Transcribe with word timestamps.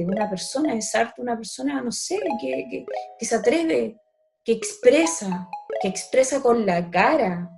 arte, 0.00 0.04
una 0.06 0.28
persona 0.28 0.74
es 0.74 0.94
arte, 0.94 1.20
una 1.20 1.36
persona, 1.36 1.80
no 1.82 1.92
sé, 1.92 2.18
que, 2.40 2.86
que 3.18 3.24
se 3.24 3.36
atreve, 3.36 3.96
que 4.44 4.52
expresa, 4.52 5.48
que 5.80 5.88
expresa 5.88 6.40
con 6.40 6.66
la 6.66 6.90
cara, 6.90 7.50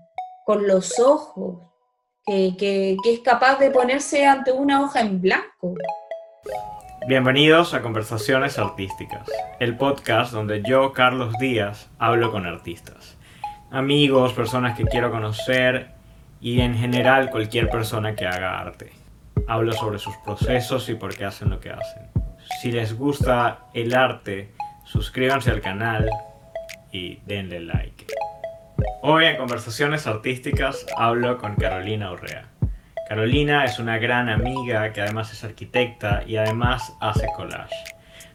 con 0.44 0.66
los 0.66 0.98
ojos, 0.98 1.58
que, 2.26 2.96
es 3.04 3.20
capaz 3.20 3.58
de 3.58 3.70
ponerse 3.70 4.26
ante 4.26 4.52
una 4.52 4.82
hoja 4.82 5.00
en 5.00 5.20
blanco. 5.20 5.74
Bienvenidos 7.08 7.74
a 7.74 7.82
Conversaciones 7.82 8.58
Artísticas, 8.58 9.28
el 9.58 9.76
podcast 9.76 10.32
donde 10.32 10.62
yo, 10.62 10.92
Carlos 10.92 11.34
Díaz, 11.40 11.88
hablo 11.98 12.30
con 12.30 12.46
artistas. 12.46 13.16
Amigos, 13.70 14.34
personas 14.34 14.76
que 14.76 14.84
quiero 14.84 15.10
conocer 15.10 15.90
y 16.40 16.60
en 16.60 16.76
general 16.76 17.30
cualquier 17.30 17.70
persona 17.70 18.14
que 18.14 18.26
haga 18.26 18.58
arte. 18.58 18.92
Hablo 19.48 19.72
sobre 19.72 19.98
sus 19.98 20.16
procesos 20.18 20.88
y 20.88 20.94
por 20.94 21.16
qué 21.16 21.24
hacen 21.24 21.50
lo 21.50 21.58
que 21.58 21.70
hacen. 21.70 22.21
Si 22.60 22.70
les 22.70 22.96
gusta 22.96 23.66
el 23.74 23.94
arte, 23.94 24.52
suscríbanse 24.84 25.50
al 25.50 25.60
canal 25.60 26.08
y 26.92 27.16
denle 27.26 27.60
like. 27.60 28.06
Hoy 29.02 29.24
en 29.24 29.36
Conversaciones 29.36 30.06
Artísticas 30.06 30.86
hablo 30.96 31.38
con 31.38 31.56
Carolina 31.56 32.12
Urrea. 32.12 32.48
Carolina 33.08 33.64
es 33.64 33.78
una 33.78 33.98
gran 33.98 34.28
amiga 34.28 34.92
que 34.92 35.00
además 35.00 35.32
es 35.32 35.42
arquitecta 35.42 36.22
y 36.26 36.36
además 36.36 36.94
hace 37.00 37.26
collage. 37.36 37.74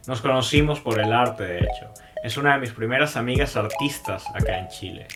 Nos 0.06 0.20
conocimos 0.20 0.80
por 0.80 1.00
el 1.00 1.12
arte, 1.12 1.44
de 1.44 1.58
hecho. 1.58 1.92
Es 2.22 2.36
una 2.36 2.54
de 2.54 2.60
mis 2.60 2.72
primeras 2.72 3.16
amigas 3.16 3.56
artistas 3.56 4.24
acá 4.34 4.58
en 4.58 4.68
Chile. 4.68 5.06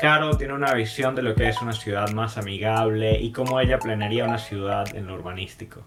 Caro 0.00 0.36
tiene 0.36 0.52
una 0.52 0.74
visión 0.74 1.14
de 1.14 1.22
lo 1.22 1.34
que 1.34 1.48
es 1.48 1.60
una 1.62 1.72
ciudad 1.72 2.10
más 2.12 2.36
amigable 2.36 3.18
y 3.18 3.32
cómo 3.32 3.60
ella 3.60 3.78
planearía 3.78 4.24
una 4.24 4.38
ciudad 4.38 4.94
en 4.94 5.06
lo 5.06 5.14
urbanístico. 5.14 5.84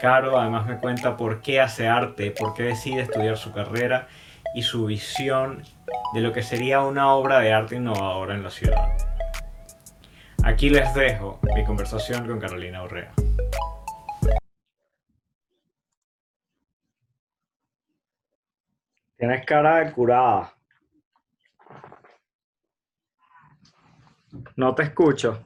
Caro 0.00 0.38
además 0.38 0.64
me 0.66 0.78
cuenta 0.78 1.16
por 1.16 1.40
qué 1.40 1.60
hace 1.60 1.88
arte, 1.88 2.30
por 2.30 2.54
qué 2.54 2.62
decide 2.62 3.02
estudiar 3.02 3.36
su 3.36 3.52
carrera 3.52 4.06
y 4.54 4.62
su 4.62 4.86
visión 4.86 5.64
de 6.14 6.20
lo 6.20 6.32
que 6.32 6.42
sería 6.42 6.82
una 6.82 7.12
obra 7.12 7.40
de 7.40 7.52
arte 7.52 7.74
innovadora 7.74 8.34
en 8.34 8.44
la 8.44 8.50
ciudad. 8.50 8.96
Aquí 10.44 10.70
les 10.70 10.94
dejo 10.94 11.40
mi 11.54 11.64
conversación 11.64 12.28
con 12.28 12.38
Carolina 12.38 12.84
Urrea. 12.84 13.12
Tienes 19.16 19.44
cara 19.44 19.84
de 19.84 19.92
curada. 19.92 20.54
No 24.54 24.76
te 24.76 24.84
escucho. 24.84 25.42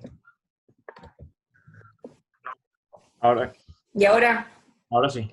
Ahora. 3.21 3.51
¿Y 3.95 4.05
ahora? 4.07 4.51
Ahora 4.91 5.09
sí. 5.11 5.31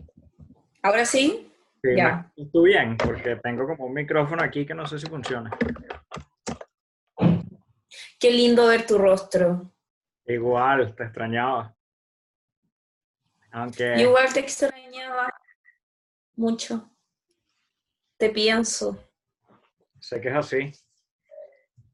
¿Ahora 0.83 1.05
sí? 1.05 1.51
Sí, 1.81 1.95
ya. 1.95 2.29
Estoy 2.35 2.69
bien, 2.71 2.97
porque 2.97 3.37
tengo 3.37 3.65
como 3.65 3.85
un 3.85 3.93
micrófono 3.93 4.43
aquí 4.43 4.65
que 4.65 4.73
no 4.73 4.85
sé 4.85 4.99
si 4.99 5.07
funciona. 5.07 5.49
Qué 8.19 8.31
lindo 8.31 8.67
ver 8.67 8.85
tu 8.85 8.97
rostro. 8.97 9.73
Igual, 10.25 10.93
te 10.93 11.03
extrañaba. 11.03 11.73
Aunque... 13.51 13.95
Igual 13.95 14.33
te 14.33 14.41
extrañaba 14.41 15.33
mucho. 16.35 16.91
Te 18.17 18.29
pienso. 18.29 19.01
Sé 19.99 20.19
que 20.19 20.27
es 20.27 20.35
así. 20.35 20.71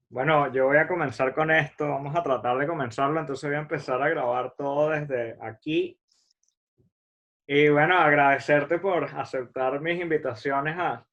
Bueno, 0.09 0.51
yo 0.51 0.65
voy 0.65 0.77
a 0.77 0.87
comenzar 0.87 1.33
con 1.35 1.51
esto. 1.51 1.87
Vamos 1.87 2.15
a 2.15 2.23
tratar 2.23 2.57
de 2.57 2.65
comenzarlo. 2.65 3.19
Entonces 3.19 3.47
voy 3.47 3.57
a 3.57 3.61
empezar 3.61 4.01
a 4.01 4.09
grabar 4.09 4.55
todo 4.57 4.89
desde 4.89 5.37
aquí 5.41 5.99
y 7.47 7.69
bueno, 7.69 7.97
agradecerte 7.97 8.79
por 8.79 9.03
aceptar 9.03 9.79
mis 9.79 10.01
invitaciones 10.01 10.75
a 10.77 11.05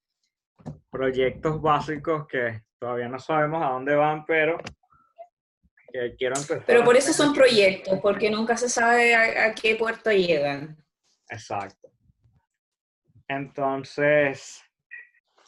proyectos 0.90 1.60
básicos 1.60 2.26
que 2.26 2.62
todavía 2.78 3.08
no 3.08 3.18
sabemos 3.18 3.62
a 3.62 3.70
dónde 3.70 3.94
van, 3.94 4.24
pero 4.24 4.58
que 5.92 6.14
quiero 6.16 6.36
empezar. 6.36 6.64
Pero 6.66 6.84
por 6.84 6.96
eso 6.96 7.12
son 7.12 7.34
proyectos, 7.34 7.98
porque 8.00 8.30
nunca 8.30 8.56
se 8.56 8.68
sabe 8.68 9.14
a, 9.14 9.54
qué 9.54 9.76
puerto 9.76 10.10
llegan. 10.10 10.76
Exacto. 11.28 11.90
Entonces, 13.28 14.62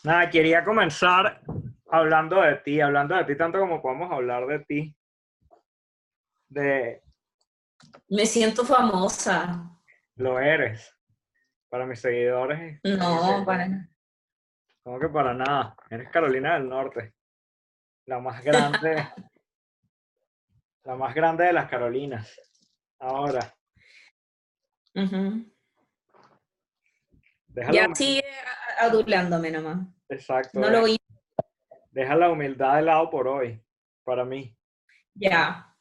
nada, 0.03 0.29
quería 0.29 0.65
comenzar 0.65 1.41
hablando 1.91 2.43
de 2.43 2.57
ti, 2.57 2.81
hablando 2.81 3.17
de 3.17 3.25
ti 3.25 3.37
tanto 3.37 3.59
como 3.59 3.81
podemos 3.81 4.13
hablar 4.13 4.47
de 4.47 4.59
ti. 4.61 4.97
De... 6.49 7.03
Me 8.09 8.27
siento 8.27 8.65
famosa. 8.65 9.74
Lo 10.17 10.39
eres. 10.39 10.97
Para 11.69 11.87
mis 11.87 12.01
seguidores. 12.01 12.81
No, 12.85 13.45
para 13.45 13.69
nada. 13.69 13.89
¿Cómo 14.83 15.01
que 15.01 15.09
para 15.09 15.35
nada? 15.35 15.77
Eres 15.91 16.11
Carolina 16.11 16.55
del 16.55 16.69
Norte. 16.69 17.15
La 18.07 18.21
más 18.21 18.45
grande. 18.45 19.09
la 20.85 20.97
más 20.97 21.15
grande 21.15 21.45
de 21.45 21.53
las 21.53 21.69
Carolinas. 21.69 22.41
Ahora. 23.01 23.53
ya 27.73 27.89
sigue 27.95 28.25
adulándome 28.79 29.51
nomás. 29.51 29.89
Exacto. 30.09 30.61
No 30.61 30.71
lo 30.71 30.85
Deja 31.91 32.15
la 32.17 32.31
humildad 32.31 32.77
de 32.77 32.83
lado 32.83 33.09
por 33.11 33.27
hoy, 33.27 33.61
para 34.05 34.25
mí. 34.25 34.57
Ya. 35.15 35.77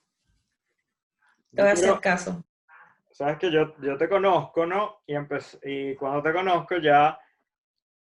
Te 1.51 1.61
voy 1.61 1.69
a 1.69 1.73
hacer 1.73 1.99
caso 1.99 2.43
sabes 3.13 3.37
que 3.37 3.51
yo, 3.51 3.75
yo 3.79 3.97
te 3.97 4.09
conozco, 4.09 4.65
¿no? 4.65 5.01
Y, 5.05 5.15
y 5.63 5.95
cuando 5.95 6.21
te 6.21 6.33
conozco 6.33 6.77
ya 6.77 7.17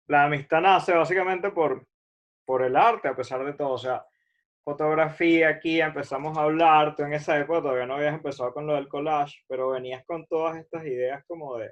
la 0.08 0.24
amistad 0.24 0.62
nace 0.62 0.94
básicamente 0.94 1.52
por, 1.52 1.86
por 2.46 2.64
el 2.64 2.76
arte, 2.76 3.08
a 3.08 3.16
pesar 3.16 3.44
de 3.46 3.54
todo. 3.54 3.74
O 3.74 3.78
sea, 3.78 4.06
fotografía 4.64 5.50
aquí, 5.50 5.82
empezamos 5.82 6.38
a 6.38 6.44
hablar, 6.44 6.96
tú 6.96 7.04
en 7.04 7.14
esa 7.14 7.40
época 7.40 7.62
todavía 7.62 7.86
no 7.86 7.96
habías 7.96 8.16
empezado 8.16 8.54
con 8.54 8.66
lo 8.66 8.74
del 8.74 8.88
collage, 8.88 9.44
pero 9.48 9.70
venías 9.70 10.04
con 10.06 10.26
todas 10.28 10.58
estas 10.58 10.86
ideas 10.86 11.24
como 11.28 11.58
de, 11.58 11.72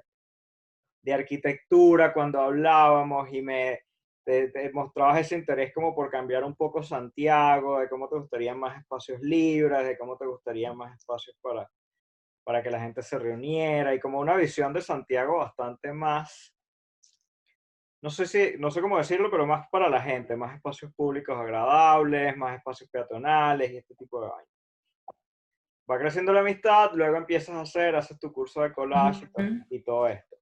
de 1.02 1.14
arquitectura 1.14 2.12
cuando 2.12 2.40
hablábamos 2.40 3.32
y 3.32 3.42
me 3.42 3.80
te, 4.24 4.70
mostrabas 4.72 5.20
ese 5.20 5.36
interés 5.36 5.72
como 5.72 5.94
por 5.94 6.10
cambiar 6.10 6.44
un 6.44 6.54
poco 6.54 6.82
Santiago, 6.82 7.80
de 7.80 7.88
cómo 7.88 8.08
te 8.08 8.16
gustarían 8.16 8.58
más 8.58 8.78
espacios 8.78 9.20
libres, 9.22 9.84
de 9.84 9.96
cómo 9.96 10.16
te 10.16 10.26
gustarían 10.26 10.76
más 10.76 10.94
espacios 10.96 11.36
para, 11.40 11.68
para 12.48 12.62
que 12.62 12.70
la 12.70 12.80
gente 12.80 13.02
se 13.02 13.18
reuniera 13.18 13.94
y 13.94 14.00
como 14.00 14.18
una 14.20 14.34
visión 14.34 14.72
de 14.72 14.80
Santiago 14.80 15.36
bastante 15.36 15.92
más, 15.92 16.56
no 18.00 18.08
sé 18.08 18.24
si, 18.24 18.54
no 18.58 18.70
sé 18.70 18.80
cómo 18.80 18.96
decirlo, 18.96 19.30
pero 19.30 19.46
más 19.46 19.68
para 19.68 19.90
la 19.90 20.00
gente, 20.00 20.34
más 20.34 20.54
espacios 20.54 20.90
públicos 20.94 21.36
agradables, 21.36 22.34
más 22.38 22.56
espacios 22.56 22.88
peatonales 22.88 23.70
y 23.70 23.76
este 23.76 23.94
tipo 23.96 24.22
de 24.22 24.28
vainas. 24.28 25.12
Va 25.90 25.98
creciendo 25.98 26.32
la 26.32 26.40
amistad, 26.40 26.92
luego 26.94 27.18
empiezas 27.18 27.54
a 27.54 27.60
hacer, 27.60 27.94
haces 27.94 28.18
tu 28.18 28.32
curso 28.32 28.62
de 28.62 28.72
collage 28.72 29.28
y, 29.68 29.82
todo 29.82 30.08
esto. 30.08 30.38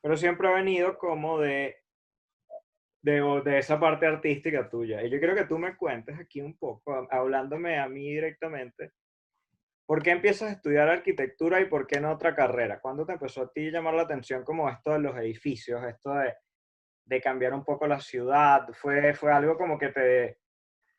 Pero 0.00 0.16
siempre 0.16 0.48
ha 0.48 0.52
venido 0.52 0.96
como 0.96 1.38
de, 1.38 1.76
de, 3.02 3.42
de 3.44 3.58
esa 3.58 3.78
parte 3.78 4.06
artística 4.06 4.70
tuya. 4.70 5.02
Y 5.02 5.10
yo 5.10 5.18
quiero 5.18 5.34
que 5.34 5.44
tú 5.44 5.58
me 5.58 5.76
cuentes 5.76 6.18
aquí 6.18 6.40
un 6.40 6.56
poco, 6.56 7.06
hablándome 7.10 7.78
a 7.78 7.86
mí 7.90 8.08
directamente, 8.08 8.92
¿Por 9.86 10.02
qué 10.02 10.10
empiezas 10.10 10.48
a 10.48 10.52
estudiar 10.52 10.88
arquitectura 10.88 11.60
y 11.60 11.66
por 11.66 11.86
qué 11.86 12.00
no 12.00 12.12
otra 12.12 12.34
carrera? 12.34 12.80
¿Cuándo 12.80 13.04
te 13.04 13.12
empezó 13.12 13.42
a 13.42 13.52
ti 13.52 13.70
llamar 13.70 13.94
la 13.94 14.02
atención 14.02 14.44
como 14.44 14.68
esto 14.68 14.92
de 14.92 15.00
los 15.00 15.16
edificios, 15.16 15.82
esto 15.84 16.14
de, 16.14 16.34
de 17.04 17.20
cambiar 17.20 17.52
un 17.52 17.64
poco 17.64 17.86
la 17.86 18.00
ciudad? 18.00 18.68
¿Fue, 18.72 19.14
fue 19.14 19.32
algo 19.32 19.56
como 19.56 19.78
que 19.78 19.88
te, 19.88 20.38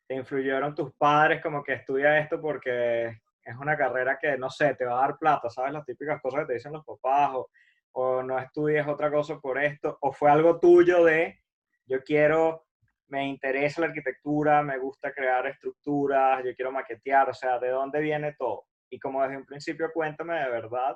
te 0.08 0.16
influyeron 0.16 0.76
tus 0.76 0.94
padres 0.96 1.42
como 1.42 1.64
que 1.64 1.74
estudia 1.74 2.20
esto 2.20 2.42
porque 2.42 3.22
es 3.44 3.56
una 3.58 3.78
carrera 3.78 4.18
que, 4.22 4.38
no 4.38 4.50
sé, 4.50 4.76
te 4.76 4.86
va 4.86 5.00
a 5.00 5.08
dar 5.08 5.18
plata, 5.18 5.50
¿sabes? 5.50 5.74
Las 5.74 5.86
típicas 5.86 6.22
cosas 6.22 6.42
que 6.42 6.48
te 6.48 6.54
dicen 6.54 6.74
los 6.74 6.86
papás 6.86 7.32
o, 7.34 7.50
o 7.94 8.24
no 8.24 8.38
estudies 8.40 8.88
otra 8.88 9.12
cosa 9.12 9.40
por 9.40 9.62
esto, 9.62 9.98
o 10.02 10.12
fue 10.12 10.30
algo 10.30 10.60
tuyo 10.60 11.04
de, 11.04 11.40
yo 11.86 12.04
quiero 12.04 12.66
me 13.14 13.28
interesa 13.28 13.82
la 13.82 13.88
arquitectura, 13.88 14.64
me 14.64 14.80
gusta 14.80 15.14
crear 15.14 15.46
estructuras, 15.46 16.44
yo 16.44 16.56
quiero 16.56 16.72
maquetear, 16.72 17.30
o 17.30 17.34
sea, 17.34 17.60
¿de 17.60 17.70
dónde 17.70 18.00
viene 18.02 18.34
todo? 18.34 18.66
Y 18.94 19.00
como 19.00 19.24
desde 19.24 19.38
un 19.38 19.46
principio, 19.46 19.92
cuéntame 19.92 20.36
de 20.36 20.52
verdad, 20.52 20.96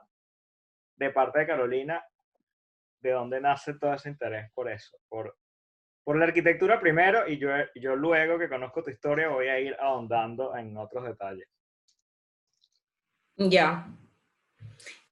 de 0.97 1.09
parte 1.09 1.39
de 1.39 1.47
Carolina, 1.47 2.05
de 2.99 3.09
dónde 3.09 3.41
nace 3.41 3.73
todo 3.73 3.95
ese 3.95 4.09
interés 4.09 4.51
por 4.53 4.69
eso, 4.69 4.95
por, 5.09 5.35
por 6.03 6.15
la 6.15 6.25
arquitectura 6.25 6.79
primero 6.79 7.27
y 7.27 7.39
yo, 7.39 7.49
yo 7.73 7.95
luego 7.95 8.37
que 8.37 8.49
conozco 8.49 8.83
tu 8.83 8.91
historia 8.91 9.29
voy 9.29 9.47
a 9.47 9.59
ir 9.59 9.75
ahondando 9.79 10.55
en 10.55 10.77
otros 10.77 11.05
detalles. 11.05 11.47
Ya. 13.35 13.87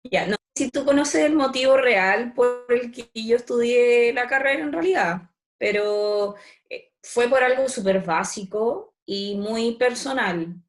Ya, 0.04 0.28
no 0.28 0.36
sé 0.36 0.66
si 0.66 0.70
tú 0.70 0.86
conoces 0.86 1.26
el 1.26 1.36
motivo 1.36 1.78
real 1.78 2.34
por 2.34 2.68
el 2.70 2.92
que 2.92 3.10
yo 3.16 3.36
estudié 3.36 4.14
la 4.14 4.28
carrera 4.28 4.62
en 4.62 4.72
realidad, 4.72 5.32
pero 5.58 6.36
eh, 6.70 6.92
fue 7.02 7.28
por 7.28 7.44
algo 7.44 7.68
súper 7.68 8.04
básico 8.04 8.94
y 9.08 9.38
muy 9.38 9.76
personal 9.76 10.62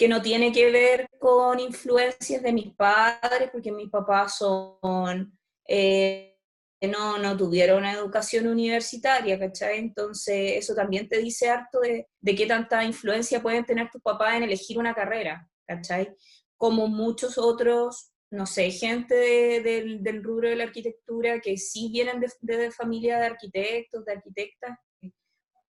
que 0.00 0.08
no 0.08 0.22
tiene 0.22 0.50
que 0.50 0.70
ver 0.70 1.10
con 1.18 1.60
influencias 1.60 2.42
de 2.42 2.54
mis 2.54 2.74
padres, 2.74 3.50
porque 3.52 3.70
mis 3.70 3.90
papás 3.90 4.38
son 4.38 5.38
eh, 5.68 6.38
no, 6.80 7.18
no 7.18 7.36
tuvieron 7.36 7.80
una 7.80 7.92
educación 7.92 8.46
universitaria, 8.46 9.38
¿cachai? 9.38 9.78
Entonces 9.78 10.52
eso 10.56 10.74
también 10.74 11.06
te 11.06 11.18
dice 11.18 11.50
harto 11.50 11.80
de, 11.80 12.08
de 12.18 12.34
qué 12.34 12.46
tanta 12.46 12.82
influencia 12.82 13.42
pueden 13.42 13.66
tener 13.66 13.90
tus 13.90 14.00
papás 14.00 14.36
en 14.36 14.44
elegir 14.44 14.78
una 14.78 14.94
carrera, 14.94 15.46
¿cachai? 15.66 16.16
Como 16.56 16.88
muchos 16.88 17.36
otros, 17.36 18.14
no 18.30 18.46
sé, 18.46 18.70
gente 18.70 19.14
del, 19.14 20.02
del 20.02 20.24
rubro 20.24 20.48
de 20.48 20.56
la 20.56 20.64
arquitectura 20.64 21.40
que 21.40 21.58
sí 21.58 21.90
vienen 21.92 22.20
de, 22.20 22.30
de 22.40 22.70
familia 22.70 23.18
de 23.18 23.26
arquitectos, 23.26 24.02
de 24.06 24.12
arquitectas, 24.14 24.78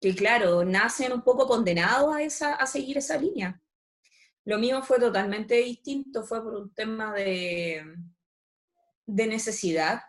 que 0.01 0.17
claro, 0.17 0.65
nacen 0.65 1.13
un 1.13 1.23
poco 1.23 1.47
condenados 1.47 2.13
a, 2.13 2.23
esa, 2.23 2.57
a 2.57 2.67
seguir 2.67 2.99
esa 2.99 3.17
línea. 3.17 3.63
Lo 4.47 4.59
mío 4.59 4.81
fue 4.83 5.01
totalmente 5.01 5.57
distinto, 5.57 6.23
fue 6.23 6.41
por 6.41 6.55
un 6.55 6.73
tema 6.73 7.13
de, 7.13 7.85
de 9.05 9.27
necesidad, 9.27 10.03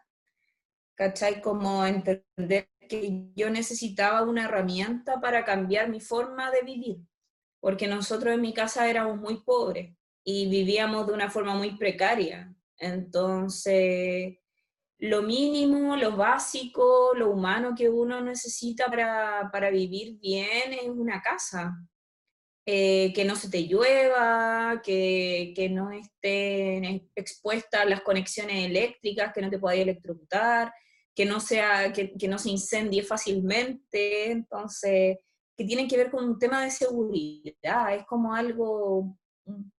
¿cachai? 0.94 1.42
Como 1.42 1.84
entender 1.84 2.69
que 2.88 3.31
yo 3.36 3.50
necesitaba 3.50 4.22
una 4.22 4.45
herramienta 4.45 5.19
para 5.19 5.44
cambiar 5.44 5.89
mi 5.89 6.00
forma 6.00 6.51
de 6.51 6.62
vivir, 6.62 6.98
porque 7.60 7.88
nosotros 7.88 8.36
en 8.36 8.42
mi 8.42 8.54
casa 8.54 8.88
éramos 8.88 9.18
muy 9.18 9.42
pobres 9.42 9.95
y 10.24 10.48
vivíamos 10.50 11.07
de 11.07 11.13
una 11.13 11.31
forma 11.31 11.56
muy 11.56 11.75
precaria. 11.75 12.54
Entonces, 12.78 14.38
lo 15.00 15.24
mínimo, 15.24 15.95
lo 15.95 16.16
básico, 16.16 17.13
lo 17.16 17.31
humano 17.31 17.74
que 17.75 17.90
uno 17.90 18.22
necesita 18.22 18.86
para, 18.86 19.50
para 19.51 19.72
vivir 19.72 20.19
bien 20.19 20.74
es 20.74 20.90
una 20.90 21.24
casa. 21.24 21.75
Eh, 22.69 23.14
que 23.14 23.24
no 23.24 23.38
se 23.38 23.50
te 23.50 23.62
llueva, 23.62 24.81
que, 24.84 25.54
que 25.56 25.69
no 25.69 25.90
estén 25.90 27.10
expuestas 27.16 27.88
las 27.88 28.02
conexiones 28.02 28.66
eléctricas, 28.66 29.31
que 29.34 29.42
no 29.42 29.50
te 29.50 29.58
puedas 29.58 29.80
electrocutar, 29.80 30.74
que 31.16 31.24
no, 31.24 31.40
sea, 31.40 31.94
que, 31.94 32.14
que, 32.18 32.28
no 32.28 32.38
se 32.38 32.50
incendie 32.50 33.04
fácilmente, 33.04 34.31
entonces, 34.31 35.18
que 35.56 35.64
tienen 35.64 35.88
que 35.88 35.96
ver 35.96 36.12
con 36.12 36.25
un 36.25 36.38
tema 36.38 36.66
de 36.66 36.72
seguridad, 36.72 37.96
es 37.96 38.06
como 38.06 38.34
algo, 38.34 39.18
un, 39.46 39.72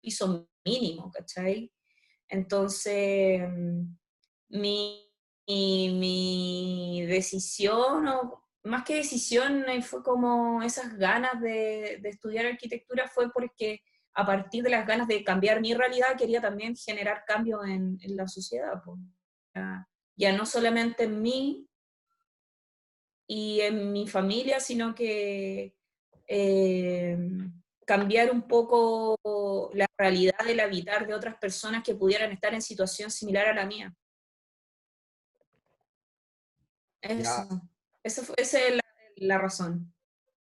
piso 0.00 0.48
mínimo, 0.64 1.10
¿cachai? 1.10 1.72
Entonces, 2.28 3.42
mi, 4.50 5.04
mi, 5.48 5.90
mi 5.98 7.06
decisión, 7.06 8.06
o 8.06 8.45
más 8.66 8.84
que 8.84 8.96
decisión, 8.96 9.64
fue 9.82 10.02
como 10.02 10.62
esas 10.62 10.96
ganas 10.96 11.40
de, 11.40 11.98
de, 12.02 12.08
estudiar 12.08 12.46
arquitectura, 12.46 13.08
fue 13.08 13.30
porque 13.32 13.80
a 14.14 14.26
partir 14.26 14.62
de 14.62 14.70
las 14.70 14.86
ganas 14.86 15.08
de 15.08 15.22
cambiar 15.22 15.60
mi 15.60 15.74
realidad 15.74 16.16
quería 16.18 16.40
también 16.40 16.76
generar 16.76 17.24
cambio 17.26 17.64
en, 17.64 17.98
en 18.00 18.16
la 18.16 18.26
sociedad. 18.26 18.82
Pues. 18.84 18.98
Ya, 19.54 19.88
ya, 20.16 20.32
no 20.32 20.46
solamente 20.46 21.04
en 21.04 21.22
mí 21.22 21.68
y 23.28 23.60
en 23.60 23.92
mi 23.92 24.06
familia, 24.06 24.60
sino 24.60 24.94
que 24.94 25.74
eh, 26.26 27.18
cambiar 27.86 28.30
un 28.30 28.42
poco 28.48 29.70
la 29.74 29.86
realidad 29.96 30.44
del 30.44 30.60
habitar 30.60 31.06
de 31.06 31.14
otras 31.14 31.36
personas 31.36 31.82
que 31.82 31.94
pudieran 31.94 32.32
estar 32.32 32.52
en 32.52 32.62
situación 32.62 33.10
similar 33.10 33.46
a 33.48 33.54
la 33.54 33.66
mía. 33.66 33.94
Eso. 37.00 37.48
Ya. 37.50 37.75
Esa, 38.06 38.22
fue, 38.22 38.36
esa 38.38 38.60
es 38.60 38.76
la, 38.76 38.82
la, 39.16 39.38
razón. 39.38 39.92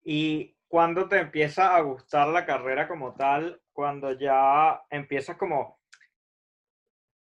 ¿Y 0.04 0.54
cuándo 0.68 1.08
te 1.08 1.18
empieza 1.18 1.74
a 1.74 1.80
gustar 1.80 2.28
la 2.28 2.44
carrera 2.44 2.86
como 2.86 3.14
tal? 3.14 3.58
Cuando 3.72 4.12
ya 4.12 4.82
empiezas 4.90 5.38
como... 5.38 5.80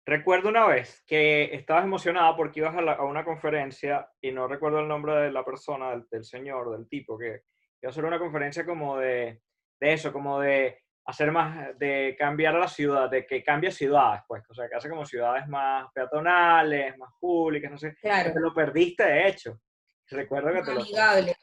Recuerdo 0.04 0.48
una 0.48 0.66
vez 0.66 1.04
que 1.06 1.54
estabas 1.54 1.84
emocionada 1.84 2.34
porque 2.34 2.58
ibas 2.58 2.74
a, 2.74 2.82
la, 2.82 2.94
a 2.94 3.04
una 3.04 3.24
conferencia 3.24 4.10
y 4.20 4.32
no 4.32 4.48
recuerdo 4.48 4.80
el 4.80 4.88
nombre 4.88 5.14
de 5.14 5.30
la 5.30 5.44
persona, 5.44 5.90
del, 5.90 6.08
del, 6.10 6.24
señor, 6.24 6.76
del 6.76 6.88
tipo, 6.88 7.16
que 7.16 7.42
iba 7.80 7.86
a 7.86 7.90
hacer 7.90 8.04
una 8.04 8.18
conferencia 8.18 8.66
como 8.66 8.98
de, 8.98 9.42
de 9.78 9.92
eso, 9.92 10.12
como 10.12 10.40
de 10.40 10.76
hacer 11.04 11.30
más, 11.30 11.78
de 11.78 12.16
cambiar 12.18 12.54
la 12.54 12.66
ciudad, 12.66 13.08
de 13.08 13.24
que 13.24 13.44
cambie 13.44 13.70
ciudades, 13.70 14.22
pues, 14.26 14.42
o 14.50 14.54
sea, 14.54 14.68
que 14.68 14.74
hace 14.74 14.88
como 14.88 15.06
ciudades 15.06 15.46
más 15.46 15.86
peatonales, 15.94 16.98
más 16.98 17.12
públicas, 17.20 17.70
no 17.70 17.78
sé. 17.78 17.94
Claro. 18.00 18.32
Te 18.32 18.40
lo 18.40 18.52
perdiste, 18.52 19.04
de 19.04 19.28
hecho. 19.28 19.60
Recuerdo 20.08 20.48
que 20.48 20.58
más 20.58 20.66
te 20.66 20.74
lo... 20.74 20.80
amigable. 20.80 21.36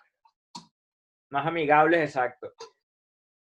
Más 1.29 1.45
amigables, 1.45 2.01
exacto. 2.01 2.53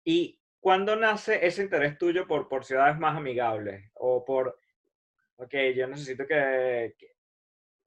¿Y 0.03 0.39
cuándo 0.59 0.95
nace 0.95 1.45
ese 1.45 1.63
interés 1.63 1.97
tuyo 1.97 2.27
por, 2.27 2.47
por 2.47 2.65
ciudades 2.65 2.97
más 2.97 3.17
amigables? 3.17 3.91
O 3.95 4.23
por, 4.25 4.59
ok, 5.37 5.53
yo 5.75 5.87
necesito 5.87 6.25
que, 6.27 6.95
que, 6.97 7.15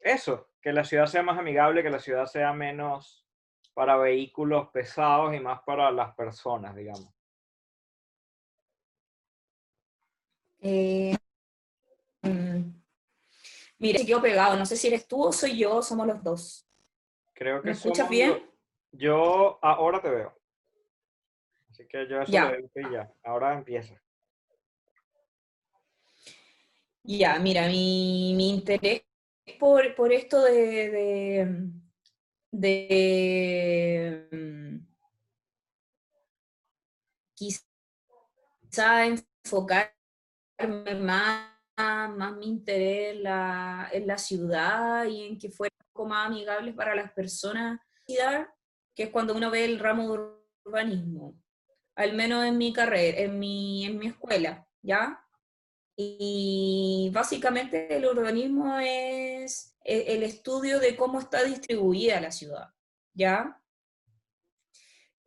eso, 0.00 0.50
que 0.60 0.72
la 0.72 0.84
ciudad 0.84 1.06
sea 1.06 1.22
más 1.22 1.38
amigable, 1.38 1.82
que 1.82 1.90
la 1.90 2.00
ciudad 2.00 2.26
sea 2.26 2.52
menos 2.52 3.26
para 3.74 3.96
vehículos 3.96 4.68
pesados 4.70 5.34
y 5.34 5.40
más 5.40 5.60
para 5.62 5.90
las 5.90 6.14
personas, 6.14 6.74
digamos. 6.74 7.08
Eh, 10.60 11.16
mmm, 12.22 12.70
mira, 13.78 14.04
quedó 14.06 14.22
pegado. 14.22 14.56
No 14.56 14.66
sé 14.66 14.76
si 14.76 14.88
eres 14.88 15.08
tú 15.08 15.22
o 15.24 15.32
soy 15.32 15.58
yo, 15.58 15.82
somos 15.82 16.06
los 16.06 16.22
dos. 16.22 16.68
Creo 17.42 17.60
que 17.60 17.66
¿Me 17.66 17.72
escuchas 17.72 18.08
bien? 18.08 18.48
Yo 18.92 19.58
ahora 19.62 20.00
te 20.00 20.08
veo. 20.08 20.32
Así 21.70 21.88
que 21.88 22.06
yo 22.08 22.20
eso 22.20 22.30
ya. 22.30 22.52
lo 22.52 22.56
y 22.56 22.92
ya. 22.92 23.12
Ahora 23.24 23.54
empieza. 23.54 24.00
Ya, 27.02 27.36
mira, 27.40 27.66
mi, 27.66 28.32
mi 28.36 28.50
interés 28.50 29.02
por, 29.58 29.92
por 29.96 30.12
esto 30.12 30.40
de, 30.44 31.48
de, 32.52 32.52
de 32.52 34.80
quizá 37.34 39.04
enfocarme 39.04 39.96
más, 41.00 41.58
más 41.76 42.36
mi 42.36 42.46
interés 42.46 43.16
en 43.16 43.24
la, 43.24 43.90
en 43.92 44.06
la 44.06 44.16
ciudad 44.16 45.06
y 45.06 45.26
en 45.26 45.36
que 45.36 45.50
fuera 45.50 45.74
poco 45.92 46.08
más 46.08 46.26
amigables 46.26 46.74
para 46.74 46.94
las 46.94 47.12
personas, 47.12 47.78
que 48.06 49.04
es 49.04 49.10
cuando 49.10 49.34
uno 49.34 49.50
ve 49.50 49.64
el 49.64 49.78
ramo 49.78 50.12
de 50.12 50.22
urbanismo, 50.64 51.40
al 51.94 52.14
menos 52.14 52.44
en 52.46 52.58
mi 52.58 52.72
carrera, 52.72 53.18
en 53.18 53.38
mi, 53.38 53.84
en 53.84 53.98
mi 53.98 54.08
escuela, 54.08 54.66
¿ya? 54.82 55.24
Y 55.96 57.10
básicamente 57.12 57.94
el 57.94 58.06
urbanismo 58.06 58.78
es 58.78 59.76
el 59.84 60.22
estudio 60.22 60.80
de 60.80 60.96
cómo 60.96 61.20
está 61.20 61.44
distribuida 61.44 62.20
la 62.20 62.32
ciudad, 62.32 62.68
¿ya? 63.12 63.60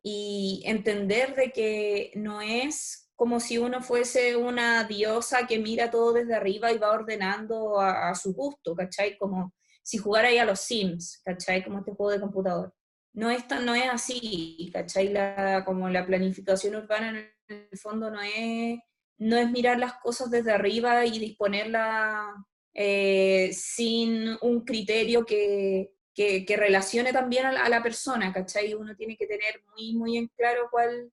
Y 0.01 0.63
entender 0.65 1.35
de 1.35 1.51
que 1.51 2.11
no 2.15 2.41
es 2.41 3.11
como 3.15 3.39
si 3.39 3.57
uno 3.57 3.81
fuese 3.81 4.35
una 4.35 4.83
diosa 4.83 5.47
que 5.47 5.57
mira 5.57 5.89
todo 5.89 6.13
desde 6.13 6.35
arriba 6.35 6.71
y 6.71 6.77
va 6.77 6.91
ordenando 6.91 7.79
a, 7.79 8.09
a 8.09 8.15
su 8.15 8.33
gusto, 8.33 8.75
¿cachai? 8.75 9.17
Como 9.17 9.53
si 9.85 9.99
jugara 9.99 10.29
ahí 10.29 10.39
a 10.39 10.45
los 10.45 10.61
Sims, 10.61 11.21
¿cachai? 11.23 11.63
Como 11.63 11.77
este 11.77 11.91
juego 11.91 12.11
de 12.11 12.19
computador. 12.19 12.73
No 13.13 13.29
es, 13.29 13.45
no 13.63 13.75
es 13.75 13.87
así, 13.87 14.71
¿cachai? 14.73 15.09
La, 15.09 15.63
como 15.63 15.87
la 15.89 16.07
planificación 16.07 16.75
urbana 16.75 17.09
en 17.09 17.67
el 17.71 17.77
fondo 17.77 18.09
no 18.09 18.19
es, 18.19 18.79
no 19.19 19.37
es 19.37 19.51
mirar 19.51 19.77
las 19.77 19.93
cosas 19.99 20.31
desde 20.31 20.51
arriba 20.51 21.05
y 21.05 21.19
disponerla 21.19 22.33
eh, 22.73 23.51
sin 23.53 24.35
un 24.41 24.65
criterio 24.65 25.23
que, 25.23 25.91
que, 26.15 26.55
relacione 26.57 27.13
también 27.13 27.45
a 27.45 27.51
la, 27.51 27.65
a 27.65 27.69
la, 27.69 27.83
persona, 27.83 28.33
¿cachai? 28.33 28.73
Uno 28.73 28.95
tiene 28.95 29.15
que 29.15 29.27
tener 29.27 29.61
muy, 29.69 29.93
muy 29.93 30.17
en 30.17 30.27
claro 30.29 30.67
cuál, 30.71 31.11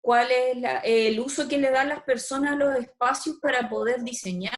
cuál 0.00 0.28
es 0.30 0.56
el 0.84 1.18
uso 1.18 1.48
que 1.48 1.58
le 1.58 1.72
dan 1.72 1.88
las 1.88 2.04
personas 2.04 2.52
a 2.52 2.56
los 2.56 2.78
espacios 2.78 3.38
para 3.42 3.68
poder 3.68 4.04
diseñar. 4.04 4.54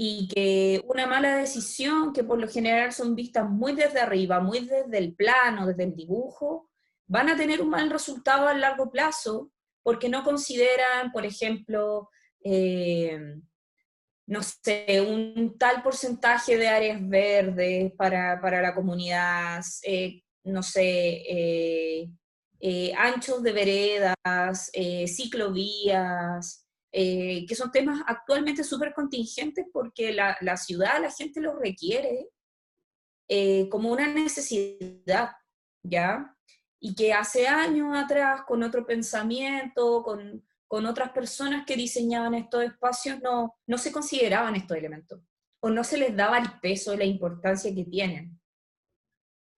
Y 0.00 0.28
que 0.28 0.80
una 0.86 1.08
mala 1.08 1.36
decisión, 1.36 2.12
que 2.12 2.22
por 2.22 2.38
lo 2.38 2.48
general 2.48 2.92
son 2.92 3.16
vistas 3.16 3.50
muy 3.50 3.72
desde 3.72 3.98
arriba, 3.98 4.38
muy 4.38 4.60
desde 4.60 4.96
el 4.96 5.12
plano, 5.14 5.66
desde 5.66 5.82
el 5.82 5.96
dibujo, 5.96 6.70
van 7.08 7.28
a 7.30 7.36
tener 7.36 7.60
un 7.60 7.70
mal 7.70 7.90
resultado 7.90 8.46
a 8.46 8.54
largo 8.54 8.92
plazo 8.92 9.50
porque 9.82 10.08
no 10.08 10.22
consideran, 10.22 11.10
por 11.10 11.26
ejemplo, 11.26 12.10
eh, 12.44 13.18
no 14.26 14.40
sé, 14.42 15.00
un 15.00 15.56
tal 15.58 15.82
porcentaje 15.82 16.56
de 16.58 16.68
áreas 16.68 17.00
verdes 17.08 17.92
para, 17.96 18.40
para 18.40 18.60
la 18.60 18.74
comunidad, 18.74 19.64
eh, 19.82 20.22
no 20.44 20.62
sé, 20.62 21.22
eh, 21.26 22.92
anchos 22.96 23.42
de 23.42 23.52
veredas, 23.52 24.70
ciclovías, 25.06 26.67
eh, 26.90 27.44
que 27.46 27.54
son 27.54 27.70
temas 27.70 28.02
actualmente 28.06 28.64
súper 28.64 28.94
contingentes 28.94 29.66
porque 29.72 30.12
la, 30.12 30.56
ciudad, 30.56 31.00
la 31.00 31.10
gente 31.10 31.40
los 31.40 31.58
requiere 31.58 32.28
eh, 33.28 33.68
como 33.68 33.92
una 33.92 34.06
necesidad, 34.06 35.32
¿ya? 35.82 36.34
Y 36.80 36.94
que 36.94 37.12
hace 37.12 37.46
años 37.46 37.94
atrás, 37.94 38.42
con 38.46 38.62
otro 38.62 38.86
pensamiento, 38.86 40.02
con, 40.02 40.42
con 40.66 40.86
otras 40.86 41.10
personas 41.12 41.66
que 41.66 41.76
diseñaban 41.76 42.34
estos 42.34 42.64
espacios, 42.64 43.20
no, 43.20 43.56
no 43.66 43.78
se 43.78 43.92
consideraban 43.92 44.56
estos 44.56 44.76
elementos. 44.76 45.20
o 45.60 45.70
no 45.70 45.82
se 45.82 45.98
les 45.98 46.16
daba 46.16 46.38
el 46.38 46.60
peso 46.60 46.94
y 46.94 46.98
la 46.98 47.04
importancia 47.04 47.74
que 47.74 47.84
tienen. 47.84 48.40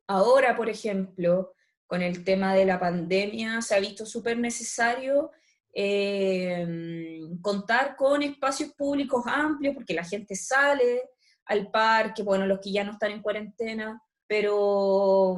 Ahora, 0.09 0.57
por 0.57 0.69
ejemplo, 0.69 1.55
con 1.87 2.03
el 2.03 2.25
tema 2.25 2.55
de 2.55 2.65
la 2.65 2.81
pandemia, 2.81 3.61
se 3.63 3.75
ha 3.75 3.81
visto 3.81 4.07
súper 4.07 4.39
necesario 4.39 5.31
eh, 5.73 6.67
contar 7.41 7.97
con 7.97 8.23
espacios 8.23 8.73
públicos 8.73 9.25
amplios, 9.27 9.75
porque 9.75 9.95
la 9.95 10.05
gente 10.05 10.35
sale 10.35 11.03
al 11.47 11.71
parque, 11.71 12.23
bueno, 12.23 12.47
los 12.47 12.61
que 12.61 12.73
ya 12.73 12.85
no 12.85 12.93
están 12.93 13.13
en 13.13 13.23
cuarentena, 13.23 14.03
pero 14.27 15.37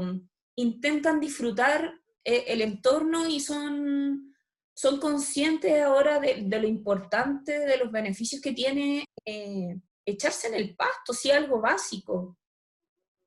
intentan 0.56 1.20
disfrutar 1.20 1.92
eh, 2.24 2.44
el 2.48 2.60
entorno 2.60 3.26
y 3.28 3.40
son, 3.40 4.34
son 4.74 5.00
conscientes 5.00 5.82
ahora 5.82 6.20
de, 6.20 6.42
lo 6.42 6.68
importante, 6.68 7.58
de 7.58 7.78
los 7.78 7.90
beneficios 7.90 8.40
que 8.40 8.52
tiene 8.52 9.06
eh, 9.24 9.80
echarse 10.04 10.48
en 10.48 10.54
el 10.54 10.76
pasto, 10.76 11.12
si 11.12 11.30
algo 11.30 11.60
básico. 11.60 12.36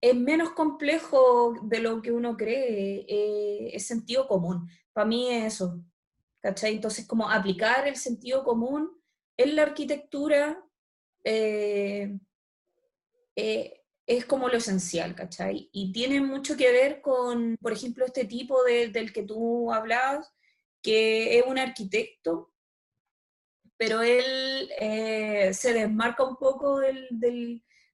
Es 0.01 0.15
menos 0.15 0.51
complejo 0.51 1.55
de 1.63 1.79
lo 1.79 2.01
que 2.01 2.12
uno 2.12 2.38
cree, 2.38 3.05
eh, 3.07 3.69
es 3.74 3.88
sentido 3.88 4.27
común. 4.27 4.69
Para 4.93 5.07
mí 5.07 5.31
es 5.31 5.55
eso. 5.55 5.81
¿Cachai? 6.45 6.75
Entonces, 6.75 7.07
como 7.07 7.27
aplicar 7.27 7.87
el 7.87 7.95
sentido 7.95 8.43
común 8.43 8.91
en 9.35 9.55
la 9.55 9.63
arquitectura 9.63 10.61
es 14.05 14.25
como 14.25 14.47
lo 14.47 14.57
esencial, 14.57 15.15
¿cachai? 15.15 15.69
Y 15.71 15.91
tiene 15.91 16.21
mucho 16.21 16.55
que 16.55 16.71
ver 16.71 17.01
con, 17.01 17.57
por 17.59 17.73
ejemplo, 17.73 18.05
este 18.05 18.25
tipo 18.25 18.63
del 18.63 19.11
que 19.11 19.23
tú 19.23 19.73
hablabas, 19.73 20.31
que 20.83 21.39
es 21.39 21.45
un 21.47 21.57
arquitecto, 21.57 22.53
pero 23.77 24.01
él 24.01 24.69
eh, 24.79 25.51
se 25.53 25.73
desmarca 25.73 26.23
un 26.23 26.35
poco 26.37 26.79
del, 26.79 27.07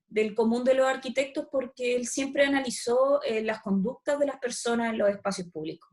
del, 0.08 0.36
común 0.36 0.65
de 0.65 0.74
los 0.74 0.86
arquitectos 0.86 1.48
porque 1.50 1.96
él 1.96 2.05
siempre 2.05 2.46
analizó 2.46 3.24
eh, 3.24 3.41
las 3.41 3.62
conductas 3.62 4.20
de 4.20 4.27
las 4.27 4.38
personas 4.39 4.91
en 4.91 4.98
los 4.98 5.10
espacios 5.10 5.48
públicos. 5.50 5.89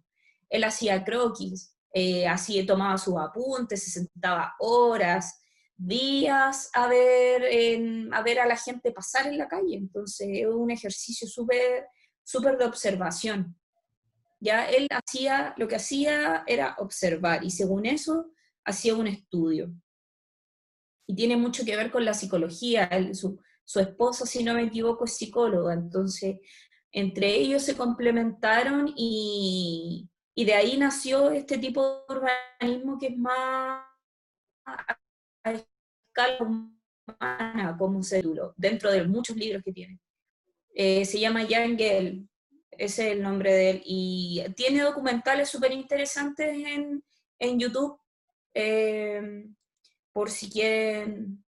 Él 0.50 0.64
hacía 0.64 1.04
croquis, 1.04 1.77
eh, 1.92 2.26
así 2.26 2.64
tomaba 2.66 2.98
sus 2.98 3.16
apuntes, 3.16 3.82
se 3.82 3.90
sentaba 3.90 4.54
horas, 4.60 5.40
días 5.76 6.70
a 6.74 6.88
ver, 6.88 7.42
a 8.12 8.22
ver 8.22 8.40
a 8.40 8.46
la 8.46 8.56
gente 8.56 8.92
pasar 8.92 9.26
en 9.26 9.38
la 9.38 9.48
calle. 9.48 9.76
Entonces 9.76 10.28
es 10.30 10.46
un 10.46 10.70
ejercicio 10.70 11.26
súper 11.28 11.86
súper 12.28 12.58
de 12.58 12.66
observación. 12.66 13.56
Ya 14.38 14.68
él 14.68 14.86
hacía, 14.90 15.54
lo 15.56 15.66
que 15.66 15.76
hacía 15.76 16.44
era 16.46 16.76
observar 16.78 17.42
y 17.42 17.50
según 17.50 17.86
eso 17.86 18.30
hacía 18.66 18.94
un 18.94 19.06
estudio. 19.06 19.72
Y 21.06 21.14
tiene 21.14 21.38
mucho 21.38 21.64
que 21.64 21.74
ver 21.74 21.90
con 21.90 22.04
la 22.04 22.12
psicología. 22.12 22.90
su, 23.14 23.40
su 23.64 23.80
esposa, 23.80 24.26
si 24.26 24.44
no 24.44 24.52
me 24.52 24.64
equivoco, 24.64 25.06
es 25.06 25.16
psicóloga. 25.16 25.72
Entonces, 25.72 26.36
entre 26.92 27.34
ellos 27.34 27.62
se 27.62 27.78
complementaron 27.78 28.92
y, 28.94 30.06
y 30.38 30.44
de 30.44 30.54
ahí 30.54 30.76
nació 30.76 31.32
este 31.32 31.58
tipo 31.58 32.04
de 32.08 32.14
urbanismo 32.14 32.96
que 32.96 33.08
es 33.08 33.16
más 33.16 33.84
a 34.64 34.96
escala 35.42 36.38
humana, 36.38 37.76
como 37.76 38.04
se 38.04 38.22
dentro 38.56 38.92
de 38.92 39.04
muchos 39.04 39.36
libros 39.36 39.64
que 39.64 39.72
tiene. 39.72 39.98
Eh, 40.72 41.04
se 41.06 41.18
llama 41.18 41.44
Jan 41.44 41.76
Gell, 41.76 42.28
ese 42.70 43.08
es 43.08 43.12
el 43.16 43.22
nombre 43.22 43.52
de 43.52 43.70
él, 43.70 43.82
y 43.84 44.44
tiene 44.54 44.82
documentales 44.82 45.48
súper 45.48 45.72
interesantes 45.72 46.56
en, 46.56 47.02
en, 47.40 47.58
YouTube, 47.58 47.98
eh, 48.54 49.44
por 50.12 50.30
si 50.30 50.48
quieren 50.48 51.44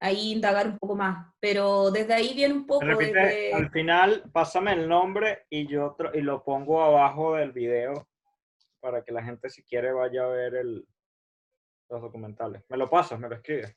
ahí 0.00 0.32
indagar 0.32 0.68
un 0.68 0.78
poco 0.78 0.96
más, 0.96 1.32
pero 1.40 1.90
desde 1.90 2.14
ahí 2.14 2.34
viene 2.34 2.54
un 2.54 2.66
poco... 2.66 2.84
Al 2.84 3.70
final, 3.70 4.24
pásame 4.32 4.72
el 4.72 4.88
nombre 4.88 5.46
y 5.48 5.66
yo 5.66 5.96
y 6.12 6.20
lo 6.20 6.42
pongo 6.44 6.82
abajo 6.82 7.36
del 7.36 7.52
video 7.52 8.08
para 8.80 9.02
que 9.02 9.12
la 9.12 9.22
gente 9.22 9.48
si 9.48 9.62
quiere 9.62 9.92
vaya 9.92 10.24
a 10.24 10.28
ver 10.28 10.56
el, 10.56 10.86
los 11.88 12.02
documentales. 12.02 12.62
Me 12.68 12.76
lo 12.76 12.90
pasas, 12.90 13.18
me 13.18 13.28
lo 13.28 13.36
escribes. 13.36 13.74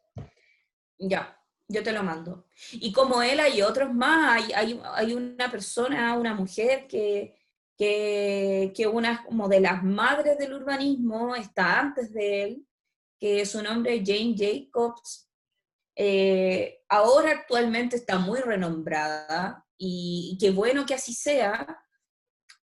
Ya, 1.00 1.39
yo 1.67 1.83
te 1.83 1.91
lo 1.91 2.03
mando. 2.03 2.47
Y 2.74 2.91
como 2.91 3.21
él 3.21 3.39
hay 3.39 3.62
otros 3.62 3.93
más, 3.93 4.36
hay, 4.36 4.53
hay, 4.53 4.81
hay 4.83 5.13
una 5.13 5.50
persona, 5.50 6.17
una 6.17 6.33
mujer 6.33 6.88
que, 6.88 7.36
que, 7.77 8.74
que, 8.75 8.88
una 8.88 9.24
como 9.24 9.47
de 9.47 9.59
las 9.59 9.83
madres 9.83 10.38
del 10.38 10.53
urbanismo 10.53 11.36
está 11.36 11.79
antes 11.79 12.12
de 12.13 12.43
él, 12.43 12.67
que 13.19 13.45
su 13.45 13.62
nombre 13.62 13.95
es 13.95 14.03
Jane 14.05 14.36
Jacobs. 14.38 15.26
Eh, 15.99 16.83
ahora 16.89 17.31
actualmente 17.31 17.95
está 17.95 18.19
muy 18.19 18.39
renombrada 18.39 19.65
y, 19.79 20.37
qué 20.39 20.51
bueno 20.51 20.85
que 20.85 20.93
así 20.93 21.11
sea, 21.11 21.65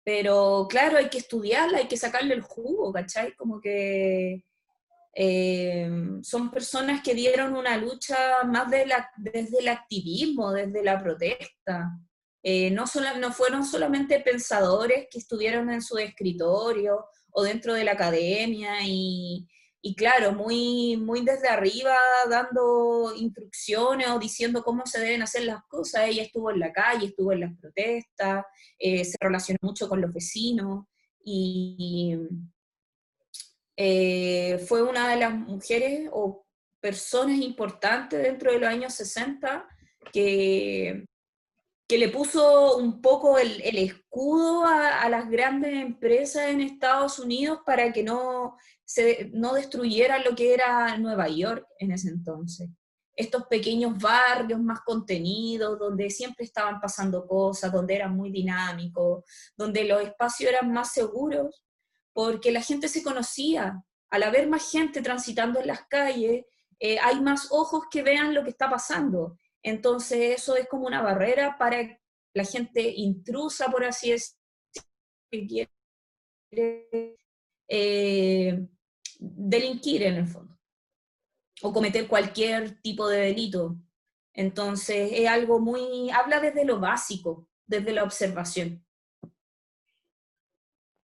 pero 0.04 0.66
claro, 0.68 0.98
hay 0.98 1.08
que 1.08 1.18
estudiarla, 1.18 1.78
hay 1.78 1.88
que 1.88 1.96
sacarle 1.96 2.34
el 2.34 2.42
jugo, 2.42 2.92
¿cachai? 2.92 3.34
Como 3.34 3.58
que 3.58 4.44
eh, 5.14 5.90
son 6.22 6.50
personas 6.50 7.02
que 7.02 7.14
dieron 7.14 7.56
una 7.56 7.78
lucha 7.78 8.44
más 8.44 8.70
desde 8.70 9.58
el 9.60 9.68
activismo, 9.68 10.52
desde 10.52 10.82
la 10.82 11.02
protesta. 11.02 11.90
Eh, 12.42 12.70
no, 12.70 12.86
solo, 12.86 13.16
no 13.18 13.32
fueron 13.32 13.64
solamente 13.64 14.20
pensadores 14.20 15.06
que 15.10 15.18
estuvieron 15.18 15.70
en 15.70 15.80
su 15.80 15.96
escritorio 15.96 17.06
o 17.30 17.42
dentro 17.42 17.72
de 17.72 17.84
la 17.84 17.92
academia 17.92 18.76
y, 18.82 19.48
y 19.84 19.96
claro, 19.96 20.32
muy, 20.32 20.96
muy 20.96 21.22
desde 21.24 21.48
arriba 21.48 21.96
dando 22.30 23.12
instrucciones 23.16 24.08
o 24.10 24.18
diciendo 24.20 24.62
cómo 24.62 24.86
se 24.86 25.00
deben 25.00 25.22
hacer 25.22 25.42
las 25.42 25.64
cosas. 25.64 26.04
Ella 26.06 26.22
estuvo 26.22 26.52
en 26.52 26.60
la 26.60 26.72
calle, 26.72 27.06
estuvo 27.06 27.32
en 27.32 27.40
las 27.40 27.58
protestas, 27.58 28.44
eh, 28.78 29.04
se 29.04 29.16
relacionó 29.20 29.58
mucho 29.60 29.88
con 29.88 30.00
los 30.00 30.12
vecinos 30.12 30.86
y, 31.24 32.16
eh, 33.76 34.64
fue 34.68 34.82
una 34.84 35.10
de 35.10 35.16
las 35.16 35.34
mujeres 35.34 36.08
o 36.12 36.46
personas 36.80 37.38
importantes 37.38 38.22
dentro 38.22 38.52
de 38.52 38.60
los 38.60 38.68
años 38.68 38.94
60 38.94 39.66
que, 40.12 41.06
que 41.88 41.98
le 41.98 42.08
puso 42.08 42.76
un 42.76 43.02
poco 43.02 43.38
el, 43.38 43.60
escudo 43.76 44.64
a, 44.64 45.08
las 45.08 45.28
grandes 45.28 45.74
empresas 45.74 46.48
en 46.48 46.60
Estados 46.60 47.18
Unidos 47.18 47.60
para 47.66 47.92
que 47.92 48.02
no, 48.02 48.56
no 49.32 49.54
destruyeran 49.54 50.24
lo 50.24 50.34
que 50.34 50.54
era 50.54 50.96
Nueva 50.98 51.28
York 51.28 51.66
en 51.78 51.92
ese 51.92 52.08
entonces. 52.08 52.68
Estos 53.14 53.46
pequeños 53.46 53.98
barrios 53.98 54.60
más 54.60 54.80
contenidos, 54.80 55.78
donde 55.78 56.10
siempre 56.10 56.44
estaban 56.44 56.80
pasando 56.80 57.26
cosas, 57.26 57.70
donde 57.72 57.94
eran 57.94 58.16
muy 58.16 58.30
dinámicos, 58.30 59.24
donde 59.56 59.84
los 59.84 60.02
espacios 60.02 60.50
eran 60.50 60.72
más 60.72 60.92
seguros, 60.92 61.64
porque 62.12 62.50
la 62.50 62.62
gente 62.62 62.88
se 62.88 63.02
conocía. 63.02 63.82
Al 64.10 64.22
haber 64.22 64.48
más 64.48 64.70
gente 64.70 65.02
transitando 65.02 65.60
en 65.60 65.66
las 65.66 65.86
calles, 65.88 66.44
eh, 66.78 66.98
hay 66.98 67.20
más 67.20 67.48
ojos 67.50 67.84
que 67.90 68.02
vean 68.02 68.34
lo 68.34 68.44
que 68.44 68.50
está 68.50 68.68
pasando. 68.68 69.36
Entonces 69.62 70.40
eso 70.40 70.56
es 70.56 70.68
como 70.68 70.86
una 70.86 71.02
barrera 71.02 71.56
para 71.58 71.98
la 72.34 72.44
gente 72.44 72.92
intrusa, 72.96 73.70
por 73.70 73.84
así 73.84 74.10
decirlo, 74.10 75.68
eh, 77.68 78.68
delinquir 79.22 80.02
en 80.02 80.14
el 80.14 80.26
fondo, 80.26 80.58
o 81.62 81.72
cometer 81.72 82.06
cualquier 82.08 82.80
tipo 82.80 83.08
de 83.08 83.20
delito. 83.20 83.76
Entonces 84.34 85.10
es 85.12 85.28
algo 85.28 85.60
muy, 85.60 86.10
habla 86.10 86.40
desde 86.40 86.64
lo 86.64 86.80
básico, 86.80 87.48
desde 87.66 87.92
la 87.92 88.02
observación. 88.02 88.84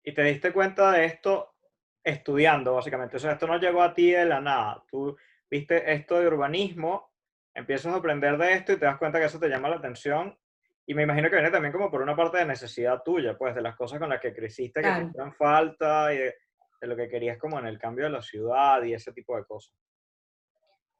Y 0.03 0.13
te 0.13 0.23
diste 0.23 0.53
cuenta 0.53 0.91
de 0.91 1.05
esto 1.05 1.55
estudiando, 2.03 2.75
básicamente. 2.75 3.17
O 3.17 3.19
sea, 3.19 3.31
esto 3.31 3.47
no 3.47 3.57
llegó 3.57 3.81
a 3.81 3.93
ti 3.93 4.11
de 4.11 4.25
la 4.25 4.39
nada. 4.39 4.83
Tú 4.87 5.17
viste 5.49 5.91
esto 5.91 6.19
de 6.19 6.27
urbanismo, 6.27 7.11
empiezas 7.53 7.93
a 7.93 7.97
aprender 7.97 8.37
de 8.37 8.53
esto 8.53 8.73
y 8.73 8.77
te 8.77 8.85
das 8.85 8.97
cuenta 8.97 9.19
que 9.19 9.25
eso 9.25 9.39
te 9.39 9.49
llama 9.49 9.69
la 9.69 9.77
atención. 9.77 10.37
Y 10.85 10.93
me 10.93 11.03
imagino 11.03 11.29
que 11.29 11.37
viene 11.37 11.49
también 11.49 11.71
como 11.71 11.89
por 11.89 12.03
una 12.03 12.15
parte 12.15 12.37
de 12.37 12.45
necesidad 12.45 13.01
tuya, 13.03 13.35
pues 13.35 13.55
de 13.55 13.61
las 13.61 13.75
cosas 13.75 13.97
con 13.97 14.09
las 14.09 14.21
que 14.21 14.35
creciste 14.35 14.81
que 14.81 14.87
te 14.87 14.93
hacían 14.93 15.33
falta 15.33 16.13
y 16.13 16.17
de, 16.17 16.35
lo 16.81 16.95
que 16.95 17.09
querías 17.09 17.37
como 17.37 17.59
en 17.59 17.65
el 17.65 17.79
cambio 17.79 18.05
de 18.05 18.11
la 18.11 18.21
ciudad 18.21 18.83
y 18.83 18.93
ese 18.93 19.11
tipo 19.11 19.35
de 19.35 19.45
cosas. 19.45 19.75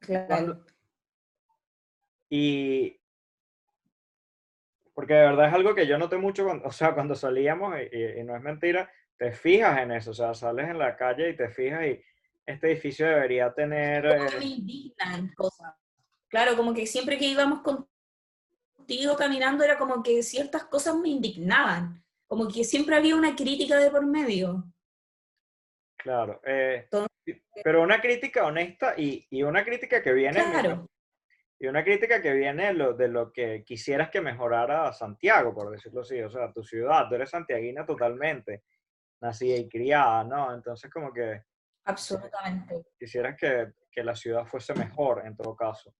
Claro. 0.00 0.64
Y 2.28 3.00
porque 4.96 5.12
de 5.12 5.26
verdad 5.26 5.48
es 5.48 5.52
algo 5.52 5.74
que 5.74 5.86
yo 5.86 5.98
noté 5.98 6.16
mucho, 6.16 6.44
cuando, 6.44 6.66
o 6.66 6.72
sea, 6.72 6.94
cuando 6.94 7.14
salíamos, 7.14 7.74
y, 7.92 8.22
no 8.24 8.34
es 8.34 8.40
mentira, 8.40 8.90
te 9.18 9.30
fijas 9.30 9.78
en 9.80 9.92
eso, 9.92 10.12
o 10.12 10.14
sea, 10.14 10.32
sales 10.32 10.70
en 10.70 10.78
la 10.78 10.96
calle 10.96 11.28
y 11.28 11.36
te 11.36 11.50
fijas 11.50 11.84
y 11.84 12.02
este 12.46 12.72
edificio 12.72 13.06
debería 13.06 13.52
tener... 13.52 14.06
Eh, 14.06 14.42
indignan 14.42 15.34
cosas. 15.34 15.74
Claro, 16.28 16.56
como 16.56 16.72
que 16.72 16.86
siempre 16.86 17.18
que 17.18 17.26
íbamos 17.26 17.60
contigo 17.60 19.16
caminando 19.16 19.62
era 19.62 19.76
como 19.76 20.02
que 20.02 20.22
ciertas 20.22 20.64
cosas 20.64 20.96
me 20.96 21.10
indignaban, 21.10 22.02
como 22.26 22.48
que 22.48 22.64
siempre 22.64 22.96
había 22.96 23.16
una 23.16 23.36
crítica 23.36 23.76
de 23.76 23.90
por 23.90 24.06
medio. 24.06 24.64
Claro, 26.06 26.40
eh, 26.44 26.88
pero 27.64 27.82
una 27.82 28.00
crítica 28.00 28.46
honesta 28.46 28.94
y, 28.96 29.26
y, 29.30 29.42
una 29.42 29.64
crítica 29.64 30.00
que 30.00 30.12
viene... 30.12 30.40
Claro 30.40 30.88
y 31.58 31.66
una 31.66 31.82
crítica 31.82 32.20
que 32.20 32.34
viene 32.34 32.66
de 32.66 32.74
lo, 32.74 32.92
de 32.92 33.08
lo 33.08 33.32
que 33.32 33.64
quisieras 33.64 34.10
que 34.10 34.20
mejorara 34.20 34.92
Santiago, 34.92 35.54
por 35.54 35.70
decirlo 35.70 36.02
así, 36.02 36.20
o 36.20 36.30
sea, 36.30 36.52
tu 36.52 36.62
ciudad, 36.62 37.08
tú 37.08 37.14
eres 37.14 37.30
santiaguina 37.30 37.86
totalmente, 37.86 38.64
nacida 39.22 39.56
y 39.56 39.68
criada, 39.68 40.24
¿no? 40.24 40.54
Entonces 40.54 40.90
como 40.90 41.12
que... 41.12 41.42
Absolutamente. 41.84 42.84
Quisieras 42.98 43.36
que, 43.38 43.72
que 43.90 44.04
la 44.04 44.14
ciudad 44.14 44.44
fuese 44.44 44.74
mejor 44.74 45.24
en 45.24 45.34
todo 45.34 45.56
caso. 45.56 45.94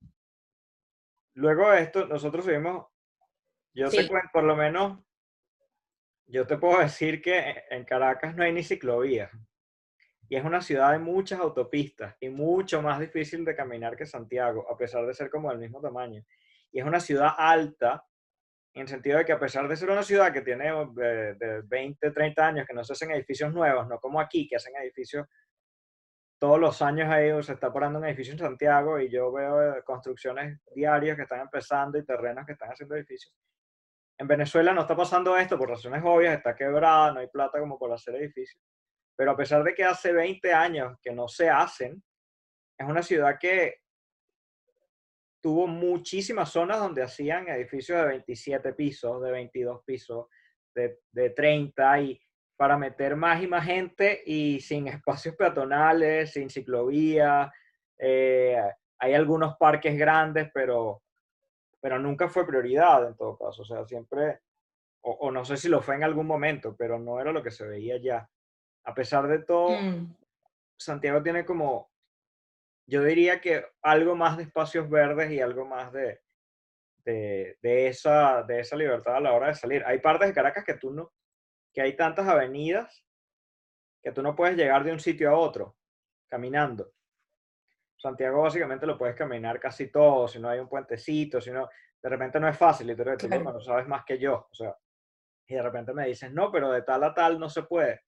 Luego 1.34 1.70
de 1.70 1.82
esto, 1.82 2.06
nosotros 2.06 2.46
vimos, 2.46 2.86
yo 3.72 3.88
te 3.88 4.06
cuento, 4.08 4.28
por 4.32 4.44
lo 4.44 4.56
menos, 4.56 4.98
yo 6.26 6.46
te 6.46 6.58
puedo 6.58 6.80
decir 6.80 7.22
que 7.22 7.64
en 7.70 7.84
Caracas 7.84 8.34
no 8.34 8.42
hay 8.42 8.52
ni 8.52 8.62
ciclovías. 8.62 9.30
Y 10.28 10.36
es 10.36 10.44
una 10.44 10.60
ciudad 10.60 10.92
de 10.92 10.98
muchas 10.98 11.40
autopistas 11.40 12.16
y 12.20 12.28
mucho 12.28 12.82
más 12.82 12.98
difícil 13.00 13.44
de 13.44 13.54
caminar 13.54 13.96
que 13.96 14.06
Santiago, 14.06 14.66
a 14.70 14.76
pesar 14.76 15.06
de 15.06 15.14
ser 15.14 15.30
como 15.30 15.50
del 15.50 15.58
mismo 15.58 15.80
tamaño. 15.80 16.24
Y 16.72 16.80
es 16.80 16.86
una 16.86 17.00
ciudad 17.00 17.30
alta, 17.36 18.04
en 18.74 18.82
el 18.82 18.88
sentido 18.88 19.18
de 19.18 19.24
que 19.24 19.32
a 19.32 19.38
pesar 19.38 19.66
de 19.68 19.76
ser 19.76 19.90
una 19.90 20.02
ciudad 20.02 20.32
que 20.32 20.42
tiene 20.42 20.70
de, 20.94 21.34
de 21.34 21.62
20, 21.62 22.10
30 22.10 22.46
años, 22.46 22.66
que 22.66 22.74
no 22.74 22.84
se 22.84 22.92
hacen 22.92 23.10
edificios 23.10 23.52
nuevos, 23.52 23.86
no 23.88 23.98
como 23.98 24.20
aquí, 24.20 24.46
que 24.48 24.56
hacen 24.56 24.74
edificios 24.76 25.26
todos 26.38 26.60
los 26.60 26.82
años 26.82 27.08
ahí 27.08 27.30
se 27.42 27.54
está 27.54 27.72
parando 27.72 27.98
un 27.98 28.04
edificio 28.04 28.32
en 28.32 28.38
Santiago 28.38 29.00
y 29.00 29.10
yo 29.10 29.32
veo 29.32 29.82
construcciones 29.84 30.60
diarias 30.74 31.16
que 31.16 31.22
están 31.22 31.40
empezando 31.40 31.98
y 31.98 32.04
terrenos 32.04 32.44
que 32.44 32.52
están 32.52 32.70
haciendo 32.70 32.94
edificios. 32.94 33.34
En 34.18 34.26
Venezuela 34.26 34.72
no 34.72 34.82
está 34.82 34.96
pasando 34.96 35.36
esto 35.36 35.58
por 35.58 35.70
razones 35.70 36.02
obvias, 36.04 36.36
está 36.36 36.54
quebrada, 36.54 37.12
no 37.12 37.20
hay 37.20 37.28
plata 37.28 37.58
como 37.58 37.78
para 37.78 37.94
hacer 37.94 38.16
edificios. 38.16 38.62
Pero 39.16 39.30
a 39.30 39.36
pesar 39.36 39.64
de 39.64 39.74
que 39.74 39.82
hace 39.82 40.12
20 40.12 40.52
años 40.52 40.98
que 41.00 41.12
no 41.12 41.26
se 41.26 41.48
hacen, 41.48 42.02
es 42.78 42.86
una 42.86 43.02
ciudad 43.02 43.38
que 43.40 43.80
tuvo 45.40 45.66
muchísimas 45.66 46.50
zonas 46.50 46.78
donde 46.78 47.02
hacían 47.02 47.48
edificios 47.48 47.98
de 48.00 48.08
27 48.08 48.72
pisos, 48.74 49.22
de 49.22 49.30
22 49.30 49.82
pisos, 49.84 50.26
de, 50.74 51.00
de 51.12 51.30
30 51.30 52.00
y 52.00 52.20
para 52.56 52.76
meter 52.76 53.16
más 53.16 53.42
y 53.42 53.46
más 53.46 53.64
gente 53.64 54.22
y 54.26 54.60
sin 54.60 54.88
espacios 54.88 55.34
peatonales, 55.36 56.32
sin 56.32 56.50
ciclovía. 56.50 57.52
Eh, 57.98 58.60
hay 58.98 59.14
algunos 59.14 59.56
parques 59.56 59.96
grandes, 59.96 60.50
pero, 60.52 61.02
pero 61.80 61.98
nunca 61.98 62.28
fue 62.28 62.46
prioridad 62.46 63.06
en 63.06 63.16
todo 63.16 63.38
caso. 63.38 63.62
O 63.62 63.64
sea, 63.64 63.86
siempre, 63.86 64.40
o, 65.02 65.12
o 65.12 65.30
no 65.30 65.44
sé 65.44 65.56
si 65.56 65.68
lo 65.68 65.80
fue 65.80 65.94
en 65.94 66.04
algún 66.04 66.26
momento, 66.26 66.74
pero 66.76 66.98
no 66.98 67.20
era 67.20 67.32
lo 67.32 67.42
que 67.42 67.50
se 67.50 67.66
veía 67.66 67.98
ya 67.98 68.28
a 68.86 68.94
pesar 68.94 69.26
de 69.26 69.40
todo, 69.40 69.70
mm. 69.70 70.14
Santiago 70.78 71.22
tiene 71.22 71.44
como, 71.44 71.90
yo 72.86 73.02
diría 73.02 73.40
que 73.40 73.66
algo 73.82 74.14
más 74.14 74.36
de 74.36 74.44
espacios 74.44 74.88
verdes 74.88 75.30
y 75.32 75.40
algo 75.40 75.66
más 75.66 75.92
de, 75.92 76.20
de, 77.04 77.86
esa, 77.88 78.44
de 78.44 78.60
esa 78.60 78.76
libertad 78.76 79.16
a 79.16 79.20
la 79.20 79.32
hora 79.32 79.48
de 79.48 79.54
salir. 79.54 79.84
Hay 79.84 79.98
partes 79.98 80.28
de 80.28 80.34
Caracas 80.34 80.64
que 80.64 80.74
tú 80.74 80.92
no, 80.92 81.12
que 81.74 81.82
hay 81.82 81.96
tantas 81.96 82.28
avenidas 82.28 83.04
que 84.02 84.12
tú 84.12 84.22
no 84.22 84.36
puedes 84.36 84.56
llegar 84.56 84.84
de 84.84 84.92
un 84.92 85.00
sitio 85.00 85.30
a 85.30 85.36
otro 85.36 85.76
caminando. 86.28 86.92
Santiago 87.96 88.42
básicamente 88.42 88.86
lo 88.86 88.96
puedes 88.96 89.16
caminar 89.16 89.58
casi 89.58 89.90
todo, 89.90 90.28
si 90.28 90.38
no 90.38 90.48
hay 90.48 90.60
un 90.60 90.68
puentecito, 90.68 91.40
si 91.40 91.50
no, 91.50 91.68
de 92.00 92.08
repente 92.08 92.38
no 92.38 92.48
es 92.48 92.56
fácil, 92.56 92.90
y 92.90 92.94
tú, 92.94 93.04
no 93.28 93.60
sabes 93.60 93.88
más 93.88 94.04
que 94.04 94.18
yo, 94.18 94.46
o 94.48 94.54
sea, 94.54 94.76
y 95.48 95.54
de 95.54 95.62
repente 95.62 95.92
me 95.92 96.06
dices, 96.06 96.32
no, 96.32 96.52
pero 96.52 96.70
de 96.70 96.82
tal 96.82 97.02
a 97.02 97.14
tal 97.14 97.38
no 97.38 97.48
se 97.48 97.62
puede. 97.62 98.02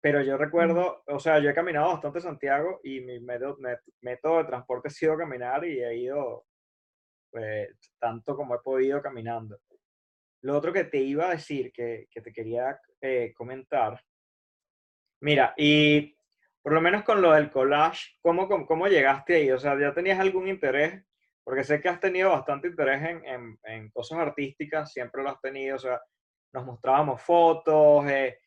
Pero 0.00 0.22
yo 0.22 0.36
recuerdo, 0.36 1.02
o 1.06 1.18
sea, 1.18 1.40
yo 1.40 1.50
he 1.50 1.54
caminado 1.54 1.88
bastante 1.88 2.20
Santiago 2.20 2.80
y 2.84 3.00
mi 3.00 3.18
método, 3.20 3.56
de 4.38 4.44
transporte 4.44 4.88
ha 4.88 4.90
sido 4.90 5.16
caminar 5.16 5.64
y 5.64 5.82
he 5.82 5.96
ido 5.96 6.46
pues, 7.30 7.68
tanto 7.98 8.36
como 8.36 8.54
he 8.54 8.60
podido 8.60 9.02
caminando. 9.02 9.58
Lo 10.42 10.56
otro 10.56 10.72
que 10.72 10.84
te 10.84 10.98
iba 10.98 11.26
a 11.26 11.32
decir, 11.32 11.72
que, 11.72 12.06
que 12.10 12.20
te 12.20 12.32
quería 12.32 12.80
eh, 13.00 13.32
comentar, 13.36 14.00
mira, 15.20 15.52
y 15.56 16.16
por 16.62 16.72
lo 16.72 16.80
menos 16.80 17.02
con 17.02 17.20
lo 17.20 17.32
del 17.32 17.50
collage, 17.50 18.18
¿cómo, 18.22 18.48
¿cómo, 18.66 18.86
llegaste 18.86 19.34
ahí? 19.34 19.50
O 19.50 19.58
sea, 19.58 19.78
¿ya 19.78 19.92
tenías 19.92 20.20
algún 20.20 20.46
interés? 20.46 21.02
Porque 21.42 21.64
sé 21.64 21.80
que 21.80 21.88
has 21.88 21.98
tenido 21.98 22.30
bastante 22.30 22.68
interés 22.68 23.02
en, 23.02 23.24
en, 23.24 23.58
en 23.64 23.90
cosas 23.90 24.18
artísticas, 24.18 24.92
siempre 24.92 25.24
lo 25.24 25.30
has 25.30 25.40
tenido, 25.40 25.74
o 25.74 25.78
sea, 25.78 26.00
nos 26.52 26.64
mostrábamos 26.64 27.20
fotos, 27.20 28.06
eh, 28.06 28.38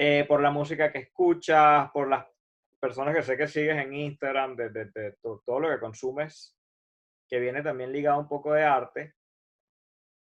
eh, 0.00 0.24
por 0.28 0.40
la 0.40 0.52
música 0.52 0.92
que 0.92 1.00
escuchas, 1.00 1.90
por 1.90 2.08
las 2.08 2.24
personas 2.80 3.16
que 3.16 3.22
sé 3.22 3.36
que 3.36 3.48
sigues 3.48 3.76
en 3.76 3.92
Instagram, 3.92 4.54
de, 4.54 5.16
todo, 5.20 5.58
lo 5.58 5.68
que 5.68 5.80
consumes, 5.80 6.56
que 7.28 7.40
viene 7.40 7.62
también 7.62 7.90
ligado 7.90 8.20
un 8.20 8.28
poco 8.28 8.52
de 8.52 8.62
arte. 8.62 9.14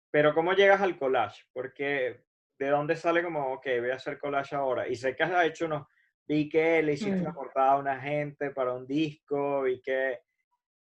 Pero 0.10 0.34
¿cómo 0.34 0.54
llegas 0.54 0.80
al 0.80 0.98
collage? 0.98 1.44
Porque 1.52 2.24
¿de 2.58 2.70
dónde 2.70 2.96
sale 2.96 3.22
como, 3.22 3.56
ok, 3.56 3.68
voy 3.80 3.90
a 3.90 3.96
hacer 3.96 4.18
collage 4.18 4.56
ahora? 4.56 4.88
Y 4.88 4.96
sé 4.96 5.18
que 5.18 5.24
has 5.24 5.46
hecho 5.46 5.66
unos, 5.66 5.86
vi 6.26 6.48
que 6.48 6.82
le 6.82 6.94
hiciste 6.94 7.20
una 7.20 7.32
mm. 7.32 7.36
portada 7.36 7.74
a 7.74 7.78
una 7.80 8.00
gente 8.00 8.52
para 8.52 8.74
un 8.74 8.88
disco, 8.88 9.64
vi 9.64 9.82
que, 9.82 10.22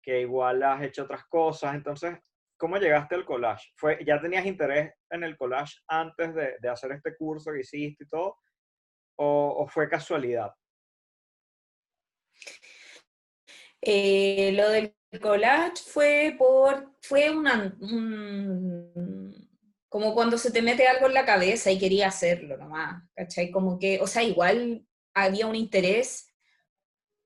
que 0.02 0.22
igual 0.22 0.64
has 0.64 0.82
hecho 0.82 1.04
otras 1.04 1.26
cosas. 1.28 1.76
Entonces, 1.76 2.18
¿cómo 2.58 2.78
llegaste 2.78 3.14
al 3.14 3.26
collage? 3.26 3.70
¿Fue, 3.78 4.04
¿Ya 4.04 4.20
tenías 4.20 4.48
interés 4.48 4.92
en 5.12 5.24
el 5.24 5.38
collage 5.38 5.76
antes 5.88 6.34
de, 6.34 6.56
de 6.60 6.70
hacer 6.70 6.94
este 6.94 7.16
curso 7.16 7.52
que 7.52 7.60
hiciste 7.60 8.06
y 8.06 8.08
todo? 8.08 8.40
O, 9.16 9.68
fue 9.68 9.90
casualidad? 9.90 10.54
Eh, 13.82 14.52
lo 14.54 14.70
del 14.70 14.96
collage 15.22 15.84
fue 15.86 16.36
por, 16.38 16.94
fue 17.02 17.32
una, 17.32 17.76
como 19.90 20.14
cuando 20.14 20.38
se 20.38 20.52
te 20.52 20.62
mete 20.62 20.88
algo 20.88 21.08
en 21.08 21.14
la 21.14 21.26
cabeza 21.26 21.72
y 21.72 21.80
quería 21.80 22.08
hacerlo 22.08 22.58
nomás, 22.58 23.04
¿cachai? 23.14 23.52
Como 23.52 23.78
que, 23.78 24.00
o 24.00 24.08
sea, 24.08 24.24
igual 24.24 24.86
había 25.14 25.48
un 25.48 25.56
interés 25.56 26.32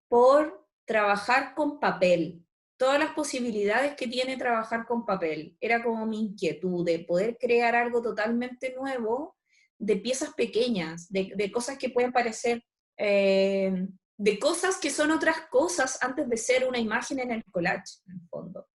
por 0.07 0.65
trabajar 0.85 1.53
con 1.55 1.79
papel, 1.79 2.45
todas 2.77 2.99
las 2.99 3.11
posibilidades 3.11 3.95
que 3.95 4.07
tiene 4.07 4.37
trabajar 4.37 4.85
con 4.85 5.05
papel. 5.05 5.57
Era 5.59 5.83
como 5.83 6.05
mi 6.05 6.19
inquietud 6.19 6.85
de 6.85 6.99
poder 6.99 7.37
crear 7.37 7.75
algo 7.75 8.01
totalmente 8.01 8.73
nuevo 8.73 9.35
de 9.77 9.97
piezas 9.97 10.33
pequeñas, 10.33 11.07
de, 11.09 11.51
cosas 11.51 11.77
que 11.77 11.89
pueden 11.89 12.11
parecer, 12.11 12.63
eh, 12.97 13.87
de 14.17 14.39
cosas 14.39 14.77
que 14.77 14.89
son 14.89 15.11
otras 15.11 15.47
cosas 15.49 16.01
antes 16.01 16.27
de 16.29 16.37
ser 16.37 16.67
una 16.67 16.79
imagen 16.79 17.19
en 17.19 17.31
el 17.31 17.43
collage, 17.51 17.99
en 18.07 18.13
el 18.15 18.27
fondo. 18.29 18.67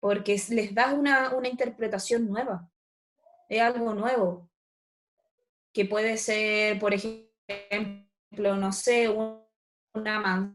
Porque 0.00 0.40
les 0.50 0.74
da 0.74 0.92
una, 0.94 1.32
interpretación 1.48 2.28
nueva, 2.28 2.68
de 3.48 3.60
algo 3.60 3.94
nuevo, 3.94 4.50
que 5.72 5.84
puede 5.84 6.16
ser, 6.16 6.78
por 6.78 6.92
ejemplo, 6.94 8.56
no 8.56 8.72
sé, 8.72 9.08
una 9.08 10.54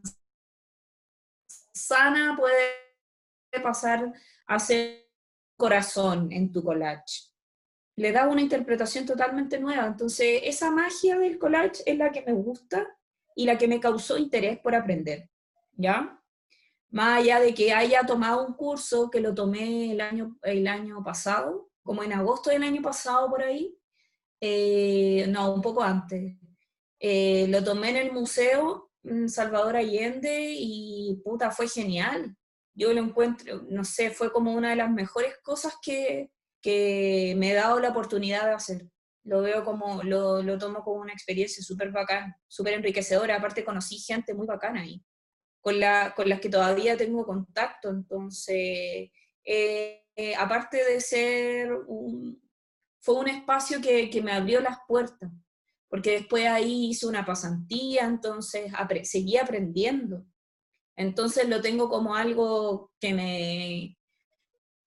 manzana 1.74 2.36
puede 2.36 3.62
pasar 3.62 4.12
a 4.46 4.58
ser 4.58 5.08
corazón 5.56 6.30
en 6.32 6.52
tu 6.52 6.62
collage 6.62 7.33
le 7.96 8.12
da 8.12 8.28
una 8.28 8.40
interpretación 8.40 9.06
totalmente 9.06 9.58
nueva. 9.58 9.86
Entonces, 9.86 10.40
esa 10.44 10.70
magia 10.70 11.18
del 11.18 11.38
collage 11.38 11.82
es 11.86 11.96
la 11.96 12.10
que 12.10 12.22
me 12.22 12.32
gusta 12.32 12.86
y 13.36 13.46
la 13.46 13.58
que 13.58 13.68
me 13.68 13.80
causó 13.80 14.18
interés 14.18 14.58
por 14.58 14.74
aprender, 14.74 15.30
¿ya? 15.72 16.20
Más 16.90 17.20
allá 17.20 17.40
de 17.40 17.54
que 17.54 17.72
haya 17.72 18.02
tomado 18.02 18.46
un 18.46 18.54
curso, 18.54 19.10
que 19.10 19.20
lo 19.20 19.34
tomé 19.34 19.92
el 19.92 20.00
año, 20.00 20.38
el 20.42 20.66
año 20.66 21.02
pasado, 21.02 21.70
como 21.82 22.02
en 22.02 22.12
agosto 22.12 22.50
del 22.50 22.62
año 22.62 22.82
pasado 22.82 23.28
por 23.28 23.42
ahí, 23.42 23.76
eh, 24.40 25.26
no, 25.28 25.54
un 25.54 25.62
poco 25.62 25.82
antes. 25.82 26.36
Eh, 27.00 27.46
lo 27.48 27.62
tomé 27.62 27.90
en 27.90 27.96
el 27.96 28.12
museo 28.12 28.92
Salvador 29.26 29.76
Allende 29.76 30.54
y 30.56 31.20
puta, 31.24 31.50
fue 31.50 31.68
genial. 31.68 32.36
Yo 32.74 32.92
lo 32.92 33.00
encuentro, 33.00 33.62
no 33.68 33.84
sé, 33.84 34.10
fue 34.10 34.32
como 34.32 34.52
una 34.52 34.70
de 34.70 34.76
las 34.76 34.90
mejores 34.90 35.34
cosas 35.42 35.74
que, 35.82 36.30
que 36.64 37.34
me 37.36 37.50
he 37.50 37.54
dado 37.54 37.78
la 37.78 37.90
oportunidad 37.90 38.46
de 38.46 38.54
hacer. 38.54 38.88
Lo 39.22 39.42
veo 39.42 39.66
como, 39.66 40.02
lo, 40.02 40.42
lo 40.42 40.56
tomo 40.56 40.82
como 40.82 41.02
una 41.02 41.12
experiencia 41.12 41.62
súper 41.62 41.90
bacana, 41.90 42.40
súper 42.48 42.72
enriquecedora. 42.72 43.36
Aparte 43.36 43.66
conocí 43.66 43.98
gente 43.98 44.32
muy 44.32 44.46
bacana 44.46 44.80
ahí, 44.80 45.04
con, 45.60 45.78
la, 45.78 46.14
con 46.16 46.26
las 46.26 46.40
que 46.40 46.48
todavía 46.48 46.96
tengo 46.96 47.26
contacto. 47.26 47.90
Entonces, 47.90 49.10
eh, 49.44 50.04
eh, 50.16 50.34
aparte 50.38 50.82
de 50.82 51.02
ser 51.02 51.70
un, 51.86 52.42
fue 53.02 53.16
un 53.16 53.28
espacio 53.28 53.82
que, 53.82 54.08
que, 54.08 54.22
me 54.22 54.32
abrió 54.32 54.62
las 54.62 54.78
puertas, 54.88 55.30
porque 55.90 56.12
después 56.12 56.46
ahí 56.46 56.86
hice 56.88 57.06
una 57.06 57.26
pasantía, 57.26 58.06
entonces 58.06 58.72
seguí 59.02 59.36
aprendiendo. 59.36 60.24
Entonces 60.96 61.46
lo 61.46 61.60
tengo 61.60 61.90
como 61.90 62.14
algo 62.14 62.90
que 62.98 63.12
me, 63.12 63.98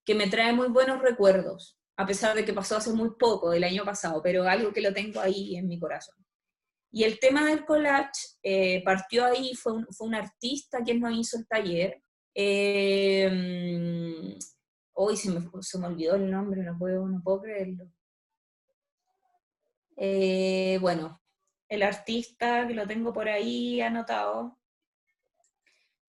que 0.07 0.15
me 0.15 0.29
trae 0.29 0.53
muy 0.53 0.69
buenos 0.69 1.01
recuerdos, 1.01 1.77
a 1.97 2.05
pesar 2.05 2.33
de 2.33 2.45
que 2.45 2.53
pasó 2.53 2.77
hace 2.77 2.93
muy 2.93 3.09
poco, 3.19 3.51
el 3.51 3.65
año 3.65 3.83
pasado, 3.83 4.21
pero 4.23 4.43
algo 4.43 4.71
que 4.71 4.79
lo 4.79 4.93
tengo 4.93 5.19
ahí 5.19 5.57
en 5.57 5.67
mi 5.67 5.77
corazón. 5.77 6.15
Y 6.89 7.03
el 7.03 7.19
tema 7.19 7.45
del 7.45 7.65
collage 7.65 8.37
eh, 8.41 8.81
partió 8.85 9.25
ahí, 9.25 9.53
fue 9.53 9.73
un, 9.73 9.87
fue 9.91 10.07
un, 10.07 10.15
artista 10.15 10.81
quien 10.81 11.01
nos 11.01 11.11
hizo 11.13 11.37
el 11.37 11.45
taller, 11.45 12.01
Eh, 12.33 13.29
hoy 14.93 15.17
se 15.17 15.31
me, 15.31 15.41
se 15.61 15.77
me 15.79 15.87
olvidó 15.87 16.15
el 16.15 16.31
nombre, 16.31 16.63
no 16.63 16.77
puedo, 16.77 17.05
no 17.07 17.21
puedo 17.21 17.41
creerlo. 17.41 17.91
Eh, 19.97 20.77
bueno, 20.79 21.21
el 21.67 21.83
artista 21.83 22.65
que 22.67 22.75
lo 22.75 22.87
tengo 22.87 23.11
por 23.11 23.27
ahí 23.27 23.81
anotado. 23.81 24.57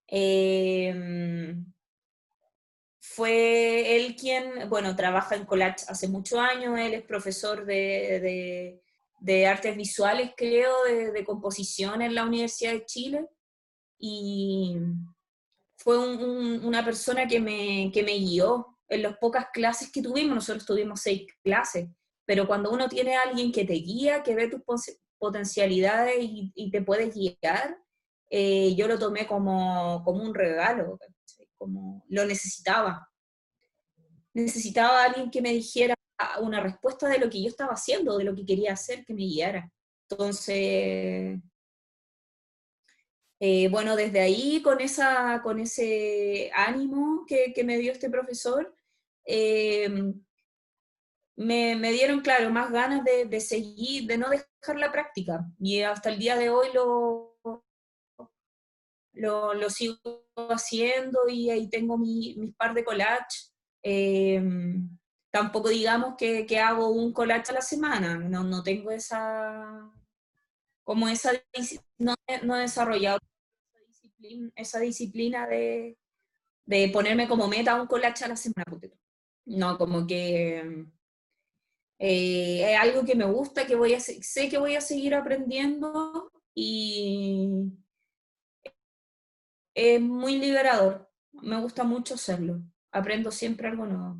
Eh, 0.07 0.95
fue 3.15 3.97
él 3.97 4.17
quien, 4.17 4.69
bueno, 4.69 4.95
trabaja 4.95 5.35
en 5.35 5.45
collage 5.45 5.85
hace 5.89 6.09
muchos 6.09 6.39
años, 6.39 6.79
él 6.79 6.95
es 6.95 7.03
profesor 7.03 7.65
de, 7.65 8.81
artes 9.49 9.77
visuales, 9.77 10.33
creo, 10.37 10.73
de, 10.85 11.25
composición 11.25 12.03
en 12.03 12.15
la 12.15 12.25
Universidad 12.25 12.73
de 12.73 12.85
Chile, 12.85 13.29
y 13.99 14.77
fue 15.77 15.99
una 15.99 16.85
persona 16.85 17.27
que 17.27 17.41
me, 17.41 17.91
que 17.93 18.03
me 18.03 18.15
guió 18.15 18.79
en 18.89 19.03
las 19.03 19.17
pocas 19.19 19.47
clases 19.53 19.91
que 19.91 20.03
tuvimos, 20.03 20.35
nosotros 20.35 20.67
tuvimos 20.67 21.01
seis 21.01 21.27
clases, 21.43 21.89
pero 22.27 22.47
cuando 22.47 22.71
uno 22.71 22.89
tiene 22.89 23.17
alguien 23.17 23.53
que 23.53 23.65
te 23.65 23.75
guía, 23.75 24.23
que 24.23 24.35
ve 24.35 24.49
tus 24.49 24.63
potencialidades 25.19 26.17
y, 26.21 26.71
te 26.71 26.83
puede 26.83 27.11
guiar, 27.11 27.79
eh, 28.31 28.75
yo 28.77 28.87
lo 28.87 28.99
tomé 28.99 29.27
como, 29.27 30.03
como 30.05 30.23
un 30.23 30.35
regalo, 30.35 30.99
como 31.59 32.05
lo 32.09 32.25
necesitaba. 32.25 33.11
Necesitaba 34.33 35.03
a 35.03 35.05
alguien 35.07 35.31
que 35.31 35.43
me 35.43 35.53
dijera 35.53 35.95
una 36.41 36.61
respuesta 36.61 37.09
de 37.09 37.19
lo 37.19 37.29
que 37.29 37.43
yo 37.43 37.49
estaba 37.49 37.73
haciendo, 37.73 38.17
de 38.17 38.25
lo 38.25 38.35
que 38.35 38.47
quería 38.47 38.73
hacer, 38.73 39.05
que 39.05 39.15
me 39.15 39.23
guiara. 39.23 39.71
Entonces, 40.09 41.41
eh, 43.41 43.69
bueno, 43.69 43.95
desde 43.97 44.21
ahí, 44.21 44.63
con, 44.63 44.81
esa, 44.81 45.41
con 45.43 45.61
ese 45.61 46.51
ánimo 46.55 47.25
que, 47.27 47.53
me 47.65 47.79
dio 47.79 47.93
este 47.93 48.11
profesor, 48.11 48.75
eh, 49.25 49.89
me, 51.37 51.77
me, 51.77 51.93
dieron, 51.93 52.21
claro, 52.21 52.51
más 52.51 52.73
ganas 52.73 53.05
de, 53.05 53.27
de, 53.27 53.41
seguir, 53.41 54.07
de 54.07 54.19
no 54.19 54.29
dejar 54.29 54.79
la 54.79 54.91
práctica. 54.91 55.47
Y 55.61 55.83
hasta 55.83 56.11
el 56.11 56.19
día 56.19 56.37
de 56.37 56.51
hoy 56.51 56.69
lo, 56.75 57.38
lo, 59.13 59.55
lo 59.55 59.71
sigo 59.71 60.27
haciendo 60.37 61.29
y 61.29 61.51
ahí 61.51 61.69
tengo 61.69 61.99
mi, 61.99 62.35
mis 62.37 62.55
par 62.55 62.75
de 62.75 62.85
collage. 62.85 63.51
Em, 63.83 64.99
tampoco 65.31 65.69
digamos 65.69 66.17
que, 66.17 66.47
que, 66.47 66.59
hago 66.59 66.91
un 66.91 67.13
collage 67.13 67.51
a 67.51 67.55
la 67.55 67.61
semana, 67.61 68.17
no, 68.19 68.45
no 68.45 68.63
tengo 68.63 68.91
esa, 68.91 69.91
como 70.85 71.09
esa, 71.09 71.33
no, 71.99 72.15
no 72.43 72.57
he 72.57 72.61
desarrollado 72.61 73.19
esa 73.21 73.81
disciplina, 73.87 74.51
esa 74.57 74.81
disciplina 74.81 75.47
de, 75.47 75.99
de, 76.67 76.89
ponerme 76.89 77.29
como 77.29 77.49
meta 77.49 77.81
un 77.81 77.87
collage 77.87 78.25
a 78.25 78.29
la 78.29 78.37
semana. 78.37 78.65
No, 79.47 79.79
como 79.79 80.07
que 80.07 80.87
eh, 81.99 82.73
es 82.73 82.79
algo 82.79 83.05
que 83.05 83.15
me 83.15 83.25
gusta, 83.25 83.67
que 83.67 83.75
voy 83.75 83.95
a, 83.95 84.01
sé 84.01 84.49
que 84.49 84.59
voy 84.59 84.77
a 84.77 84.81
seguir 84.81 85.15
aprendiendo 85.15 86.31
y 86.55 87.73
es 89.79 90.01
muy 90.01 90.39
liberador. 90.39 91.09
Me 91.41 91.57
gusta 91.61 91.85
mucho 91.85 92.15
hacerlo. 92.15 92.61
Aprendo 92.91 93.31
siempre 93.31 93.69
algo 93.69 93.87
nuevo. 93.87 94.17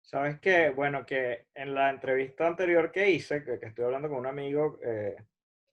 Sabes 0.00 0.40
que, 0.40 0.70
bueno, 0.70 1.04
que 1.04 1.48
en 1.54 1.74
la 1.74 1.90
entrevista 1.90 2.46
anterior 2.46 2.90
que 2.90 3.10
hice, 3.10 3.44
que, 3.44 3.58
estoy 3.60 3.84
hablando 3.84 4.08
con 4.08 4.18
un 4.18 4.26
amigo, 4.26 4.78
eh, 4.82 5.16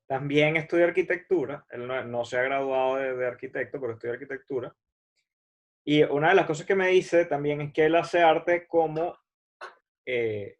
también 0.06 0.58
estudia 0.58 0.86
arquitectura. 0.86 1.66
Él 1.70 1.88
no, 1.88 2.26
se 2.26 2.40
ha 2.40 2.44
graduado 2.44 2.98
de, 2.98 3.26
arquitecto, 3.26 3.80
pero 3.80 3.94
estudia 3.94 4.16
arquitectura. 4.16 4.76
Y 5.86 6.04
una 6.04 6.30
de 6.30 6.36
las 6.36 6.46
cosas 6.46 6.66
que 6.66 6.76
me 6.76 6.90
dice 6.90 7.24
también 7.24 7.62
es 7.62 7.74
que 7.74 7.86
él 7.86 7.96
hace 7.96 8.22
arte 8.22 8.68
como 8.68 9.18
eh, 10.06 10.58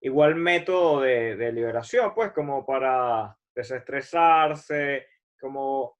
igual 0.00 0.34
método 0.34 1.02
de, 1.02 1.36
de, 1.36 1.52
liberación, 1.52 2.14
pues 2.14 2.32
como 2.32 2.64
para 2.64 3.36
desestresarse, 3.54 5.08
como, 5.38 5.98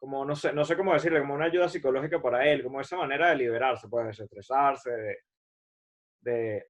como 0.00 0.24
no, 0.24 0.34
sé, 0.34 0.52
no 0.54 0.64
sé 0.64 0.76
cómo 0.76 0.94
decirle, 0.94 1.20
como 1.20 1.34
una 1.34 1.44
ayuda 1.44 1.68
psicológica 1.68 2.20
para 2.20 2.48
él, 2.50 2.64
como 2.64 2.80
esa 2.80 2.96
manera 2.96 3.28
de 3.28 3.36
liberarse, 3.36 3.86
pues 3.86 4.06
desestresarse, 4.06 4.90
de, 4.90 5.18
de, 6.22 6.66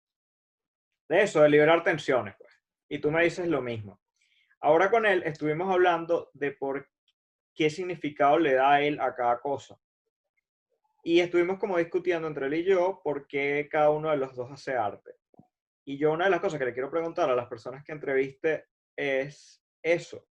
de 1.08 1.22
eso, 1.22 1.40
de 1.40 1.48
liberar 1.48 1.84
tensiones. 1.84 2.34
Pues. 2.36 2.52
Y 2.88 2.98
tú 2.98 3.12
me 3.12 3.22
dices 3.22 3.46
lo 3.46 3.62
mismo. 3.62 4.00
Ahora 4.60 4.90
con 4.90 5.06
él 5.06 5.22
estuvimos 5.24 5.72
hablando 5.72 6.28
de 6.34 6.50
por 6.52 6.88
qué 7.54 7.70
significado 7.70 8.38
le 8.38 8.54
da 8.54 8.80
él 8.80 9.00
a 9.00 9.14
cada 9.14 9.38
cosa. 9.38 9.78
Y 11.04 11.20
estuvimos 11.20 11.58
como 11.58 11.78
discutiendo 11.78 12.26
entre 12.26 12.46
él 12.46 12.54
y 12.54 12.64
yo 12.64 13.00
por 13.02 13.28
qué 13.28 13.68
cada 13.70 13.90
uno 13.90 14.10
de 14.10 14.16
los 14.16 14.34
dos 14.34 14.50
hace 14.50 14.74
arte. 14.74 15.12
Y 15.84 15.98
yo 15.98 16.12
una 16.12 16.24
de 16.24 16.30
las 16.32 16.40
cosas 16.40 16.58
que 16.58 16.66
le 16.66 16.74
quiero 16.74 16.90
preguntar 16.90 17.30
a 17.30 17.36
las 17.36 17.46
personas 17.46 17.84
que 17.84 17.92
entreviste 17.92 18.66
es 18.96 19.62
eso. 19.82 20.26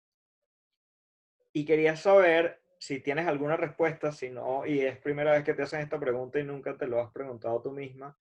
Y 1.53 1.65
quería 1.65 1.95
saber 1.95 2.64
si 2.85 2.99
tienes 2.99 3.27
alguna 3.27 3.57
respuesta, 3.57 4.11
si 4.11 4.29
no, 4.29 4.63
y 4.63 4.81
es 4.81 4.99
primera 4.99 5.31
vez 5.31 5.43
que 5.43 5.55
te 5.55 5.63
hacen 5.63 5.81
esta 5.81 5.99
pregunta 5.99 6.39
y 6.39 6.43
nunca 6.43 6.77
te 6.77 6.85
lo 6.85 7.01
has 7.01 7.11
preguntado 7.11 7.59
tú 7.59 7.71
misma, 7.71 8.15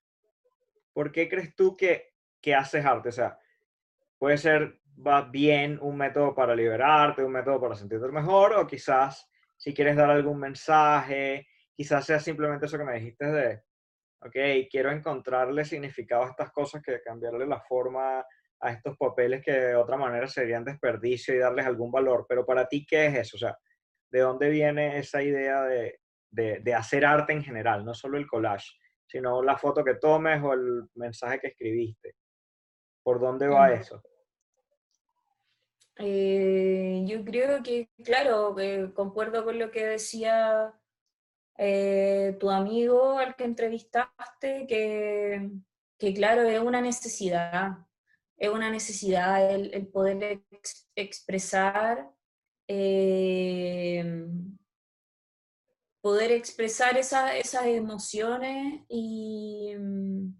¿por 0.94 1.12
qué 1.12 1.28
crees 1.28 1.54
tú 1.54 1.76
que, 1.76 2.14
que 2.40 2.54
haces 2.54 2.82
arte? 2.82 3.10
O 3.10 3.12
sea, 3.12 3.38
puede 4.16 4.38
ser 4.38 4.80
va 5.06 5.20
bien 5.20 5.78
un 5.82 5.98
método 5.98 6.34
para 6.34 6.56
liberarte, 6.56 7.22
un 7.22 7.32
método 7.32 7.60
para 7.60 7.74
sentirte 7.74 8.08
mejor, 8.08 8.54
o 8.54 8.66
quizás 8.66 9.30
si 9.54 9.74
quieres 9.74 9.96
dar 9.96 10.08
algún 10.08 10.40
mensaje, 10.40 11.46
quizás 11.74 12.06
sea 12.06 12.18
simplemente 12.18 12.64
eso 12.64 12.78
que 12.78 12.84
me 12.84 12.94
dijiste 12.94 13.26
de, 13.26 13.62
ok, 14.20 14.66
quiero 14.70 14.90
encontrarle 14.90 15.66
significado 15.66 16.24
a 16.24 16.30
estas 16.30 16.50
cosas 16.52 16.82
que 16.82 17.02
cambiarle 17.02 17.46
la 17.46 17.60
forma 17.60 18.24
a 18.60 18.70
estos 18.70 18.96
papeles 18.96 19.42
que 19.44 19.52
de 19.52 19.76
otra 19.76 19.98
manera 19.98 20.26
serían 20.26 20.64
desperdicio 20.64 21.34
y 21.34 21.38
darles 21.38 21.66
algún 21.66 21.92
valor. 21.92 22.24
Pero 22.26 22.46
para 22.46 22.66
ti, 22.66 22.86
¿qué 22.86 23.08
es 23.08 23.14
eso? 23.16 23.36
O 23.36 23.40
sea, 23.40 23.58
¿de 24.14 24.20
dónde 24.20 24.48
viene 24.48 24.96
esa 24.96 25.24
idea 25.24 25.64
de, 25.64 25.98
de, 26.30 26.72
hacer 26.74 27.04
arte 27.04 27.32
en 27.32 27.42
general? 27.42 27.84
No 27.84 27.94
solo 27.94 28.16
el 28.16 28.28
collage, 28.28 28.70
sino 29.08 29.42
la 29.42 29.58
foto 29.58 29.82
que 29.82 29.96
tomes 29.96 30.40
o 30.40 30.52
el 30.52 30.84
mensaje 30.94 31.40
que 31.40 31.48
escribiste. 31.48 32.14
¿Por 33.02 33.18
dónde 33.18 33.48
va 33.48 33.72
eso? 33.72 34.00
Eh, 35.96 37.02
yo 37.04 37.24
creo 37.24 37.60
que, 37.64 37.90
claro, 38.04 38.54
concuerdo 38.94 39.44
con 39.44 39.58
lo 39.58 39.72
que 39.72 39.84
decía 39.84 40.72
eh, 41.58 42.36
tu 42.38 42.50
amigo 42.50 43.18
al 43.18 43.34
que 43.34 43.44
entrevistaste, 43.44 44.68
que, 44.68 46.14
claro, 46.14 46.42
es 46.42 46.60
una 46.60 46.80
necesidad, 46.80 47.78
es 48.36 48.48
una 48.48 48.70
necesidad 48.70 49.50
el, 49.52 49.88
poder 49.88 50.40
expresar, 50.94 52.14
eh, 52.68 54.26
poder 56.00 56.32
expresar 56.32 56.96
esas 56.96 57.66
emociones 57.66 58.82
y 58.88 59.74
mm, 59.78 60.34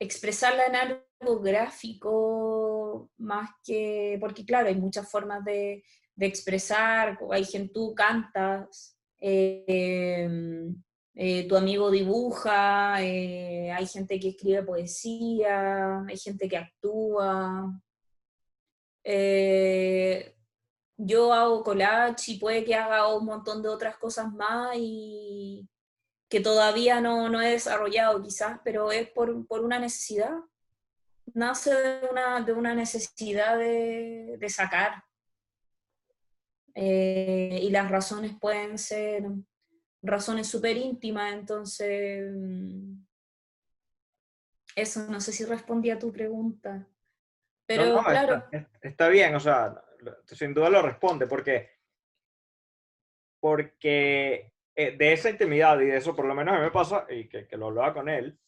expresarla 0.00 0.66
en 0.66 0.76
algo 0.76 1.40
gráfico 1.40 3.10
más 3.18 3.50
que, 3.64 4.18
porque 4.20 4.44
claro, 4.44 4.68
hay 4.68 4.76
muchas 4.76 5.10
formas 5.10 5.44
de, 5.44 5.84
de 6.14 6.26
expresar, 6.26 7.18
hay 7.30 7.44
gente, 7.44 7.72
tú 7.72 7.94
cantas, 7.94 8.96
Em, 9.18 10.74
eh, 11.14 11.48
tu 11.48 11.56
amigo 11.56 11.90
dibuja, 11.90 13.02
eh, 13.02 13.72
hay 13.72 13.86
gente 13.86 14.20
que 14.20 14.28
escribe 14.30 14.62
poesía, 14.62 16.04
hay 16.06 16.16
gente 16.18 16.48
que 16.48 16.56
actúa. 16.56 17.80
Eh, 19.04 20.35
yo 20.96 21.32
hago 21.32 21.62
collage 21.62 22.32
y 22.32 22.38
puede 22.38 22.64
que 22.64 22.74
haga 22.74 23.14
un 23.14 23.26
montón 23.26 23.62
de 23.62 23.68
otras 23.68 23.96
cosas 23.98 24.32
más 24.32 24.74
y 24.76 25.68
que 26.28 26.40
todavía 26.40 27.00
no, 27.00 27.28
no 27.28 27.40
he 27.40 27.50
desarrollado 27.50 28.22
quizás, 28.22 28.58
pero 28.64 28.90
es 28.90 29.08
por, 29.10 29.46
por 29.46 29.62
una 29.62 29.78
necesidad. 29.78 30.34
Nace 31.34 31.74
de 31.74 32.08
una, 32.10 32.40
de 32.40 32.52
una 32.52 32.74
necesidad 32.74 33.58
de, 33.58 34.36
de 34.38 34.48
sacar, 34.48 35.02
eh, 36.78 37.58
y 37.62 37.70
las 37.70 37.90
razones 37.90 38.32
pueden 38.38 38.76
ser 38.76 39.24
razones 40.02 40.46
súper 40.46 40.76
íntimas, 40.76 41.32
entonces 41.32 42.30
mm, 42.30 42.98
eso, 44.76 45.06
no 45.08 45.18
sé 45.18 45.32
si 45.32 45.46
respondí 45.46 45.88
a 45.88 45.98
tu 45.98 46.12
pregunta. 46.12 46.86
Pero 47.64 48.04
claro. 48.04 48.44
Está, 48.82 49.08
bien, 49.08 49.34
o 49.34 49.40
sea, 49.40 49.82
sin 50.26 50.54
duda 50.54 50.70
lo 50.70 50.82
responde, 50.82 51.26
porque, 51.26 51.70
porque 53.40 54.52
eh, 54.74 54.96
de 54.96 55.12
esa 55.12 55.30
intimidad 55.30 55.80
y 55.80 55.86
de 55.86 55.96
eso 55.96 56.14
por 56.14 56.24
lo 56.24 56.34
menos 56.34 56.54
a 56.54 56.58
mí 56.58 56.64
me 56.64 56.70
pasa, 56.70 57.06
y 57.08 57.28
que, 57.28 57.46
que 57.46 57.56
lo 57.56 57.66
hablaba 57.66 57.94
con 57.94 58.08
él, 58.08 58.38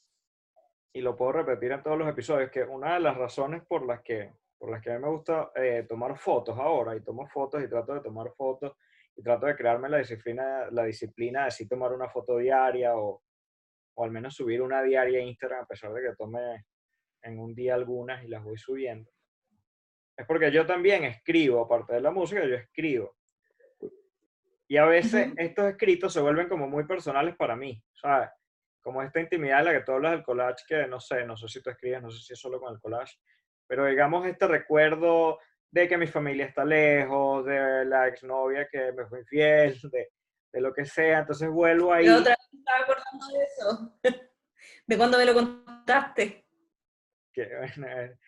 y 0.92 1.01
lo 1.01 1.16
puedo 1.16 1.33
repetir 1.33 1.73
en 1.73 1.83
todos 1.83 1.99
los 1.99 2.09
episodios, 2.09 2.51
que 2.51 2.64
una 2.64 2.94
de 2.94 3.01
las 3.01 3.16
razones 3.16 3.62
por 3.66 3.87
las 3.87 4.03
que 4.03 4.33
por 4.59 4.71
las 4.71 4.83
que 4.83 4.90
a 4.90 4.94
mí 4.94 5.05
me 5.05 5.11
gusta 5.11 5.53
eh, 5.55 5.87
tomar 5.88 6.18
fotos 6.18 6.59
ahora, 6.59 6.97
y 6.97 7.01
tomo 7.01 7.27
fotos 7.29 7.62
y 7.62 7.68
trato 7.68 7.94
de 7.94 8.01
tomar 8.01 8.33
fotos 8.37 8.77
y 9.16 9.23
trato 9.23 9.47
de 9.47 9.57
crearme 9.57 9.88
la 9.88 9.99
disciplina, 9.99 10.68
la 10.71 10.85
disciplina 10.85 11.44
de 11.44 11.51
sí 11.51 11.68
tomar 11.68 11.92
una 11.92 12.09
foto 12.09 12.37
diaria 12.37 12.97
o, 12.97 13.23
o 13.94 14.05
al 14.05 14.11
menos 14.11 14.35
subir 14.35 14.61
una 14.61 14.83
diaria 14.83 15.21
a 15.21 15.23
Instagram, 15.23 15.62
a 15.62 15.66
pesar 15.66 15.92
de 15.92 16.03
que 16.03 16.16
tome 16.16 16.66
en 17.23 17.38
un 17.38 17.55
día 17.55 17.75
algunas 17.75 18.25
y 18.25 18.29
las 18.29 18.42
voy 18.42 18.59
subiendo. 18.59 19.11
Es 20.18 20.26
porque 20.26 20.50
yo 20.50 20.66
también 20.66 21.04
escribo, 21.04 21.64
aparte 21.64 21.94
de 21.94 22.00
la 22.00 22.11
música, 22.11 22.44
yo 22.44 22.57
escribo. 22.57 23.16
Y 24.66 24.76
a 24.76 24.85
veces 24.85 25.33
estos 25.37 25.66
escritos 25.70 26.12
se 26.12 26.20
vuelven 26.20 26.48
como 26.48 26.66
muy 26.66 26.85
personales 26.85 27.37
para 27.37 27.54
mí, 27.54 27.81
¿sabes? 27.94 28.28
Como 28.83 29.00
esta 29.00 29.20
intimidad 29.20 29.59
de 29.59 29.64
la 29.64 29.72
que 29.72 29.85
tú 29.85 29.92
hablas 29.92 30.12
del 30.12 30.24
collage, 30.24 30.64
que 30.66 30.88
no 30.88 30.98
sé, 30.98 31.24
no 31.24 31.37
sé 31.37 31.46
si 31.46 31.62
tú 31.62 31.70
escribes, 31.70 32.02
no 32.02 32.11
sé 32.11 32.18
si 32.20 32.33
es 32.33 32.40
solo 32.40 32.59
con 32.59 32.74
el 32.74 32.81
collage, 32.81 33.16
pero 33.68 33.87
digamos 33.87 34.26
este 34.26 34.48
recuerdo 34.48 35.38
de 35.70 35.87
que 35.87 35.96
mi 35.96 36.09
familia 36.09 36.46
está 36.46 36.64
lejos, 36.64 37.46
de 37.46 37.85
la 37.85 38.09
exnovia 38.09 38.66
que 38.68 38.90
me 38.92 39.07
fue 39.07 39.20
infiel, 39.20 39.78
de, 39.92 40.11
de 40.52 40.61
lo 40.61 40.74
que 40.74 40.85
sea, 40.85 41.20
entonces 41.20 41.48
vuelvo 41.48 41.92
ahí. 41.92 42.07
Yo 42.07 42.18
otra 42.18 42.35
vez 42.35 42.59
estaba 42.59 42.83
acordando 42.83 43.26
de 43.28 43.44
eso, 43.44 43.98
de 44.88 44.96
cuando 44.96 45.16
me 45.16 45.24
lo 45.24 45.35
contaste. 45.35 46.44
Que, 47.33 47.48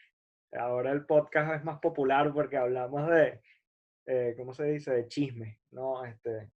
ahora 0.53 0.91
el 0.93 1.07
podcast 1.07 1.55
es 1.55 1.65
más 1.65 1.79
popular 1.79 2.33
porque 2.33 2.57
hablamos 2.57 3.09
de, 3.09 3.41
eh, 4.07 4.35
¿cómo 4.37 4.53
se 4.55 4.65
dice? 4.65 4.93
De 4.93 5.09
chisme, 5.09 5.61
¿no? 5.71 6.05
Este, 6.05 6.51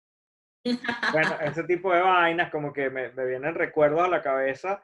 bueno, 1.12 1.30
ese 1.40 1.64
tipo 1.64 1.92
de 1.92 2.00
vainas 2.00 2.50
como 2.50 2.72
que 2.72 2.90
me, 2.90 3.10
me 3.12 3.26
vienen 3.26 3.54
recuerdos 3.54 4.02
a 4.02 4.08
la 4.08 4.22
cabeza 4.22 4.82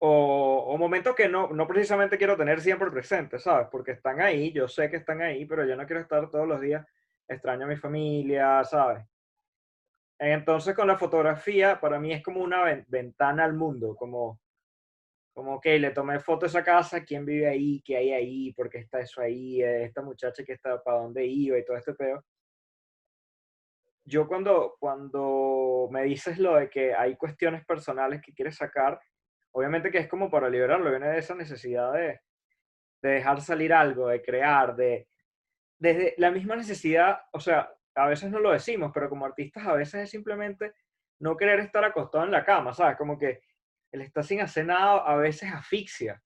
o, 0.00 0.64
o, 0.68 0.78
momentos 0.78 1.14
que 1.14 1.28
no, 1.28 1.48
no 1.48 1.66
precisamente 1.66 2.18
quiero 2.18 2.36
tener 2.36 2.60
siempre 2.60 2.90
presentes, 2.90 3.42
¿sabes? 3.42 3.66
Porque 3.70 3.92
están 3.92 4.20
ahí, 4.20 4.52
yo 4.52 4.68
sé 4.68 4.88
que 4.88 4.96
están 4.96 5.22
ahí, 5.22 5.44
pero 5.44 5.64
yo 5.64 5.74
no 5.74 5.86
quiero 5.86 6.00
estar 6.00 6.30
todos 6.30 6.46
los 6.46 6.60
días, 6.60 6.86
extraño 7.26 7.64
a 7.64 7.68
mi 7.68 7.76
familia, 7.76 8.62
¿sabes? 8.64 9.04
Entonces 10.20 10.74
con 10.74 10.86
la 10.86 10.98
fotografía 10.98 11.80
para 11.80 11.98
mí 11.98 12.12
es 12.12 12.22
como 12.22 12.40
una 12.40 12.62
ventana 12.88 13.44
al 13.44 13.54
mundo, 13.54 13.96
como 13.96 14.40
como, 15.38 15.54
ok, 15.54 15.66
le 15.78 15.92
tomé 15.92 16.18
foto 16.18 16.46
a 16.46 16.48
esa 16.48 16.64
casa, 16.64 17.04
quién 17.04 17.24
vive 17.24 17.46
ahí, 17.46 17.80
qué 17.84 17.96
hay 17.96 18.10
ahí, 18.12 18.52
por 18.54 18.68
qué 18.68 18.78
está 18.78 18.98
eso 18.98 19.20
ahí, 19.20 19.62
esta 19.62 20.02
muchacha 20.02 20.42
que 20.42 20.54
está, 20.54 20.82
para 20.82 20.98
dónde 20.98 21.24
iba 21.24 21.56
y 21.56 21.64
todo 21.64 21.76
este 21.76 21.94
pedo. 21.94 22.24
Yo 24.04 24.26
cuando, 24.26 24.74
cuando 24.80 25.88
me 25.92 26.02
dices 26.02 26.40
lo 26.40 26.56
de 26.56 26.68
que 26.68 26.92
hay 26.92 27.14
cuestiones 27.14 27.64
personales 27.64 28.20
que 28.20 28.32
quieres 28.32 28.56
sacar, 28.56 29.00
obviamente 29.52 29.92
que 29.92 29.98
es 29.98 30.08
como 30.08 30.28
para 30.28 30.50
liberarlo, 30.50 30.90
viene 30.90 31.08
de 31.08 31.18
esa 31.18 31.36
necesidad 31.36 31.92
de, 31.92 32.18
de 33.00 33.10
dejar 33.10 33.40
salir 33.40 33.72
algo, 33.72 34.08
de 34.08 34.20
crear, 34.20 34.74
de, 34.74 35.06
desde 35.78 36.14
la 36.18 36.32
misma 36.32 36.56
necesidad, 36.56 37.20
o 37.32 37.38
sea, 37.38 37.72
a 37.94 38.08
veces 38.08 38.28
no 38.32 38.40
lo 38.40 38.50
decimos, 38.50 38.90
pero 38.92 39.08
como 39.08 39.24
artistas 39.24 39.64
a 39.68 39.74
veces 39.74 40.02
es 40.02 40.10
simplemente 40.10 40.72
no 41.20 41.36
querer 41.36 41.60
estar 41.60 41.84
acostado 41.84 42.24
en 42.24 42.32
la 42.32 42.44
cama, 42.44 42.74
¿sabes? 42.74 42.96
Como 42.96 43.16
que 43.16 43.40
el 43.92 44.02
estar 44.02 44.24
sin 44.24 44.40
hacer 44.40 44.66
nada 44.66 44.98
a 44.98 45.16
veces 45.16 45.52
asfixia, 45.52 46.22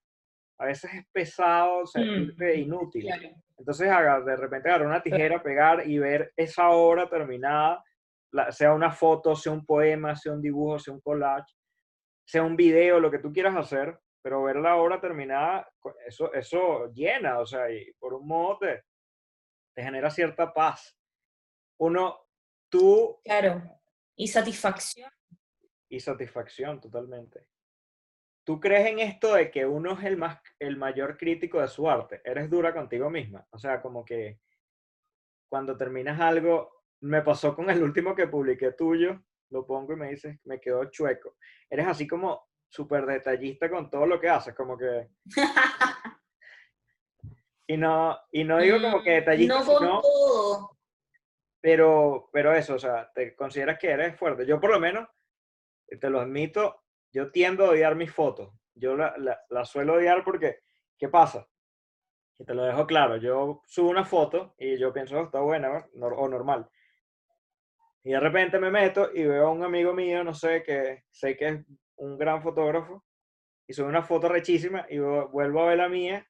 a 0.58 0.66
veces 0.66 0.92
es 0.94 1.06
pesado, 1.12 1.86
sentirte 1.86 2.56
mm, 2.56 2.60
inútil. 2.60 3.08
Entonces, 3.58 3.88
de 3.88 4.36
repente 4.36 4.68
agarrar 4.68 4.86
una 4.86 5.02
tijera, 5.02 5.42
pegar 5.42 5.88
y 5.88 5.98
ver 5.98 6.32
esa 6.36 6.70
obra 6.70 7.08
terminada, 7.08 7.82
sea 8.50 8.72
una 8.72 8.90
foto, 8.90 9.36
sea 9.36 9.52
un 9.52 9.64
poema, 9.64 10.16
sea 10.16 10.32
un 10.32 10.42
dibujo, 10.42 10.78
sea 10.78 10.94
un 10.94 11.00
collage, 11.00 11.54
sea 12.24 12.42
un 12.42 12.56
video, 12.56 13.00
lo 13.00 13.10
que 13.10 13.18
tú 13.18 13.32
quieras 13.32 13.56
hacer, 13.56 13.98
pero 14.22 14.42
ver 14.42 14.56
la 14.56 14.76
obra 14.76 15.00
terminada, 15.00 15.68
eso, 16.06 16.32
eso 16.32 16.92
llena, 16.92 17.40
o 17.40 17.46
sea, 17.46 17.70
y 17.70 17.92
por 17.98 18.14
un 18.14 18.26
modo 18.26 18.58
te, 18.58 18.84
te 19.74 19.82
genera 19.82 20.10
cierta 20.10 20.52
paz. 20.52 20.96
Uno, 21.80 22.26
tú... 22.70 23.20
Claro, 23.24 23.62
y 24.16 24.28
satisfacción. 24.28 25.10
Y 25.88 26.00
satisfacción, 26.00 26.80
totalmente. 26.80 27.48
¿Tú 28.44 28.58
crees 28.58 28.86
en 28.88 28.98
esto 28.98 29.34
de 29.34 29.50
que 29.50 29.64
uno 29.66 29.92
es 29.92 30.04
el, 30.04 30.16
más, 30.16 30.40
el 30.58 30.76
mayor 30.76 31.16
crítico 31.16 31.60
de 31.60 31.68
su 31.68 31.88
arte? 31.88 32.20
¿Eres 32.24 32.50
dura 32.50 32.74
contigo 32.74 33.08
misma? 33.08 33.46
O 33.50 33.58
sea, 33.58 33.80
como 33.80 34.04
que 34.04 34.40
cuando 35.48 35.76
terminas 35.76 36.18
algo, 36.20 36.82
me 37.02 37.22
pasó 37.22 37.54
con 37.54 37.70
el 37.70 37.82
último 37.82 38.14
que 38.14 38.26
publiqué 38.26 38.72
tuyo, 38.72 39.22
lo 39.50 39.66
pongo 39.66 39.92
y 39.92 39.96
me 39.96 40.08
dices, 40.10 40.38
me 40.44 40.60
quedó 40.60 40.84
chueco. 40.86 41.36
Eres 41.70 41.86
así 41.86 42.06
como 42.06 42.48
súper 42.68 43.06
detallista 43.06 43.70
con 43.70 43.90
todo 43.90 44.06
lo 44.06 44.18
que 44.18 44.28
haces, 44.28 44.54
como 44.54 44.76
que... 44.76 45.08
y 47.68 47.76
no, 47.76 48.18
y 48.32 48.44
no 48.44 48.58
digo 48.58 48.80
como 48.80 49.02
que 49.02 49.10
mm, 49.10 49.14
detallista, 49.14 49.58
no 49.60 49.64
con 49.66 49.78
todo. 49.78 50.78
Pero, 51.60 52.28
pero 52.32 52.52
eso, 52.54 52.74
o 52.74 52.78
sea, 52.78 53.12
te 53.14 53.36
consideras 53.36 53.78
que 53.78 53.90
eres 53.90 54.16
fuerte. 54.16 54.46
Yo 54.46 54.58
por 54.58 54.70
lo 54.70 54.80
menos, 54.80 55.06
te 55.86 56.10
lo 56.10 56.20
admito, 56.20 56.82
yo 57.12 57.30
tiendo 57.30 57.66
a 57.66 57.70
odiar 57.70 57.94
mis 57.94 58.12
fotos. 58.12 58.52
Yo 58.74 58.96
la, 58.96 59.14
la, 59.50 59.64
suelo 59.64 59.94
odiar 59.94 60.24
porque, 60.24 60.60
¿qué 60.98 61.08
pasa? 61.08 61.46
Y 62.38 62.44
te 62.44 62.54
lo 62.54 62.64
dejo 62.64 62.86
claro, 62.86 63.16
yo 63.16 63.62
subo 63.66 63.90
una 63.90 64.04
foto 64.04 64.54
y 64.58 64.78
yo 64.78 64.92
pienso, 64.92 65.18
oh, 65.18 65.24
está 65.24 65.40
buena 65.40 65.86
o 65.94 66.28
normal. 66.28 66.68
Y 68.02 68.12
de 68.12 68.20
repente 68.20 68.58
me 68.58 68.70
meto 68.70 69.10
y 69.14 69.24
veo 69.24 69.46
a 69.46 69.50
un 69.52 69.62
amigo 69.62 69.92
mío, 69.92 70.24
no 70.24 70.34
sé, 70.34 70.62
que 70.62 71.04
sé 71.10 71.36
que 71.36 71.48
es 71.48 71.60
un 71.96 72.18
gran 72.18 72.42
fotógrafo, 72.42 73.04
y 73.66 73.74
sube 73.74 73.86
una 73.86 74.02
foto 74.02 74.28
rechísima 74.28 74.86
y 74.88 74.98
vuelvo 74.98 75.62
a 75.62 75.66
ver 75.68 75.78
la 75.78 75.88
mía. 75.88 76.26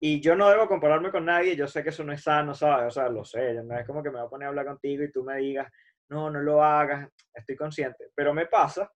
Y 0.00 0.20
yo 0.20 0.36
no 0.36 0.48
debo 0.50 0.68
compararme 0.68 1.10
con 1.10 1.24
nadie, 1.24 1.56
yo 1.56 1.66
sé 1.66 1.82
que 1.82 1.88
eso 1.88 2.04
no 2.04 2.12
es 2.12 2.22
sano, 2.22 2.54
¿sabes? 2.54 2.86
O 2.86 2.90
sea, 2.90 3.08
lo 3.08 3.24
sé, 3.24 3.54
no 3.54 3.78
es 3.78 3.86
como 3.86 4.02
que 4.02 4.10
me 4.10 4.18
voy 4.18 4.26
a 4.26 4.30
poner 4.30 4.46
a 4.46 4.48
hablar 4.50 4.66
contigo 4.66 5.04
y 5.04 5.12
tú 5.12 5.24
me 5.24 5.36
digas, 5.38 5.70
no, 6.08 6.28
no 6.30 6.40
lo 6.40 6.62
hagas, 6.62 7.08
estoy 7.32 7.56
consciente. 7.56 8.10
Pero 8.14 8.34
me 8.34 8.46
pasa 8.46 8.90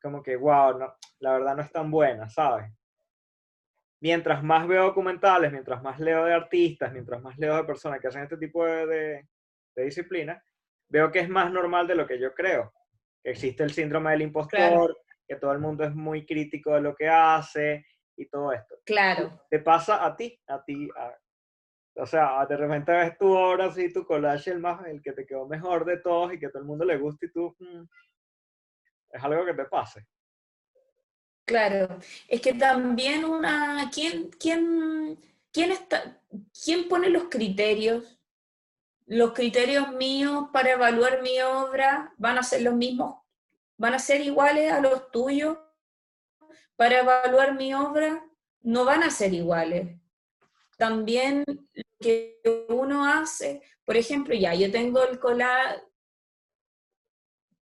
como 0.00 0.22
que, 0.22 0.36
wow, 0.36 0.78
no, 0.78 0.94
la 1.20 1.32
verdad 1.32 1.56
no 1.56 1.62
es 1.62 1.72
tan 1.72 1.90
buena, 1.90 2.28
¿sabes? 2.28 2.70
Mientras 4.00 4.42
más 4.42 4.66
veo 4.68 4.84
documentales, 4.84 5.50
mientras 5.50 5.82
más 5.82 5.98
leo 5.98 6.24
de 6.24 6.34
artistas, 6.34 6.92
mientras 6.92 7.22
más 7.22 7.38
leo 7.38 7.56
de 7.56 7.64
personas 7.64 8.00
que 8.00 8.08
hacen 8.08 8.22
este 8.22 8.36
tipo 8.36 8.64
de, 8.64 8.86
de, 8.86 9.28
de 9.74 9.84
disciplina, 9.84 10.42
veo 10.88 11.10
que 11.10 11.20
es 11.20 11.28
más 11.28 11.50
normal 11.50 11.86
de 11.86 11.94
lo 11.94 12.06
que 12.06 12.18
yo 12.18 12.34
creo. 12.34 12.72
Que 13.22 13.30
existe 13.30 13.62
el 13.62 13.72
síndrome 13.72 14.10
del 14.12 14.22
impostor, 14.22 14.96
que 15.26 15.36
todo 15.36 15.52
el 15.52 15.58
mundo 15.58 15.84
es 15.84 15.94
muy 15.94 16.24
crítico 16.24 16.74
de 16.74 16.82
lo 16.82 16.94
que 16.94 17.08
hace 17.08 17.86
y 18.16 18.26
todo 18.28 18.52
esto. 18.52 18.76
Claro. 18.84 19.42
¿Te 19.50 19.58
pasa 19.58 20.04
a 20.04 20.14
ti? 20.14 20.38
A 20.46 20.62
ti, 20.62 20.88
o 21.98 22.06
sea, 22.06 22.44
de 22.46 22.56
repente 22.56 22.92
ves 22.92 23.16
tu 23.16 23.32
obra 23.32 23.66
así, 23.66 23.92
tu 23.92 24.04
collage, 24.04 24.50
el, 24.50 24.60
más, 24.60 24.86
el 24.86 25.00
que 25.00 25.12
te 25.12 25.26
quedó 25.26 25.46
mejor 25.46 25.84
de 25.84 25.98
todos 25.98 26.32
y 26.32 26.38
que 26.38 26.46
a 26.46 26.50
todo 26.50 26.60
el 26.60 26.68
mundo 26.68 26.84
le 26.84 26.98
gusta 26.98 27.24
y 27.24 27.32
tú, 27.32 27.56
mm, 27.58 27.82
es 29.16 29.24
algo 29.24 29.44
que 29.44 29.54
te 29.54 29.64
pase. 29.64 30.06
Claro, 31.46 31.98
es 32.26 32.40
que 32.40 32.54
también 32.54 33.24
una, 33.24 33.88
¿quién, 33.94 34.30
quién, 34.30 35.18
quién, 35.52 35.70
está, 35.70 36.20
quién 36.64 36.88
pone 36.88 37.08
los 37.08 37.24
criterios? 37.24 38.18
Los 39.06 39.32
criterios 39.32 39.92
míos 39.92 40.48
para 40.52 40.72
evaluar 40.72 41.22
mi 41.22 41.40
obra 41.40 42.12
van 42.18 42.38
a 42.38 42.42
ser 42.42 42.62
los 42.62 42.74
mismos, 42.74 43.22
van 43.76 43.94
a 43.94 44.00
ser 44.00 44.20
iguales 44.22 44.72
a 44.72 44.80
los 44.80 45.10
tuyos. 45.12 45.56
Para 46.74 46.98
evaluar 46.98 47.54
mi 47.54 47.72
obra 47.72 48.26
no 48.62 48.84
van 48.84 49.04
a 49.04 49.10
ser 49.10 49.32
iguales. 49.32 49.96
También 50.76 51.44
lo 51.46 51.82
que 52.00 52.40
uno 52.68 53.06
hace, 53.06 53.62
por 53.84 53.96
ejemplo, 53.96 54.34
ya, 54.34 54.52
yo 54.54 54.70
tengo 54.72 55.04
el 55.04 55.20
colar, 55.20 55.85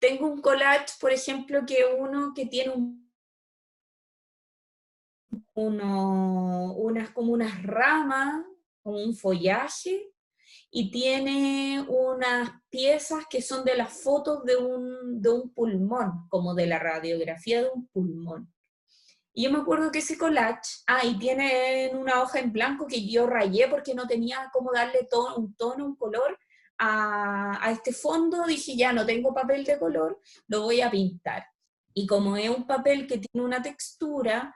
tengo 0.07 0.27
un 0.27 0.43
collage, 0.43 0.99
por 1.01 1.13
ejemplo, 1.13 1.65
que 1.67 1.83
uno 1.99 2.35
que 2.35 2.45
tiene 2.45 2.75
un, 2.75 3.11
uno, 5.55 6.75
unas 6.75 7.09
como 7.11 7.33
unas 7.33 7.63
ramas, 7.63 8.45
como 8.83 8.99
un 8.99 9.17
follaje, 9.17 10.13
y 10.71 10.91
tiene 10.91 11.87
unas 11.89 12.51
piezas 12.69 13.25
que 13.31 13.41
son 13.41 13.65
de 13.65 13.77
las 13.77 14.03
fotos 14.03 14.45
de 14.45 14.57
un, 14.57 15.23
de 15.23 15.31
un 15.31 15.55
pulmón, 15.55 16.29
como 16.29 16.55
de 16.55 16.67
la 16.67 16.79
radiografía 16.79 17.63
de 17.63 17.71
un 17.75 17.87
pulmón. 17.89 18.53
Y 19.33 19.45
yo 19.45 19.53
me 19.53 19.61
acuerdo 19.61 19.91
que 19.91 20.01
ese 20.01 20.19
collage, 20.19 20.83
ah, 20.87 21.05
y 21.07 21.19
tiene 21.19 21.93
una 21.95 22.23
hoja 22.23 22.41
en 22.41 22.53
blanco 22.53 22.87
que 22.87 23.09
yo 23.09 23.27
rayé 23.27 23.69
porque 23.69 23.95
no 23.95 24.07
tenía 24.07 24.51
cómo 24.53 24.71
darle 24.71 25.09
todo, 25.11 25.37
un 25.37 25.57
tono, 25.57 25.87
un 25.87 25.97
color, 25.97 26.39
a, 26.79 27.71
este 27.71 27.93
fondo, 27.93 28.45
dije, 28.47 28.77
ya 28.77 28.93
no 28.93 29.07
tengo 29.07 29.35
papel 29.35 29.65
de 29.65 29.79
color, 29.79 30.21
lo 30.49 30.63
voy 30.63 30.81
a 30.81 30.91
pintar. 30.91 31.47
Y 31.93 32.07
como 32.07 32.37
es 32.37 32.49
un 32.49 32.67
papel 32.67 33.07
que 33.07 33.19
tiene 33.19 33.45
una 33.47 33.63
textura, 33.63 34.55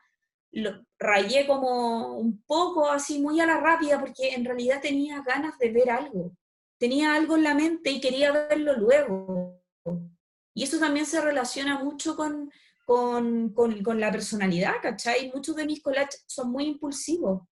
lo 0.53 0.85
rayé 0.99 1.47
como 1.47 2.17
un 2.19 2.43
poco 2.43 2.91
así 2.91 3.21
muy 3.21 3.41
a 3.41 3.47
la 3.47 3.61
rápida 3.61 4.01
porque 4.01 4.35
en 4.35 4.45
realidad 4.45 4.81
tenía 4.81 5.23
ganas 5.23 5.57
de 5.59 5.71
ver 5.71 5.91
algo. 5.91 6.33
Tenía 6.79 7.15
algo 7.15 7.37
en 7.37 7.45
la 7.45 7.55
mente 7.55 7.91
y 7.91 8.01
quería 8.01 8.33
verlo 8.33 8.75
luego. 8.77 9.63
Y 10.55 10.65
eso 10.65 10.79
también 10.79 11.07
se 11.07 11.21
relaciona 11.21 11.79
mucho 11.79 12.17
con, 12.17 12.51
con, 12.85 13.53
con, 13.53 13.83
con 13.83 14.01
la 14.01 14.11
personalidad, 14.11 14.75
¿cachai? 14.83 15.31
Muchos 15.33 15.55
de 15.55 15.67
mis 15.67 15.83
collages 15.83 16.25
son 16.27 16.51
muy 16.51 16.67
impulsivos, 16.67 17.43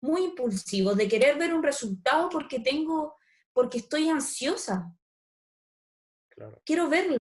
muy 0.00 0.24
impulsivos, 0.24 0.96
de 0.96 1.08
querer 1.08 1.36
ver 1.36 1.52
un 1.52 1.62
resultado 1.62 2.28
porque 2.30 2.60
tengo 2.60 3.16
porque 3.52 3.78
estoy 3.78 4.08
ansiosa. 4.08 4.94
Claro. 6.30 6.60
Quiero 6.64 6.88
verlo. 6.88 7.18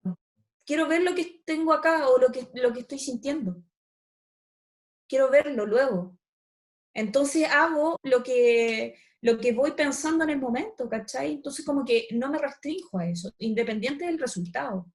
Quiero 0.64 0.86
ver 0.86 1.02
lo 1.02 1.14
que 1.14 1.42
tengo 1.44 1.72
acá 1.72 2.08
o 2.08 2.18
lo 2.18 2.28
que, 2.30 2.48
lo 2.54 2.72
que 2.72 2.80
estoy 2.80 2.98
sintiendo. 2.98 3.62
Quiero 5.08 5.30
verlo 5.30 5.66
luego. 5.66 6.16
Entonces 6.94 7.48
hago 7.50 7.98
lo 8.02 8.22
que, 8.22 8.96
lo 9.20 9.38
que 9.38 9.52
voy 9.52 9.72
pensando 9.72 10.24
en 10.24 10.30
el 10.30 10.38
momento, 10.38 10.88
¿cachai? 10.88 11.34
Entonces 11.34 11.64
como 11.64 11.84
que 11.84 12.08
no 12.12 12.30
me 12.30 12.38
restringo 12.38 12.98
a 12.98 13.06
eso, 13.06 13.32
independiente 13.38 14.06
del 14.06 14.18
resultado. 14.18 14.86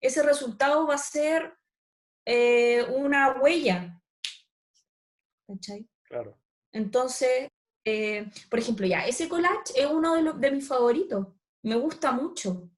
Ese 0.00 0.22
resultado 0.22 0.86
va 0.86 0.94
a 0.94 0.98
ser 0.98 1.56
eh, 2.24 2.84
una 2.84 3.40
huella, 3.40 4.00
¿cachai? 5.46 5.88
Claro. 6.04 6.38
Entonces, 6.72 7.48
eh, 7.88 8.30
por 8.50 8.58
ejemplo, 8.58 8.86
ya, 8.86 9.06
ese 9.06 9.28
collage 9.28 9.72
es 9.76 9.86
uno 9.86 10.14
de, 10.14 10.32
de 10.34 10.50
mis 10.50 10.66
favoritos, 10.68 11.26
me 11.62 11.76
gusta 11.76 12.12
mucho. 12.12 12.70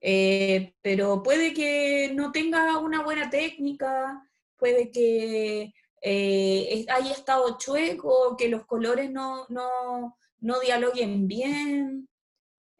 Eh, 0.00 0.74
pero 0.82 1.22
puede 1.22 1.54
que 1.54 2.10
no 2.14 2.32
tenga 2.32 2.78
una 2.78 3.02
buena 3.04 3.30
técnica, 3.30 4.28
puede 4.56 4.90
que 4.90 5.72
eh, 6.02 6.86
haya 6.88 7.12
estado 7.12 7.56
chueco, 7.58 8.36
que 8.36 8.48
los 8.48 8.66
colores 8.66 9.10
no, 9.12 9.46
no, 9.48 10.18
no 10.40 10.60
dialoguen 10.60 11.28
bien, 11.28 12.08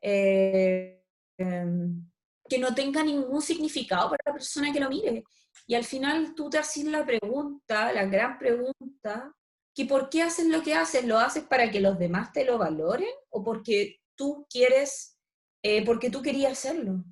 eh, 0.01 1.01
em, 1.39 2.11
que 2.49 2.59
no 2.59 2.75
tenga 2.75 3.05
ningún 3.05 3.41
significado 3.41 4.11
para 4.11 4.23
la 4.27 4.33
persona 4.33 4.73
que 4.73 4.81
lo 4.81 4.89
mire. 4.91 5.25
Y 5.67 5.75
al 5.77 5.85
final 5.85 6.35
tú 6.35 6.51
te 6.51 6.59
haces 6.59 6.85
la 6.85 7.07
pregunta, 7.07 7.93
la 7.93 8.05
gran 8.07 8.39
pregunta, 8.39 9.33
que 9.75 9.87
por 9.87 10.11
qué 10.11 10.23
haces 10.23 10.47
lo 10.47 10.63
que 10.63 10.75
haces, 10.75 11.05
¿lo 11.05 11.19
haces 11.19 11.45
para 11.45 11.71
que 11.71 11.81
los 11.81 11.99
demás 11.99 12.33
te 12.33 12.45
lo 12.45 12.59
valoren 12.59 13.09
o 13.31 13.43
porque 13.43 14.01
tú 14.15 14.47
quieres, 14.51 15.19
eh, 15.63 15.85
porque 15.85 16.11
tú 16.11 16.23
querías 16.23 16.53
hacerlo? 16.53 17.05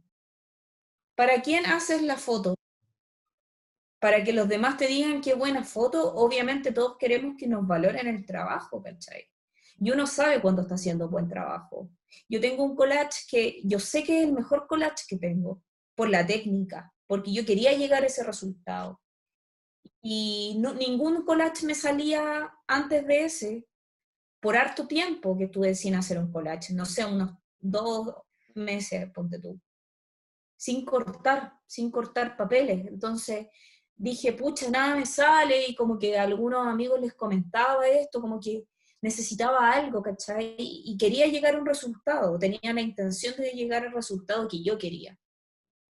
¿Para 1.14 1.42
quién 1.42 1.66
haces 1.66 2.02
la 2.02 2.16
foto? 2.16 2.54
para 4.00 4.24
que 4.24 4.32
los 4.32 4.48
demás 4.48 4.78
te 4.78 4.86
digan 4.86 5.20
qué 5.20 5.34
buena 5.34 5.62
foto, 5.62 6.14
obviamente 6.14 6.72
todos 6.72 6.96
queremos 6.98 7.36
que 7.38 7.46
nos 7.46 7.66
valoren 7.66 8.08
el 8.08 8.24
trabajo, 8.24 8.82
¿cachai? 8.82 9.26
Y 9.78 9.90
uno 9.90 10.06
sabe 10.06 10.40
cuando 10.40 10.62
está 10.62 10.74
haciendo 10.74 11.08
buen 11.08 11.28
trabajo. 11.28 11.90
Yo 12.28 12.40
tengo 12.40 12.64
un 12.64 12.74
collage 12.74 13.24
que 13.30 13.60
yo 13.62 13.78
sé 13.78 14.02
que 14.02 14.18
es 14.18 14.24
el 14.26 14.32
mejor 14.32 14.66
collage 14.66 15.04
que 15.06 15.18
tengo, 15.18 15.62
por 15.94 16.08
la 16.08 16.26
técnica, 16.26 16.92
porque 17.06 17.32
yo 17.32 17.44
quería 17.44 17.72
llegar 17.72 18.02
a 18.02 18.06
ese 18.06 18.24
resultado. 18.24 19.00
Y 20.02 20.56
no, 20.58 20.72
ningún 20.74 21.24
collage 21.24 21.66
me 21.66 21.74
salía 21.74 22.52
antes 22.66 23.06
de 23.06 23.24
ese, 23.24 23.66
por 24.40 24.56
harto 24.56 24.86
tiempo 24.86 25.36
que 25.36 25.44
estuve 25.44 25.74
sin 25.74 25.94
hacer 25.94 26.18
un 26.18 26.32
collage, 26.32 26.72
no 26.72 26.86
sé, 26.86 27.04
unos 27.04 27.32
dos 27.58 28.14
meses, 28.54 29.10
ponte 29.12 29.38
tú, 29.38 29.60
sin 30.56 30.84
cortar, 30.84 31.52
sin 31.66 31.90
cortar 31.90 32.36
papeles. 32.36 32.86
Entonces, 32.86 33.46
dije, 33.94 34.32
pucha, 34.32 34.70
nada 34.70 34.96
me 34.96 35.04
sale, 35.04 35.68
y 35.68 35.74
como 35.74 35.98
que 35.98 36.18
a 36.18 36.22
algunos 36.22 36.66
amigos 36.66 37.00
les 37.00 37.14
comentaba 37.14 37.86
esto, 37.86 38.20
como 38.20 38.40
que 38.40 38.64
necesitaba 39.02 39.70
algo, 39.72 40.02
¿cachai? 40.02 40.54
Y 40.58 40.96
quería 40.96 41.26
llegar 41.26 41.54
a 41.54 41.58
un 41.58 41.66
resultado, 41.66 42.38
tenía 42.38 42.72
la 42.72 42.80
intención 42.80 43.34
de 43.36 43.50
llegar 43.52 43.84
al 43.84 43.92
resultado 43.92 44.48
que 44.48 44.62
yo 44.62 44.78
quería. 44.78 45.18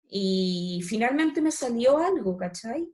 Y 0.09 0.83
finalmente 0.87 1.41
me 1.41 1.51
salió 1.51 1.99
algo, 1.99 2.37
¿cachai? 2.37 2.89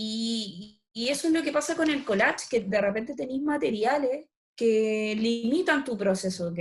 Y, 0.00 0.80
y 0.92 1.08
eso 1.08 1.26
es 1.26 1.32
lo 1.32 1.42
que 1.42 1.50
pasa 1.50 1.74
con 1.74 1.90
el 1.90 2.04
collage, 2.04 2.46
que 2.48 2.60
de 2.60 2.80
repente 2.80 3.16
tenéis 3.16 3.42
materiales 3.42 4.26
que 4.54 5.16
limitan 5.18 5.84
tu 5.84 5.98
proceso 5.98 6.54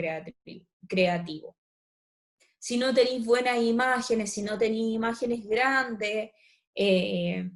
creativo. 0.88 1.56
Si 2.58 2.78
no 2.78 2.92
tenéis 2.96 3.24
buenas 3.24 3.62
imágenes, 3.62 4.34
si 4.34 4.42
no 4.42 4.58
tenéis 4.58 4.96
imágenes 4.96 5.46
grandes, 5.46 6.32
eh, 6.74 7.52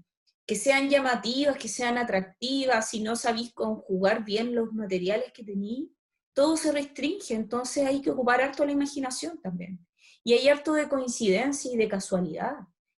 que 0.46 0.56
sean 0.56 0.88
llamativas, 0.88 1.58
que 1.58 1.68
sean 1.68 1.98
atractivas, 1.98 2.88
si 2.88 3.02
no 3.02 3.16
sabéis 3.16 3.52
conjugar 3.52 4.24
bien 4.24 4.54
los 4.54 4.72
materiales 4.74 5.32
que 5.34 5.44
tenéis, 5.44 5.90
todo 6.34 6.58
se 6.58 6.72
restringe, 6.72 7.34
entonces 7.34 7.88
hay 7.88 8.02
que 8.02 8.12
ocupar 8.12 8.40
harto 8.42 8.66
la 8.66 8.72
imaginación 8.72 9.42
también. 9.42 9.84
Y 10.24 10.34
hay 10.34 10.48
harto 10.48 10.74
de 10.74 10.88
coincidencia 10.88 11.74
y 11.74 11.78
de 11.78 11.88
casualidad. 11.88 12.54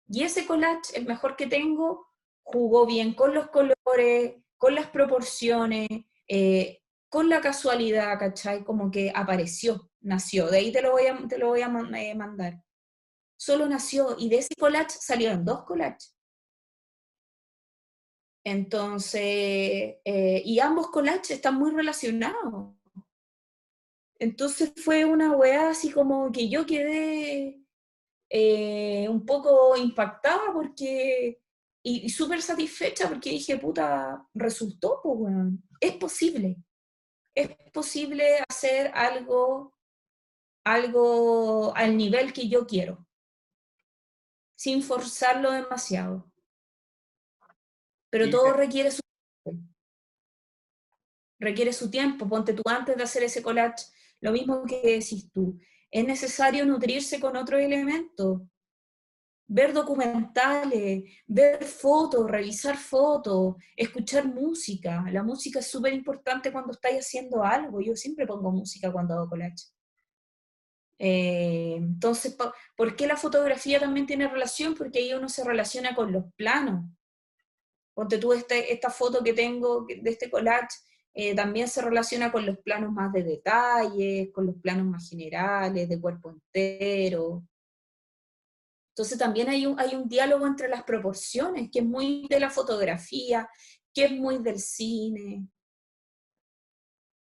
Y 0.08 0.24
ese 0.24 0.46
collage, 0.46 0.96
el 0.96 1.06
mejor 1.06 1.36
que 1.36 1.46
tengo, 1.46 2.11
jugó 2.52 2.86
bien 2.86 3.14
con 3.14 3.34
los 3.34 3.48
colores, 3.48 4.34
con 4.56 4.74
las 4.74 4.86
proporciones, 4.88 5.88
eh, 6.28 6.82
con 7.08 7.28
la 7.28 7.40
casualidad, 7.40 8.18
¿cachai? 8.18 8.64
Como 8.64 8.90
que 8.90 9.12
apareció, 9.14 9.90
nació. 10.00 10.48
De 10.48 10.58
ahí 10.58 10.72
te 10.72 10.82
lo 10.82 10.92
voy 10.92 11.06
a, 11.06 11.18
te 11.28 11.38
lo 11.38 11.48
voy 11.48 11.62
a 11.62 11.66
eh, 11.66 12.14
mandar 12.14 12.62
solo 13.42 13.66
nació 13.66 14.14
y 14.18 14.28
de 14.28 14.38
ese 14.38 14.54
collage 14.54 14.90
salieron 15.00 15.44
dos 15.44 15.64
collages. 15.64 16.16
Entonces, 18.44 19.96
eh, 20.04 20.42
y 20.44 20.60
ambos 20.60 20.90
collages 20.90 21.32
están 21.32 21.56
muy 21.56 21.72
relacionados. 21.72 22.76
Entonces 24.20 24.72
fue 24.76 25.04
una 25.04 25.32
weá 25.32 25.70
así 25.70 25.90
como 25.90 26.30
que 26.30 26.48
yo 26.48 26.64
quedé 26.64 27.58
un 29.08 29.26
poco 29.26 29.76
impactada 29.76 30.52
porque, 30.52 31.41
y, 31.82 32.08
súper 32.10 32.42
satisfecha 32.42 33.08
porque 33.08 33.30
dije, 33.30 33.58
puta, 33.58 34.26
resultó, 34.34 35.00
pues, 35.02 35.34
Es 35.80 35.96
posible. 35.96 36.56
Es 37.34 37.50
posible 37.72 38.38
hacer 38.48 38.90
algo, 38.94 39.74
algo 40.64 41.74
al 41.74 41.96
nivel 41.96 42.32
que 42.32 42.48
yo 42.48 42.66
quiero 42.66 43.06
sin 44.62 44.80
forzarlo 44.80 45.50
demasiado. 45.50 46.30
Pero 48.10 48.30
todo 48.30 48.52
requiere 48.52 48.92
su 48.92 49.00
tiempo. 49.42 49.74
Requiere 51.40 51.72
su 51.72 51.90
tiempo. 51.90 52.28
Ponte 52.28 52.52
tú 52.52 52.62
antes 52.66 52.96
de 52.96 53.02
hacer 53.02 53.24
ese 53.24 53.42
collage, 53.42 53.86
lo 54.20 54.30
mismo 54.30 54.64
que 54.64 54.80
decís 54.80 55.32
tú. 55.32 55.58
Es 55.90 56.06
necesario 56.06 56.64
nutrirse 56.64 57.18
con 57.18 57.36
otros 57.36 57.60
elementos. 57.60 58.42
Ver 59.46 59.72
documentales, 59.72 61.04
ver 61.26 61.64
fotos, 61.64 62.30
revisar 62.30 62.76
fotos, 62.76 63.56
escuchar 63.76 64.26
música. 64.26 65.04
La 65.10 65.22
música 65.22 65.58
es 65.58 65.66
súper 65.66 65.92
importante 65.92 66.50
cuando 66.52 66.72
estáis 66.72 67.00
haciendo 67.00 67.44
algo. 67.44 67.80
Yo 67.80 67.94
siempre 67.96 68.26
pongo 68.26 68.50
música 68.50 68.90
cuando 68.92 69.14
hago 69.14 69.28
collage. 69.28 69.66
Eh, 70.98 71.74
entonces, 71.76 72.36
¿por 72.76 72.96
qué 72.96 73.06
la 73.06 73.16
fotografía 73.16 73.80
también 73.80 74.06
tiene 74.06 74.28
relación? 74.28 74.74
Porque 74.74 75.00
ahí 75.00 75.12
uno 75.12 75.28
se 75.28 75.44
relaciona 75.44 75.94
con 75.94 76.12
los 76.12 76.24
planos. 76.36 76.84
Ponte 77.94 78.18
tú 78.18 78.32
este, 78.32 78.72
esta 78.72 78.88
foto 78.88 79.22
que 79.22 79.34
tengo 79.34 79.84
de 79.86 80.10
este 80.10 80.30
collage, 80.30 80.78
eh, 81.14 81.34
también 81.34 81.68
se 81.68 81.82
relaciona 81.82 82.32
con 82.32 82.46
los 82.46 82.58
planos 82.58 82.92
más 82.92 83.12
de 83.12 83.22
detalle, 83.22 84.30
con 84.32 84.46
los 84.46 84.56
planos 84.56 84.86
más 84.86 85.08
generales, 85.10 85.88
de 85.88 86.00
cuerpo 86.00 86.30
entero. 86.30 87.42
Entonces 88.92 89.18
también 89.18 89.48
hay 89.48 89.64
un, 89.64 89.80
hay 89.80 89.94
un 89.94 90.06
diálogo 90.06 90.46
entre 90.46 90.68
las 90.68 90.82
proporciones, 90.82 91.70
que 91.70 91.78
es 91.78 91.84
muy 91.84 92.26
de 92.28 92.38
la 92.38 92.50
fotografía, 92.50 93.48
que 93.94 94.04
es 94.04 94.12
muy 94.12 94.38
del 94.38 94.58
cine. 94.58 95.46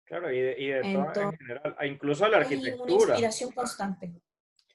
Claro, 0.04 0.32
y 0.32 0.39
de, 0.39 0.56
y 0.60 0.67
de 0.67 0.82
todo 1.13 1.21
en 1.23 1.38
general, 1.38 1.75
incluso 1.88 2.28
la 2.28 2.38
arquitectura. 2.38 2.86
Hay 2.86 2.93
una 2.93 3.04
inspiración 3.04 3.51
constante. 3.51 4.21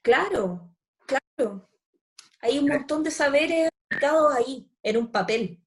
Claro, 0.03 0.75
claro. 1.07 1.71
Hay 2.41 2.59
un 2.59 2.67
montón 2.67 3.05
de 3.05 3.13
saberes 3.13 3.69
ubicados 3.89 4.35
ahí, 4.35 4.69
en 4.83 4.97
un 4.97 5.13
papel. 5.13 5.63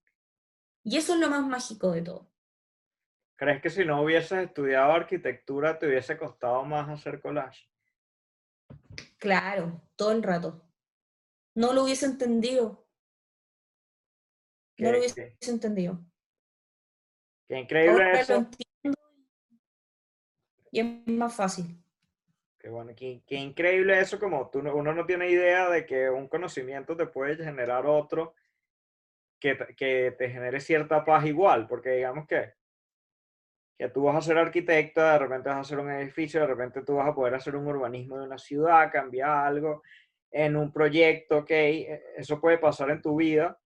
Y 0.83 0.97
eso 0.97 1.13
es 1.13 1.19
lo 1.21 1.29
más 1.29 1.47
mágico 1.47 1.91
de 1.91 2.01
todo. 2.01 2.29
¿Crees 3.37 3.61
que 3.61 3.69
si 3.69 3.85
no 3.85 4.01
hubieses 4.01 4.39
estudiado 4.39 4.91
arquitectura 4.91 5.79
te 5.79 5.87
hubiese 5.87 6.17
costado 6.17 6.65
más 6.65 6.89
hacer 6.89 7.21
collage? 7.21 7.69
Claro, 9.17 9.81
todo 9.95 10.11
el 10.11 10.21
rato. 10.21 10.67
No 11.55 11.73
lo 11.73 11.83
hubiese 11.83 12.05
entendido. 12.05 12.87
No 14.77 14.91
lo 14.91 14.97
hubiese 14.97 15.37
entendido. 15.41 16.03
Qué 17.47 17.59
increíble 17.59 18.19
eso 18.19 18.47
y 20.73 20.79
es 20.79 21.07
más 21.07 21.35
fácil. 21.35 21.79
Qué 22.59 22.67
bueno, 22.67 22.93
qué, 22.95 23.21
increíble 23.29 23.99
eso, 23.99 24.19
como 24.19 24.49
tú, 24.49 24.59
uno 24.59 24.93
no 24.93 25.05
tiene 25.05 25.29
idea 25.29 25.69
de 25.69 25.85
que 25.85 26.09
un 26.09 26.27
conocimiento 26.27 26.97
te 26.97 27.05
puede 27.05 27.35
generar 27.35 27.85
otro 27.85 28.33
que, 29.39 29.55
que 29.77 30.15
te 30.17 30.29
genere 30.29 30.59
cierta 30.59 31.05
paz 31.05 31.25
igual, 31.25 31.67
porque 31.67 31.91
digamos 31.91 32.25
que, 32.25 32.53
que 33.77 33.89
tú 33.89 34.03
vas 34.03 34.15
a 34.15 34.21
ser 34.21 34.37
arquitecto, 34.37 35.01
de 35.01 35.19
repente 35.19 35.49
vas 35.49 35.57
a 35.57 35.61
hacer 35.61 35.77
un 35.77 35.91
edificio, 35.91 36.39
de 36.39 36.47
repente 36.47 36.81
tú 36.81 36.95
vas 36.95 37.09
a 37.09 37.13
poder 37.13 37.35
hacer 37.35 37.55
un 37.55 37.67
urbanismo 37.67 38.17
de 38.17 38.25
una 38.25 38.37
ciudad, 38.39 38.91
cambiar 38.91 39.45
algo 39.45 39.83
en 40.33 40.57
un 40.57 40.73
proyecto, 40.73 41.39
ok, 41.39 41.51
e, 41.51 42.03
eso 42.17 42.41
puede 42.41 42.57
pasar 42.57 42.89
en 42.89 43.01
tu 43.01 43.15
vida, 43.15 43.57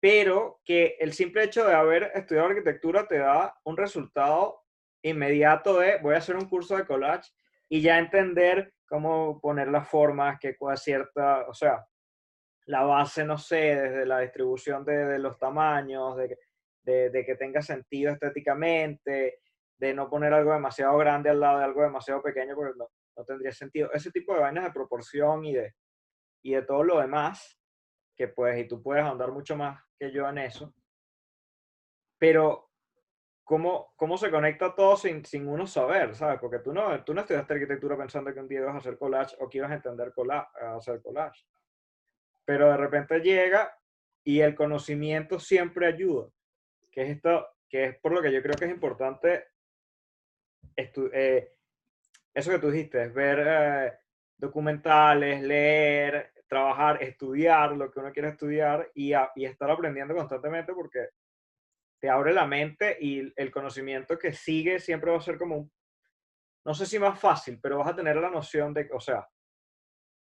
pero 0.00 0.60
que 0.64 0.96
el 1.00 1.12
simple 1.12 1.44
hecho 1.44 1.66
de 1.66 1.74
haber 1.74 2.12
estudiado 2.14 2.48
arquitectura 2.48 3.06
te 3.08 3.18
da 3.18 3.58
un 3.64 3.76
resultado 3.76 4.62
inmediato 5.02 5.78
de 5.78 5.98
voy 5.98 6.14
a 6.14 6.18
hacer 6.18 6.36
un 6.36 6.48
curso 6.48 6.76
de 6.76 6.86
collage 6.86 7.30
y 7.68 7.80
ya 7.82 7.98
entender 7.98 8.74
cómo 8.86 9.40
poner 9.40 9.68
las 9.68 9.88
formas, 9.88 10.38
que 10.38 10.56
cuál 10.56 10.78
cierta, 10.78 11.46
o 11.48 11.54
sea, 11.54 11.84
la 12.66 12.82
base, 12.82 13.24
no 13.24 13.36
sé, 13.36 13.56
desde 13.56 14.06
la 14.06 14.20
distribución 14.20 14.84
de, 14.84 15.18
los 15.18 15.38
tamaños, 15.38 16.16
de, 16.16 17.10
de, 17.10 17.24
que 17.24 17.34
tenga 17.34 17.60
sentido 17.60 18.12
estéticamente, 18.12 19.40
de 19.78 19.94
no 19.94 20.08
poner 20.08 20.32
algo 20.32 20.52
demasiado 20.52 20.96
grande 20.96 21.30
al 21.30 21.40
lado 21.40 21.58
de 21.58 21.64
algo 21.64 21.82
demasiado 21.82 22.22
pequeño, 22.22 22.54
porque 22.54 22.78
no, 22.78 22.88
no 23.16 23.24
tendría 23.24 23.52
sentido. 23.52 23.92
Ese 23.92 24.10
tipo 24.10 24.34
de 24.34 24.40
vainas 24.40 24.64
de 24.64 24.72
proporción 24.72 25.44
y 25.44 25.54
de, 25.54 25.74
y 26.42 26.54
de 26.54 26.62
todo 26.62 26.82
lo 26.82 27.00
demás, 27.00 27.60
que 28.16 28.28
pues, 28.28 28.58
y 28.58 28.68
tú 28.68 28.82
puedes 28.82 29.04
andar 29.04 29.32
mucho 29.32 29.56
más 29.56 29.82
que 29.98 30.12
yo 30.12 30.28
en 30.28 30.38
eso, 30.38 30.74
pero 32.18 32.70
¿cómo, 33.44 33.92
cómo 33.96 34.16
se 34.16 34.30
conecta 34.30 34.74
todo 34.74 34.96
sin, 34.96 35.24
sin 35.24 35.48
uno 35.48 35.66
saber, 35.66 36.14
¿sabes? 36.14 36.38
Porque 36.40 36.60
tú 36.60 36.72
no, 36.72 37.04
tú 37.04 37.14
no 37.14 37.20
estudiaste 37.20 37.54
arquitectura 37.54 37.96
pensando 37.96 38.32
que 38.32 38.40
un 38.40 38.48
día 38.48 38.60
ibas 38.60 38.74
a 38.74 38.78
hacer 38.78 38.98
collage 38.98 39.36
o 39.40 39.48
que 39.48 39.58
entender 39.58 40.12
collage, 40.12 40.48
a 40.60 40.76
hacer 40.76 41.02
collage. 41.02 41.44
Pero 42.44 42.70
de 42.70 42.76
repente 42.76 43.20
llega 43.20 43.76
y 44.22 44.40
el 44.40 44.54
conocimiento 44.54 45.38
siempre 45.38 45.86
ayuda, 45.86 46.28
que 46.90 47.02
es 47.02 47.10
esto, 47.16 47.46
que 47.68 47.84
es 47.84 47.98
por 47.98 48.12
lo 48.12 48.22
que 48.22 48.32
yo 48.32 48.42
creo 48.42 48.54
que 48.54 48.64
es 48.66 48.70
importante 48.70 49.48
eh, 50.76 51.53
eso 52.34 52.50
que 52.50 52.58
tú 52.58 52.70
dijiste, 52.70 53.04
es 53.04 53.14
ver 53.14 53.44
eh, 53.46 53.92
documentales, 54.36 55.42
leer, 55.42 56.32
trabajar, 56.48 57.02
estudiar 57.02 57.72
lo 57.72 57.90
que 57.90 58.00
uno 58.00 58.12
quiere 58.12 58.28
estudiar 58.28 58.90
y, 58.94 59.12
y 59.36 59.44
estar 59.44 59.70
aprendiendo 59.70 60.14
constantemente 60.14 60.72
porque 60.74 61.08
te 62.00 62.10
abre 62.10 62.32
la 62.32 62.46
mente 62.46 62.98
y 63.00 63.32
el 63.36 63.50
conocimiento 63.50 64.18
que 64.18 64.32
sigue 64.32 64.78
siempre 64.78 65.10
va 65.10 65.16
a 65.16 65.22
ser 65.22 65.38
como 65.38 65.56
un, 65.56 65.72
no 66.64 66.74
sé 66.74 66.86
si 66.86 66.98
más 66.98 67.18
fácil, 67.18 67.58
pero 67.62 67.78
vas 67.78 67.88
a 67.88 67.96
tener 67.96 68.16
la 68.16 68.30
noción 68.30 68.72
de, 68.72 68.88
o 68.92 69.00
sea, 69.00 69.26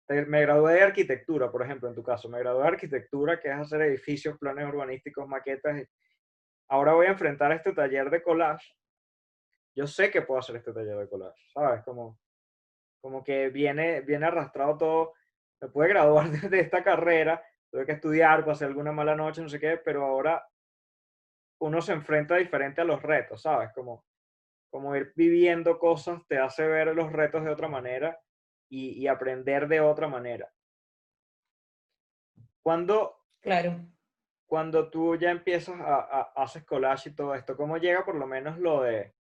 me 0.07 0.41
gradué 0.41 0.73
de 0.73 0.83
arquitectura, 0.83 1.51
por 1.51 1.63
ejemplo, 1.63 1.89
en 1.89 1.95
tu 1.95 2.03
caso, 2.03 2.29
me 2.29 2.39
gradué 2.39 2.61
de 2.61 2.67
arquitectura, 2.67 3.39
que 3.39 3.49
es 3.49 3.55
hacer 3.55 3.81
edificios, 3.81 4.37
planes 4.37 4.67
urbanísticos, 4.67 5.27
maquetas. 5.27 5.83
Ahora 6.69 6.93
voy 6.93 7.07
a 7.07 7.11
enfrentar 7.11 7.51
este 7.51 7.73
taller 7.73 8.09
de 8.09 8.21
collage. 8.21 8.73
Yo 9.76 9.86
sé 9.88 10.09
que 10.09 10.21
puedo 10.21 10.39
hacer 10.39 10.55
este 10.55 10.71
taller 10.71 10.97
de 10.97 11.09
collage, 11.09 11.49
¿sabes? 11.53 11.84
Como, 11.84 12.17
como 13.01 13.23
que 13.23 13.49
viene, 13.49 14.01
viene 14.01 14.26
arrastrado 14.26 14.78
todo. 14.78 15.13
Me 15.61 15.67
pude 15.67 15.89
graduar 15.89 16.30
de 16.49 16.59
esta 16.59 16.84
carrera, 16.84 17.43
tuve 17.69 17.86
que 17.86 17.91
estudiar, 17.91 18.45
pasé 18.45 18.65
alguna 18.65 18.93
mala 18.93 19.15
noche, 19.15 19.41
no 19.41 19.49
sé 19.49 19.59
qué, 19.59 19.78
pero 19.78 20.05
ahora 20.05 20.47
uno 21.59 21.82
se 21.82 21.91
enfrenta 21.91 22.36
diferente 22.36 22.82
a 22.82 22.86
los 22.86 23.01
retos, 23.01 23.41
¿sabes? 23.41 23.71
Como, 23.73 24.05
como 24.69 24.95
ir 24.95 25.11
viviendo 25.15 25.78
cosas 25.78 26.26
te 26.28 26.38
hace 26.38 26.65
ver 26.65 26.95
los 26.95 27.11
retos 27.11 27.43
de 27.43 27.49
otra 27.49 27.67
manera 27.67 28.19
y, 28.69 29.07
aprender 29.07 29.67
de 29.67 29.80
otra 29.80 30.07
manera. 30.07 30.51
Cuando, 32.61 33.26
claro. 33.41 33.80
cuando 34.47 34.89
tú 34.89 35.15
ya 35.15 35.32
empiezas 35.32 35.80
a, 35.80 35.95
a, 35.95 36.21
hacer 36.43 36.65
collage 36.65 37.09
y 37.09 37.15
todo 37.15 37.36
esto, 37.36 37.55
¿cómo 37.55 37.78
llega 37.78 38.03
por 38.03 38.15
lo 38.15 38.26
menos 38.26 38.57
lo 38.57 38.82
de, 38.82 39.15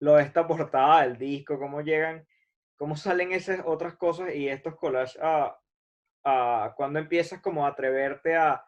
lo 0.00 0.16
de 0.16 0.22
esta 0.22 0.46
portada 0.46 1.02
del 1.02 1.18
disco? 1.18 1.58
¿Cómo 1.58 1.80
llegan, 1.80 2.26
cómo 2.76 2.96
salen 2.96 3.32
esas 3.32 3.60
otras 3.64 3.96
cosas 3.96 4.34
y 4.34 4.48
estos 4.48 4.76
collages 4.76 5.18
a, 5.22 5.58
a 6.24 6.74
cuando 6.76 6.98
empiezas 6.98 7.40
como 7.40 7.64
a 7.64 7.70
atreverte 7.70 8.36
a, 8.36 8.64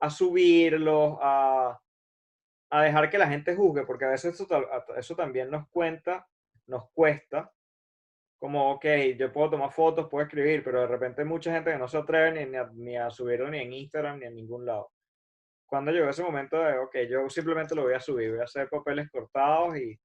a 0.00 0.10
subirlos, 0.10 1.18
a, 1.20 1.80
a, 2.70 2.82
dejar 2.82 3.10
que 3.10 3.18
la 3.18 3.28
gente 3.28 3.54
juzgue, 3.54 3.84
porque 3.84 4.06
a 4.06 4.10
veces 4.10 4.34
eso, 4.34 4.46
eso 4.96 5.14
también 5.14 5.50
nos 5.50 5.68
cuenta, 5.68 6.26
nos 6.66 6.90
cuesta, 6.92 7.52
como, 8.40 8.72
ok, 8.72 8.86
yo 9.18 9.30
puedo 9.32 9.50
tomar 9.50 9.70
fotos, 9.70 10.08
puedo 10.08 10.24
escribir, 10.24 10.64
pero 10.64 10.80
de 10.80 10.86
repente 10.86 11.20
hay 11.20 11.28
mucha 11.28 11.52
gente 11.52 11.72
que 11.72 11.78
no 11.78 11.86
se 11.86 11.98
atreve 11.98 12.46
ni, 12.46 12.56
ni, 12.82 12.96
a, 12.96 13.10
subirlo 13.10 13.50
ni 13.50 13.58
en 13.58 13.72
Instagram 13.74 14.18
ni 14.18 14.26
en 14.26 14.34
ningún 14.34 14.64
lado. 14.64 14.90
Cuando 15.70 15.92
llegó 15.92 16.10
ese 16.10 16.22
momento 16.22 16.58
de, 16.62 16.78
ok, 16.78 16.96
yo 17.08 17.30
simplemente 17.30 17.74
lo 17.74 17.84
voy 17.84 17.94
a 17.94 18.00
subir, 18.00 18.32
voy 18.32 18.40
a 18.40 18.44
hacer 18.44 18.68
papeles 18.68 19.08
cortados 19.10 19.78
y, 19.78 19.98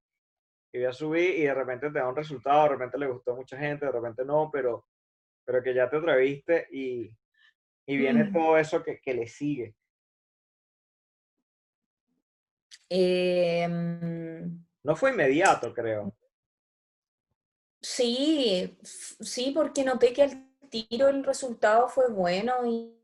y 0.72 0.78
voy 0.78 0.86
a 0.86 0.93
subir 0.93 1.32
y 1.39 1.41
de 1.41 1.53
repente 1.53 1.89
te 1.89 1.99
da 1.99 2.07
un 2.07 2.16
resultado, 2.16 2.63
de 2.63 2.70
repente 2.70 2.97
le 2.99 3.07
gustó 3.07 3.34
a 3.34 3.36
mucha 3.36 3.57
gente, 3.57 3.86
de 3.86 3.91
repente 3.91 4.24
no, 4.24 4.49
pero, 4.53 4.86
pero 5.43 5.63
que 5.63 5.74
ya 5.74 5.89
te 5.89 5.97
atreviste 5.97 6.68
y, 6.72 7.11
y 7.88 7.97
viene 7.97 8.26
mm. 8.26 8.34
todo 8.34 8.57
eso 8.57 8.84
que, 8.84 8.99
que 9.01 9.13
le 9.16 9.28
sigue. 9.28 9.76
Em, 12.89 14.63
no 14.84 14.95
fue 14.95 15.11
inmediato, 15.11 15.74
creo. 15.74 16.16
Sí, 17.82 18.78
sí, 18.82 19.51
porque 19.55 19.84
noté 19.84 20.13
que 20.13 20.24
al 20.24 20.55
tiro 20.70 21.07
el 21.09 21.24
resultado 21.24 21.88
fue 21.88 22.09
bueno 22.09 22.53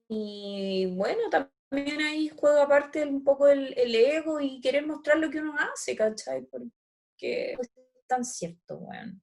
y, 0.08 0.94
bueno, 0.96 1.30
también 1.30 1.52
ahí 1.72 2.30
juega 2.30 2.64
aparte 2.64 3.06
un 3.06 3.24
poco 3.24 3.48
el, 3.48 3.74
ego 3.96 4.40
y 4.40 4.60
querer 4.62 4.86
mostrar 4.86 5.18
lo 5.18 5.30
que 5.30 5.40
uno 5.40 5.56
hace, 5.58 5.96
¿cachai? 5.96 6.44
Porque 6.44 7.54
es 7.54 7.70
tan 8.08 8.26
cierto, 8.26 8.80
bueno. 8.80 9.20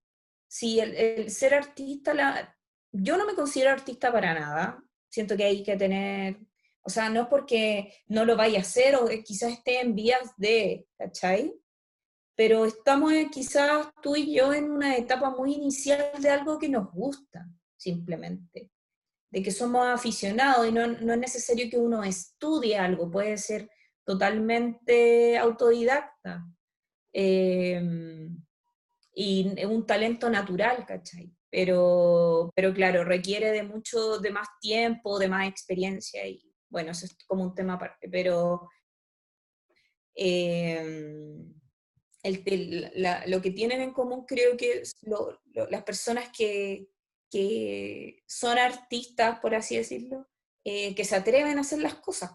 Sí, 0.47 0.81
el, 0.81 1.31
ser 1.31 1.55
artista, 1.55 2.15
la, 2.15 2.57
yo 2.91 3.17
no 3.17 3.27
me 3.27 3.35
considero 3.35 3.71
artista 3.71 4.11
para 4.11 4.33
nada, 4.33 4.83
siento 5.09 5.37
que 5.37 5.45
hay 5.45 5.63
que 5.63 5.77
tener 5.77 6.39
o 6.89 6.91
sea, 6.91 7.11
no 7.11 7.21
es 7.21 7.29
porque 7.29 7.93
no 8.07 8.25
lo 8.25 8.35
vaya 8.35 8.61
a 8.61 8.63
hacer 8.63 8.97
o 8.97 9.07
quizás 9.23 9.53
esté 9.53 9.83
en 9.83 9.95
vías 9.95 10.33
de, 10.39 10.87
¿cachai? 10.97 11.55
Pero 12.35 12.65
estamos 12.65 13.13
eh, 13.13 13.29
quizás 13.31 13.89
tú 14.03 14.17
y 14.17 14.35
yo 14.35 14.55
en 14.55 14.71
una 14.71 14.97
etapa 14.97 15.29
muy 15.29 15.53
inicial 15.53 16.11
de 16.19 16.31
algo 16.31 16.59
que 16.59 16.71
nos 16.71 16.91
gusta, 16.91 17.47
simplemente. 17.77 18.71
De 19.31 19.43
que 19.43 19.51
somos 19.51 19.87
aficionados 19.87 20.67
y 20.67 20.73
no, 20.73 20.87
no 20.87 21.13
es 21.13 21.19
necesario 21.19 21.69
que 21.71 21.79
uno 21.79 22.03
estudie 22.03 22.79
algo, 22.79 23.11
puede 23.11 23.37
ser 23.37 23.69
totalmente 24.05 25.37
autodidacta. 25.37 26.47
Eh, 27.13 27.81
y 29.21 29.65
un 29.65 29.85
talento 29.85 30.31
natural, 30.31 30.87
¿cachai? 30.87 31.35
Pero, 31.51 32.53
pero 32.55 32.73
claro, 32.73 33.03
requiere 33.05 33.51
de 33.51 33.65
mucho, 33.65 34.19
de 34.21 34.31
más 34.31 34.47
tiempo, 34.61 35.19
de 35.19 35.29
más 35.29 35.49
experiencia 35.49 36.25
y, 36.25 36.41
bueno, 36.71 36.93
eso 36.93 37.07
es 37.07 37.17
como 37.27 37.43
un 37.43 37.55
tema 37.55 37.75
aparte, 37.75 38.09
pero 38.09 38.69
em, 40.15 41.53
lo 43.27 43.43
que 43.43 43.51
tienen 43.51 43.81
en 43.81 43.93
común 43.93 44.25
creo 44.25 44.57
que 44.57 44.83
las 45.69 45.83
personas 45.83 46.31
que, 46.37 46.87
son 48.27 48.59
artistas, 48.59 49.41
por 49.41 49.55
así 49.55 49.77
decirlo, 49.77 50.29
eh, 50.65 50.95
que 50.95 51.05
se 51.05 51.17
atreven 51.17 51.59
a 51.59 51.63
hacer 51.63 51.81
las 51.81 51.95
cosas, 51.95 52.33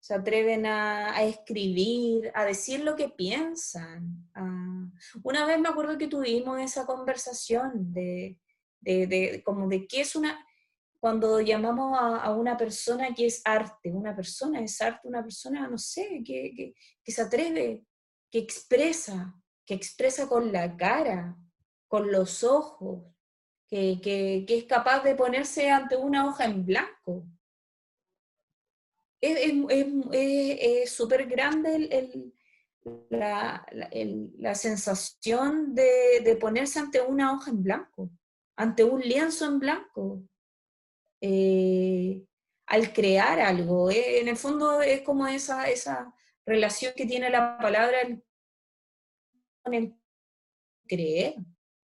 se 0.00 0.14
atreven 0.14 0.66
a, 0.66 1.22
escribir, 1.22 2.30
a 2.34 2.44
decir 2.44 2.84
lo 2.84 2.94
que 2.94 3.08
piensan. 3.08 4.30
Una 5.22 5.46
vez 5.46 5.58
me 5.58 5.68
acuerdo 5.68 5.96
que 5.96 6.08
tuvimos 6.08 6.60
esa 6.60 6.84
conversación 6.86 7.92
de, 7.92 8.38
de 8.80 9.42
como 9.44 9.68
de 9.68 9.86
qué 9.86 10.02
es 10.02 10.14
una 10.14 10.44
cuando 11.04 11.38
llamamos 11.38 11.98
a, 12.00 12.32
una 12.32 12.56
persona 12.56 13.14
que 13.14 13.26
es 13.26 13.42
arte, 13.44 13.92
una 13.92 14.16
persona 14.16 14.62
es 14.62 14.80
arte, 14.80 15.06
una 15.06 15.22
persona, 15.22 15.68
no 15.68 15.76
sé, 15.76 16.22
que, 16.24 16.74
que, 17.04 17.12
se 17.12 17.20
atreve, 17.20 17.84
que 18.30 18.38
expresa, 18.38 19.38
que 19.66 19.74
expresa 19.74 20.26
con 20.26 20.50
la 20.50 20.74
cara, 20.78 21.36
con 21.88 22.10
los 22.10 22.42
ojos, 22.42 23.04
que, 24.00 24.44
que 24.46 24.56
es 24.56 24.64
capaz 24.64 25.02
de 25.02 25.16
ponerse 25.16 25.70
ante 25.70 25.96
una 25.96 26.26
hoja 26.26 26.44
en 26.44 26.64
blanco. 26.64 27.26
Es 29.20 30.92
súper 30.92 31.26
grande 31.26 31.88
el, 31.90 32.34
la, 33.10 33.66
la, 34.38 34.54
sensación 34.54 35.74
de, 35.74 36.20
de 36.22 36.36
ponerse 36.36 36.78
ante 36.78 37.00
una 37.00 37.32
hoja 37.32 37.50
en 37.50 37.62
blanco, 37.62 38.10
ante 38.56 38.84
un 38.84 39.00
lienzo 39.00 39.46
en 39.46 39.58
blanco 39.58 40.22
eh, 41.20 42.22
al 42.66 42.92
crear 42.92 43.40
algo. 43.40 43.90
Eh, 43.90 44.20
en 44.20 44.28
el 44.28 44.36
fondo 44.36 44.82
es 44.82 45.02
como 45.02 45.26
esa, 45.26 45.68
esa 45.68 46.14
relación 46.46 46.92
que 46.94 47.06
tiene 47.06 47.30
la 47.30 47.58
palabra 47.58 47.98
con 49.62 49.74
el 49.74 49.96
creer. 50.86 51.36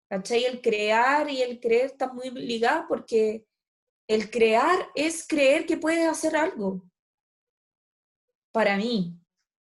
¿Cachai? 0.09 0.45
El 0.45 0.61
crear 0.61 1.29
y 1.31 1.43
el 1.43 1.61
creer 1.61 1.87
están 1.87 2.15
muy 2.15 2.31
ligados 2.31 2.87
porque 2.89 3.45
el 4.09 4.31
crear 4.31 4.89
es 4.95 5.27
creer 5.27 5.67
que 5.67 5.77
puedes 5.77 6.09
hacer 6.09 6.37
algo. 6.37 6.83
Para 8.53 8.77
mí, 8.77 9.19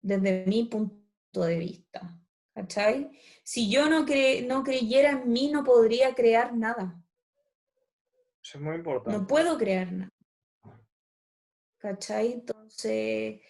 desde 0.01 0.45
mi 0.45 0.63
punto 0.65 1.41
de 1.41 1.59
vista. 1.59 2.15
¿Cachai? 2.53 3.11
Si 3.43 3.69
yo 3.69 3.89
no, 3.89 4.05
cre 4.05 4.41
no 4.41 4.63
creyera 4.63 5.11
en 5.11 5.31
mí, 5.31 5.49
no 5.51 5.63
podría 5.63 6.15
crear 6.15 6.55
nada 6.55 6.99
es 8.55 8.61
muy 8.61 8.75
importante. 8.75 9.17
No 9.19 9.27
puedo 9.27 9.57
crear 9.57 9.91
nada. 9.91 10.11
¿Cachai? 11.77 12.33
Entonces, 12.33 13.41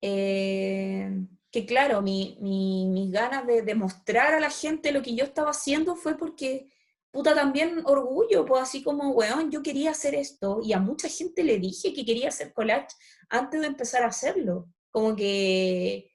eh, 0.00 1.26
que 1.52 1.66
claro, 1.66 2.00
mi, 2.00 2.38
mis 2.40 3.12
ganas 3.12 3.46
de 3.46 3.62
demostrar 3.62 4.34
a 4.34 4.40
la 4.40 4.50
gente 4.50 4.90
lo 4.90 5.02
que 5.02 5.14
yo 5.14 5.24
estaba 5.24 5.50
haciendo 5.50 5.96
fue 5.96 6.16
porque, 6.16 6.70
puta, 7.10 7.34
también 7.34 7.82
orgullo, 7.84 8.46
pues 8.46 8.62
así 8.62 8.82
como, 8.82 9.10
weón, 9.10 9.50
yo 9.50 9.62
quería 9.62 9.90
hacer 9.90 10.14
esto 10.14 10.60
y 10.64 10.72
a 10.72 10.80
mucha 10.80 11.08
gente 11.08 11.44
le 11.44 11.58
dije 11.58 11.92
que 11.92 12.06
quería 12.06 12.28
hacer 12.28 12.54
collage 12.54 12.88
antes 13.28 13.60
de 13.60 13.66
empezar 13.66 14.02
a 14.02 14.08
hacerlo. 14.08 14.68
Como 14.90 15.14
que 15.14 16.10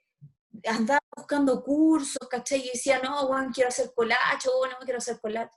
andaba 0.66 1.00
buscando 1.16 1.64
cursos, 1.64 2.28
¿cachai? 2.30 2.62
Y 2.62 2.70
decía, 2.70 3.00
no, 3.04 3.28
weón, 3.28 3.52
quiero 3.54 3.70
hacer 3.70 3.92
collage, 3.94 4.50
o 4.50 4.66
no, 4.66 4.78
quiero 4.84 4.98
hacer 4.98 5.20
collage. 5.20 5.52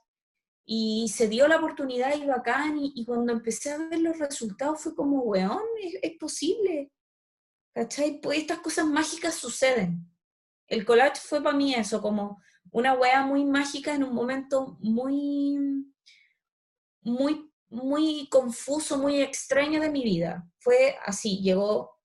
Y 0.65 1.07
se 1.09 1.27
dio 1.27 1.47
la 1.47 1.57
oportunidad 1.57 2.15
y 2.15 2.25
bacán, 2.25 2.77
y, 2.79 3.03
cuando 3.05 3.33
empecé 3.33 3.71
a 3.71 3.77
ver 3.77 3.99
los 3.99 4.19
resultados 4.19 4.81
fue 4.81 4.95
como, 4.95 5.21
weón, 5.23 5.63
es, 6.01 6.17
posible. 6.19 6.91
¿Cachai? 7.73 8.19
Pues 8.21 8.39
estas 8.39 8.59
cosas 8.59 8.85
mágicas 8.85 9.35
suceden. 9.35 10.07
El 10.67 10.85
collage 10.85 11.21
fue 11.21 11.41
para 11.41 11.55
mí 11.55 11.73
eso, 11.73 12.01
como 12.01 12.41
una 12.71 12.93
wea 12.93 13.25
muy 13.25 13.45
mágica 13.45 13.93
en 13.93 14.03
un 14.03 14.13
momento 14.13 14.77
muy, 14.79 15.57
muy, 17.01 17.51
muy 17.69 18.27
confuso, 18.29 18.97
muy 18.97 19.21
extraño 19.21 19.81
de 19.81 19.89
mi 19.89 20.03
vida. 20.03 20.47
Fue 20.59 20.95
así, 21.05 21.41
llegó, 21.41 21.99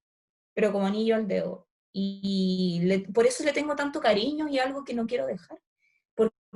pero 0.55 0.73
como 0.73 0.87
anillo 0.87 1.17
al 1.17 1.29
dedo. 1.29 1.69
Y 1.93 2.81
por 3.15 3.27
eso 3.27 3.43
le 3.45 3.53
tengo 3.53 3.75
tanto 3.75 4.01
cariño 4.01 4.49
y 4.49 4.59
algo 4.59 4.85
que 4.85 4.95
no 4.95 5.07
quiero 5.07 5.27
dejar 5.27 5.59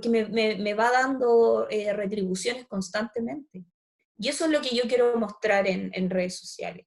que 0.01 0.09
me, 0.09 0.25
me, 0.27 0.75
va 0.75 0.91
dando 0.91 1.69
eh, 1.69 1.93
retribuciones 1.93 2.67
constantemente. 2.67 3.65
Y 4.19 4.29
eso 4.29 4.45
es 4.45 4.51
lo 4.51 4.61
que 4.61 4.75
yo 4.75 4.83
quiero 4.85 5.17
mostrar 5.17 5.67
en, 5.67 5.91
en, 5.95 6.11
redes 6.11 6.39
sociales, 6.39 6.87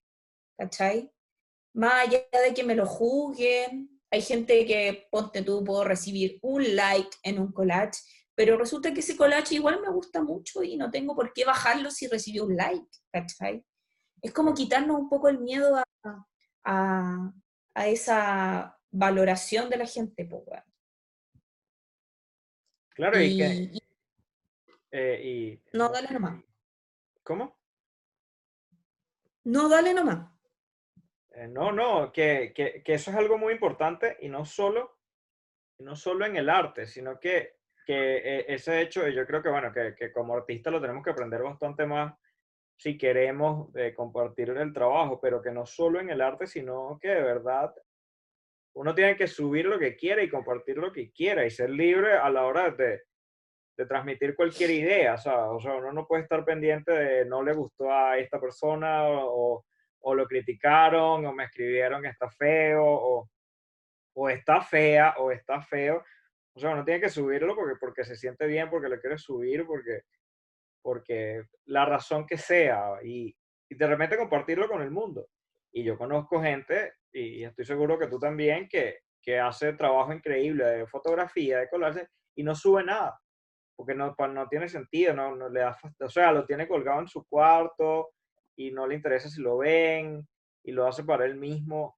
¿cachai? 0.57 1.11
Más 1.73 2.07
allá 2.07 2.23
de 2.31 2.53
que 2.53 2.63
me 2.63 2.75
lo 2.75 2.85
juzguen, 2.85 3.89
hay 4.11 4.21
gente 4.21 4.65
que, 4.65 5.07
ponte 5.11 5.41
tú, 5.41 5.63
puedo 5.63 5.83
recibir 5.83 6.37
un 6.41 6.75
like 6.75 7.17
en 7.23 7.39
un 7.39 7.51
collage, 7.51 7.99
pero 8.35 8.57
resulta 8.57 8.93
que 8.93 8.99
ese 8.99 9.17
collage 9.17 9.55
igual 9.55 9.81
me 9.81 9.89
gusta 9.89 10.21
mucho 10.21 10.63
y 10.63 10.77
no 10.77 10.91
tengo 10.91 11.15
por 11.15 11.33
qué 11.33 11.45
bajarlo 11.45 11.89
si 11.89 12.07
recibí 12.07 12.39
un 12.39 12.55
like, 12.55 12.87
¿cachai? 13.11 13.65
Es 14.21 14.31
como 14.31 14.53
quitarnos 14.53 14.97
un 14.97 15.09
poco 15.09 15.29
el 15.29 15.39
miedo 15.39 15.75
a, 15.77 16.27
a, 16.63 17.33
a 17.73 17.87
esa 17.87 18.79
valoración 18.91 19.69
de 19.69 19.77
la 19.77 19.87
gente, 19.87 20.25
pues, 20.25 20.43
Claro, 22.95 23.19
y, 23.19 23.37
que... 23.37 23.71
Eh, 24.91 25.59
no, 25.73 25.89
dale 25.89 26.09
nomás. 26.11 26.43
¿Cómo? 27.23 27.57
No, 29.45 29.67
dale 29.67 29.93
nomás. 29.95 30.32
Eh, 31.33 31.47
no, 31.47 31.71
no, 31.71 32.11
que, 32.11 32.53
que, 32.53 32.81
eso 32.85 33.11
es 33.11 33.17
algo 33.17 33.37
muy 33.37 33.53
importante 33.53 34.17
y 34.21 34.29
no 34.29 34.45
solo, 34.45 34.99
no 35.79 35.95
solo 35.95 36.25
en 36.25 36.37
el 36.37 36.49
arte, 36.49 36.85
sino 36.85 37.19
que, 37.19 37.55
que 37.85 38.17
eh, 38.17 38.45
ese 38.47 38.81
hecho, 38.81 39.07
yo 39.07 39.25
creo 39.25 39.41
que, 39.41 39.49
bueno, 39.49 39.71
que, 39.71 39.95
que 39.95 40.11
como 40.11 40.35
artista 40.35 40.69
lo 40.69 40.81
tenemos 40.81 41.03
que 41.03 41.11
aprender 41.11 41.41
bastante 41.41 41.85
más 41.85 42.13
si 42.75 42.97
queremos 42.97 43.71
compartir 43.95 44.49
el 44.49 44.73
trabajo, 44.73 45.19
pero 45.21 45.41
que 45.41 45.51
no 45.51 45.65
solo 45.65 45.99
en 45.99 46.09
el 46.09 46.21
arte, 46.21 46.47
sino 46.47 46.97
que 47.01 47.09
de 47.09 47.21
verdad 47.21 47.73
uno 48.75 48.95
tiene 48.95 49.15
que 49.15 49.27
subir 49.27 49.65
lo 49.65 49.77
que 49.79 49.95
quiera 49.95 50.23
y 50.23 50.29
compartir 50.29 50.77
lo 50.77 50.91
que 50.91 51.11
quiera 51.11 51.45
y 51.45 51.51
ser 51.51 51.69
libre 51.69 52.13
a 52.13 52.29
la 52.29 52.45
hora 52.45 52.71
de, 52.71 53.03
de 53.77 53.85
transmitir 53.85 54.35
cualquier 54.35 54.71
idea. 54.71 55.17
Sea, 55.17 55.49
o 55.51 55.59
sea, 55.59 55.75
uno 55.75 55.91
no 55.91 56.07
puede 56.07 56.23
estar 56.23 56.43
pendiente 56.43 56.91
de 56.91 57.25
no 57.25 57.43
le 57.43 57.53
gustó 57.53 57.91
a 57.91 58.17
esta 58.17 58.39
persona 58.39 59.03
o, 59.07 59.65
o 60.03 60.15
lo 60.15 60.25
criticaron 60.25 61.25
o 61.25 61.33
me 61.33 61.45
escribieron 61.45 62.01
que 62.01 62.09
está 62.09 62.29
feo 62.29 62.83
o, 62.85 63.29
o, 64.15 64.29
está 64.29 64.61
fea 64.61 65.15
o 65.17 65.31
está 65.31 65.61
feo. 65.61 66.03
O 66.55 66.59
sea, 66.59 66.71
uno 66.71 66.83
tiene 66.83 67.01
que 67.01 67.09
subirlo 67.09 67.55
porque, 67.55 67.75
porque 67.79 68.03
se 68.03 68.15
siente 68.15 68.45
bien, 68.45 68.69
porque 68.69 68.89
lo 68.89 68.99
quiere 68.99 69.17
subir, 69.17 69.65
porque, 69.65 70.01
porque 70.81 71.43
la 71.65 71.85
razón 71.85 72.27
que 72.27 72.37
sea 72.37 72.99
y, 73.03 73.35
y 73.69 73.75
de 73.75 73.87
repente 73.87 74.17
compartirlo 74.17 74.67
con 74.67 74.81
el 74.81 74.91
mundo. 74.91 75.27
Y 75.71 75.83
yo 75.83 75.97
conozco 75.97 76.41
gente 76.41 76.93
y 77.11 77.43
estoy 77.43 77.65
seguro 77.65 77.97
que 77.97 78.07
tú 78.07 78.19
también, 78.19 78.67
que, 78.67 78.99
que 79.21 79.39
hace 79.39 79.73
trabajo 79.73 80.13
increíble 80.13 80.65
de 80.65 80.87
fotografía, 80.87 81.59
de 81.59 81.69
colarse, 81.69 82.09
y 82.35 82.43
no 82.43 82.55
sube 82.55 82.83
nada, 82.83 83.19
porque 83.75 83.95
no, 83.95 84.15
no 84.17 84.47
tiene 84.49 84.67
sentido, 84.67 85.13
no, 85.13 85.35
no 85.35 85.49
le 85.49 85.61
da, 85.61 85.77
o 85.99 86.09
sea, 86.09 86.31
lo 86.31 86.45
tiene 86.45 86.67
colgado 86.67 86.99
en 86.99 87.07
su 87.07 87.25
cuarto 87.25 88.09
y 88.55 88.71
no 88.71 88.87
le 88.87 88.95
interesa 88.95 89.29
si 89.29 89.41
lo 89.41 89.57
ven 89.57 90.27
y 90.63 90.71
lo 90.71 90.87
hace 90.87 91.03
para 91.03 91.25
él 91.25 91.35
mismo. 91.35 91.97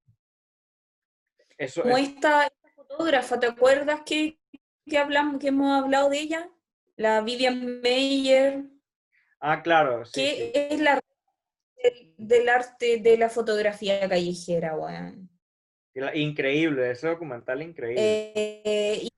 Eso 1.57 1.83
Como 1.83 1.97
esta, 1.97 2.49
fotógrafa, 2.75 3.39
¿te 3.39 3.47
acuerdas 3.47 4.01
que, 4.05 4.37
que, 4.85 4.97
hablamos, 4.97 5.39
que 5.39 5.47
hemos 5.47 5.83
hablado 5.83 6.09
de 6.09 6.19
ella? 6.19 6.49
La 6.97 7.21
Vivian 7.21 7.81
Meyer. 7.81 8.63
Ah, 9.39 9.61
claro. 9.61 10.05
Sí, 10.05 10.21
que 10.21 10.67
es 10.71 10.79
la 10.79 10.99
del, 12.17 12.49
arte 12.49 12.97
de 12.99 13.17
la 13.17 13.29
fotografía 13.29 14.07
callejera, 14.07 14.75
weón. 14.75 15.29
Increíble, 16.13 16.91
ese 16.91 17.07
documental 17.07 17.61
increíble. 17.61 18.01
Eh, 18.35 18.99
y 19.03 19.09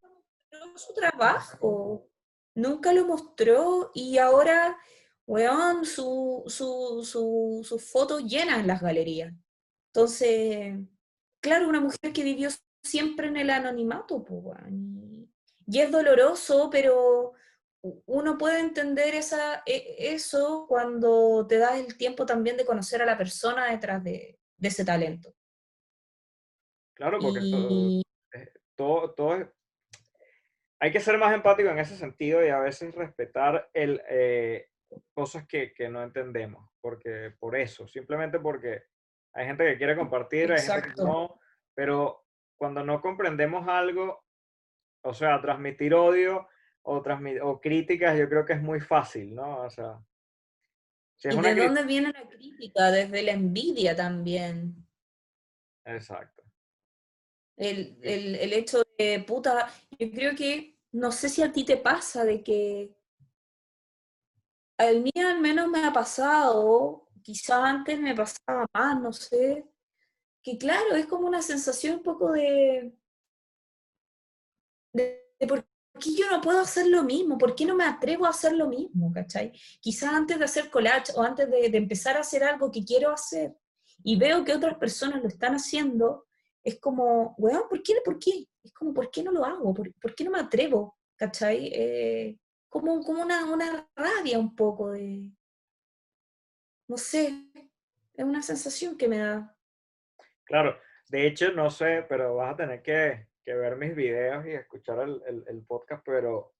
mostró 0.00 0.78
su 0.78 0.94
trabajo, 0.94 2.08
nunca 2.54 2.92
lo 2.92 3.06
mostró 3.06 3.90
y 3.94 4.16
ahora, 4.18 4.78
weón, 5.26 5.84
sus 5.84 6.52
su, 6.52 7.02
su, 7.04 7.60
su 7.64 7.78
fotos 7.78 8.24
llenan 8.24 8.66
las 8.66 8.80
galerías. 8.80 9.32
Entonces, 9.94 10.78
claro, 11.40 11.68
una 11.68 11.80
mujer 11.80 12.12
que 12.12 12.24
vivió 12.24 12.48
siempre 12.82 13.28
en 13.28 13.36
el 13.36 13.50
anonimato, 13.50 14.24
pues, 14.24 14.58
y 15.66 15.80
es 15.80 15.90
doloroso, 15.90 16.68
pero 16.70 17.34
uno 17.82 18.38
puede 18.38 18.60
entender 18.60 19.14
esa, 19.14 19.62
e, 19.66 19.96
eso 19.98 20.66
cuando 20.68 21.46
te 21.46 21.58
das 21.58 21.78
el 21.78 21.96
tiempo 21.96 22.26
también 22.26 22.56
de 22.56 22.64
conocer 22.64 23.02
a 23.02 23.06
la 23.06 23.18
persona 23.18 23.70
detrás 23.70 24.02
de, 24.02 24.38
ese 24.60 24.84
talento. 24.84 25.34
Claro, 26.94 27.18
porque 27.20 27.40
todo, 28.76 29.12
todo, 29.14 29.52
hay 30.80 30.92
que 30.92 31.00
ser 31.00 31.18
más 31.18 31.34
empático 31.34 31.68
en 31.70 31.78
ese 31.78 31.96
sentido 31.96 32.44
y 32.44 32.48
a 32.48 32.60
veces 32.60 32.94
respetar 32.94 33.68
el, 33.72 34.00
eh, 34.08 34.68
cosas 35.14 35.46
que, 35.46 35.72
que, 35.72 35.88
no 35.88 36.02
entendemos, 36.02 36.70
porque 36.80 37.34
por 37.38 37.56
eso, 37.56 37.86
simplemente 37.86 38.38
porque 38.38 38.84
hay 39.32 39.46
gente 39.46 39.64
que 39.64 39.78
quiere 39.78 39.96
compartir, 39.96 40.52
hay 40.52 40.60
gente 40.60 40.92
que 40.94 41.02
no, 41.02 41.40
pero 41.74 42.26
cuando 42.56 42.84
no 42.84 43.00
comprendemos 43.00 43.66
algo, 43.68 44.24
o 45.04 45.14
sea, 45.14 45.40
transmitir 45.40 45.94
odio 45.94 46.48
o, 46.82 47.02
o 47.42 47.60
críticas, 47.60 48.18
yo 48.18 48.28
creo 48.28 48.44
que 48.44 48.52
es 48.54 48.62
muy 48.62 48.80
fácil, 48.80 49.34
¿no? 49.34 49.62
O 49.62 49.70
sea, 49.70 49.98
¿Y 51.24 51.40
de 51.40 51.54
dónde 51.54 51.84
viene 51.84 52.12
la 52.12 52.28
crítica? 52.28 52.90
Desde 52.90 53.22
la 53.22 53.32
envidia 53.32 53.94
también. 53.94 54.86
Exacto. 55.84 56.42
El, 57.56 57.98
el, 58.02 58.34
el, 58.36 58.52
hecho 58.52 58.82
de, 58.98 59.22
puta, 59.26 59.70
yo 59.98 60.10
creo 60.10 60.34
que, 60.34 60.78
no 60.92 61.12
sé 61.12 61.28
si 61.28 61.42
a 61.42 61.52
ti 61.52 61.64
te 61.64 61.76
pasa 61.76 62.24
de 62.24 62.42
que, 62.42 62.96
al 64.82 65.02
mí 65.02 65.10
al 65.16 65.40
menos 65.40 65.68
me 65.68 65.84
ha 65.84 65.92
pasado, 65.92 67.08
quizá 67.22 67.64
antes 67.66 68.00
me 68.00 68.14
pasaba 68.14 68.66
más, 68.74 69.00
no 69.00 69.12
sé, 69.12 69.66
que 70.42 70.58
claro, 70.58 70.94
es 70.96 71.06
como 71.06 71.26
una 71.26 71.42
sensación 71.42 71.96
un 71.96 72.02
poco 72.02 72.32
de, 72.32 72.94
de, 74.92 75.34
de 75.38 75.46
por 75.46 75.64
¿por 75.92 76.02
qué 76.02 76.14
yo 76.14 76.30
no 76.30 76.40
puedo 76.40 76.60
hacer 76.60 76.86
lo 76.86 77.04
mismo? 77.04 77.38
¿Por 77.38 77.54
qué 77.54 77.66
no 77.66 77.74
me 77.74 77.84
atrevo 77.84 78.26
a 78.26 78.30
hacer 78.30 78.54
lo 78.54 78.66
mismo? 78.66 79.12
¿Cachai? 79.12 79.52
Quizás 79.80 80.12
antes 80.14 80.38
de 80.38 80.44
hacer 80.44 80.70
collage 80.70 81.12
o 81.14 81.22
antes 81.22 81.50
de, 81.50 81.66
empezar 81.76 82.16
a 82.16 82.20
hacer 82.20 82.42
algo 82.44 82.70
que 82.70 82.84
quiero 82.84 83.10
hacer 83.10 83.54
y 84.02 84.16
veo 84.16 84.44
que 84.44 84.54
otras 84.54 84.76
personas 84.78 85.22
lo 85.22 85.28
están 85.28 85.54
haciendo, 85.54 86.26
es 86.64 86.80
como, 86.80 87.34
weón, 87.38 87.64
¿por 87.68 87.82
qué? 87.82 87.94
¿Por 88.04 88.18
qué? 88.18 88.46
Es 88.62 88.72
como, 88.72 88.94
¿por 88.94 89.10
qué 89.10 89.22
no 89.22 89.32
lo 89.32 89.44
hago? 89.44 89.74
¿Por, 89.74 90.14
qué 90.14 90.24
no 90.24 90.30
me 90.30 90.40
atrevo? 90.40 90.96
¿Cachai? 91.16 91.70
Eh, 91.72 92.38
como 92.72 93.04
como 93.04 93.22
una, 93.22 93.44
una 93.44 93.88
rabia 93.94 94.38
un 94.38 94.56
poco 94.56 94.90
de, 94.90 95.30
no 96.88 96.96
sé, 96.96 97.50
es 98.14 98.24
una 98.24 98.42
sensación 98.42 98.96
que 98.96 99.08
me 99.08 99.18
da. 99.18 99.56
Claro, 100.44 100.78
de 101.08 101.26
hecho, 101.26 101.52
no 101.52 101.70
sé, 101.70 102.04
pero 102.08 102.36
vas 102.36 102.54
a 102.54 102.56
tener 102.56 102.82
que 102.82 103.28
que 103.44 103.54
ver 103.54 103.76
mis 103.76 103.94
videos 103.94 104.46
y 104.46 104.52
escuchar 104.52 105.00
el, 105.00 105.44
el, 105.46 105.64
podcast, 105.66 106.02
pero, 106.04 106.54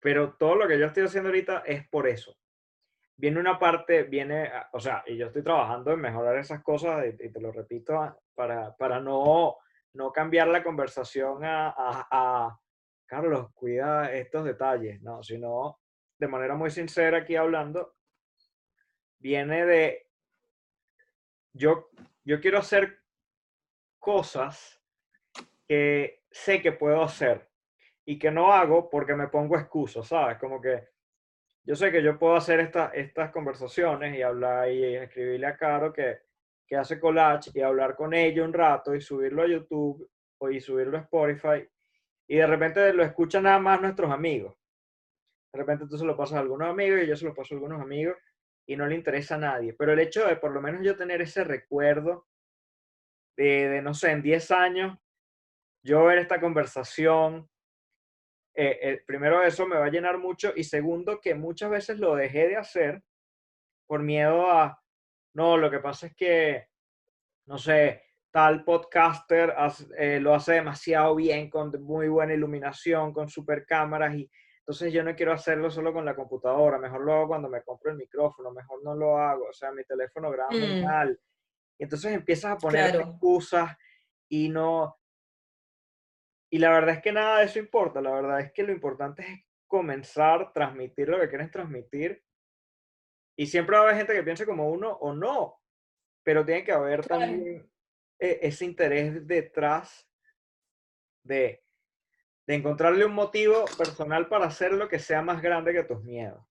pero 0.00 0.34
todo 0.34 0.54
lo 0.56 0.68
que 0.68 0.78
yo 0.78 0.86
estoy 0.86 1.04
haciendo 1.04 1.30
ahorita 1.30 1.62
es 1.66 1.86
por 1.88 2.06
eso. 2.06 2.36
Viene 3.16 3.40
una 3.40 3.58
parte, 3.58 4.02
viene, 4.02 4.50
o 4.72 4.80
sea, 4.80 5.02
y 5.06 5.16
yo 5.16 5.26
estoy 5.26 5.42
trabajando 5.42 5.92
en 5.92 6.00
mejorar 6.00 6.36
esas 6.36 6.62
cosas, 6.62 7.06
y, 7.06 7.30
te 7.30 7.40
lo 7.40 7.52
repito, 7.52 7.96
ah, 7.96 8.16
para, 8.34 8.76
para 8.76 9.00
no, 9.00 9.56
no 9.94 10.12
cambiar 10.12 10.48
la 10.48 10.62
conversación 10.62 11.44
a, 11.44 11.68
a, 11.68 12.08
a, 12.10 12.60
Carlos, 13.06 13.52
cuida 13.54 14.12
estos 14.12 14.44
detalles, 14.44 15.00
no, 15.02 15.22
sino 15.22 15.78
de 16.18 16.28
manera 16.28 16.54
muy 16.54 16.70
sincera 16.70 17.18
aquí 17.18 17.36
hablando, 17.36 17.96
viene 19.18 19.64
de, 19.64 20.08
yo, 21.52 21.90
yo 22.24 22.40
quiero 22.40 22.58
hacer 22.58 22.98
cosas 23.98 24.82
que 25.66 26.22
sé 26.30 26.60
que 26.60 26.72
puedo 26.72 27.02
hacer 27.02 27.48
y 28.04 28.18
que 28.18 28.30
no 28.30 28.52
hago 28.52 28.90
porque 28.90 29.14
me 29.14 29.28
pongo 29.28 29.56
excusas, 29.56 30.06
¿sabes? 30.06 30.38
Como 30.38 30.60
que 30.60 30.88
yo 31.62 31.74
sé 31.74 31.90
que 31.90 32.02
yo 32.02 32.18
puedo 32.18 32.36
hacer 32.36 32.60
estas 32.60 33.30
conversaciones 33.30 34.16
y 34.16 34.22
hablar 34.22 34.70
y 34.70 34.96
escribirle 34.96 35.46
a 35.46 35.56
Caro 35.56 35.92
que, 35.92 36.18
que 36.66 36.76
hace 36.76 37.00
collage 37.00 37.50
y 37.54 37.60
hablar 37.62 37.96
con 37.96 38.12
ella 38.12 38.44
un 38.44 38.52
rato 38.52 38.94
y 38.94 39.00
subirlo 39.00 39.42
a 39.42 39.48
YouTube 39.48 40.10
y 40.50 40.60
subirlo 40.60 40.98
a 40.98 41.00
Spotify 41.00 41.66
y 42.28 42.36
de 42.36 42.46
repente 42.46 42.92
lo 42.92 43.02
escuchan 43.02 43.44
nada 43.44 43.58
más 43.58 43.80
nuestros 43.80 44.10
amigos. 44.10 44.56
De 45.52 45.58
repente 45.58 45.86
tú 45.88 45.96
se 45.96 46.04
lo 46.04 46.16
pasas 46.16 46.36
a 46.36 46.40
algunos 46.40 46.68
amigos 46.68 47.00
y 47.02 47.06
yo 47.06 47.16
se 47.16 47.24
lo 47.24 47.34
paso 47.34 47.54
a 47.54 47.56
algunos 47.56 47.80
amigos 47.80 48.16
y 48.66 48.76
no 48.76 48.86
le 48.86 48.94
interesa 48.94 49.36
a 49.36 49.38
nadie. 49.38 49.74
Pero 49.74 49.92
el 49.92 50.00
hecho 50.00 50.26
de 50.26 50.36
por 50.36 50.52
lo 50.52 50.60
menos 50.60 50.84
yo 50.84 50.96
tener 50.96 51.20
ese 51.22 51.44
recuerdo 51.44 52.26
de, 53.36 53.68
de 53.68 53.82
no 53.82 53.94
sé, 53.94 54.10
en 54.10 54.22
10 54.22 54.50
años, 54.50 54.98
yo 55.84 56.04
ver 56.04 56.18
esta 56.18 56.40
conversación, 56.40 57.48
eh, 58.56 58.78
eh, 58.82 59.04
primero 59.04 59.42
eso 59.42 59.66
me 59.66 59.76
va 59.76 59.86
a 59.86 59.90
llenar 59.90 60.18
mucho 60.18 60.52
y 60.54 60.62
segundo 60.62 61.20
que 61.20 61.34
muchas 61.34 61.70
veces 61.70 61.98
lo 61.98 62.14
dejé 62.14 62.48
de 62.48 62.56
hacer 62.56 63.02
por 63.86 64.00
miedo 64.00 64.50
a, 64.50 64.80
no, 65.34 65.56
lo 65.56 65.70
que 65.70 65.80
pasa 65.80 66.06
es 66.06 66.14
que, 66.14 66.68
no 67.46 67.58
sé, 67.58 68.03
tal 68.34 68.64
podcaster 68.64 69.54
eh, 69.96 70.18
lo 70.18 70.34
hace 70.34 70.54
demasiado 70.54 71.14
bien, 71.14 71.48
con 71.48 71.70
muy 71.84 72.08
buena 72.08 72.34
iluminación, 72.34 73.12
con 73.12 73.28
super 73.28 73.64
cámaras 73.64 74.12
y 74.16 74.28
entonces 74.58 74.92
yo 74.92 75.04
no 75.04 75.14
quiero 75.14 75.32
hacerlo 75.32 75.70
solo 75.70 75.92
con 75.92 76.04
la 76.04 76.16
computadora, 76.16 76.78
mejor 76.78 77.02
lo 77.02 77.12
hago 77.12 77.28
cuando 77.28 77.48
me 77.48 77.62
compro 77.62 77.92
el 77.92 77.96
micrófono, 77.96 78.50
mejor 78.50 78.82
no 78.82 78.96
lo 78.96 79.18
hago, 79.18 79.46
o 79.50 79.52
sea, 79.52 79.70
mi 79.70 79.84
teléfono 79.84 80.32
graba 80.32 80.50
muy 80.50 80.80
mm. 80.80 80.84
mal. 80.84 81.20
Y 81.78 81.84
entonces 81.84 82.12
empiezas 82.12 82.52
a 82.52 82.56
poner 82.56 82.96
excusas 82.96 83.76
y 84.28 84.48
no, 84.48 84.96
y 86.50 86.58
la 86.58 86.70
verdad 86.70 86.96
es 86.96 87.02
que 87.02 87.12
nada 87.12 87.38
de 87.38 87.44
eso 87.44 87.60
importa, 87.60 88.00
la 88.00 88.10
verdad 88.10 88.40
es 88.40 88.52
que 88.52 88.64
lo 88.64 88.72
importante 88.72 89.22
es 89.22 89.44
comenzar, 89.68 90.52
transmitir 90.52 91.08
lo 91.08 91.20
que 91.20 91.28
quieres 91.28 91.52
transmitir. 91.52 92.20
Y 93.38 93.46
siempre 93.46 93.76
va 93.76 93.82
a 93.82 93.84
haber 93.84 93.96
gente 93.98 94.14
que 94.14 94.24
piense 94.24 94.44
como 94.44 94.70
uno 94.70 94.90
o 94.90 95.12
no, 95.12 95.60
pero 96.24 96.44
tiene 96.44 96.64
que 96.64 96.72
haber 96.72 97.06
también 97.06 97.46
e, 97.46 97.73
ese 98.18 98.64
interés 98.64 99.26
detrás 99.26 100.08
de, 101.22 101.64
de 102.46 102.54
encontrarle 102.54 103.04
un 103.04 103.14
motivo 103.14 103.64
personal 103.76 104.28
para 104.28 104.46
hacer 104.46 104.72
lo 104.72 104.88
que 104.88 104.98
sea 104.98 105.22
más 105.22 105.42
grande 105.42 105.72
que 105.72 105.84
tus 105.84 106.02
miedos. 106.02 106.44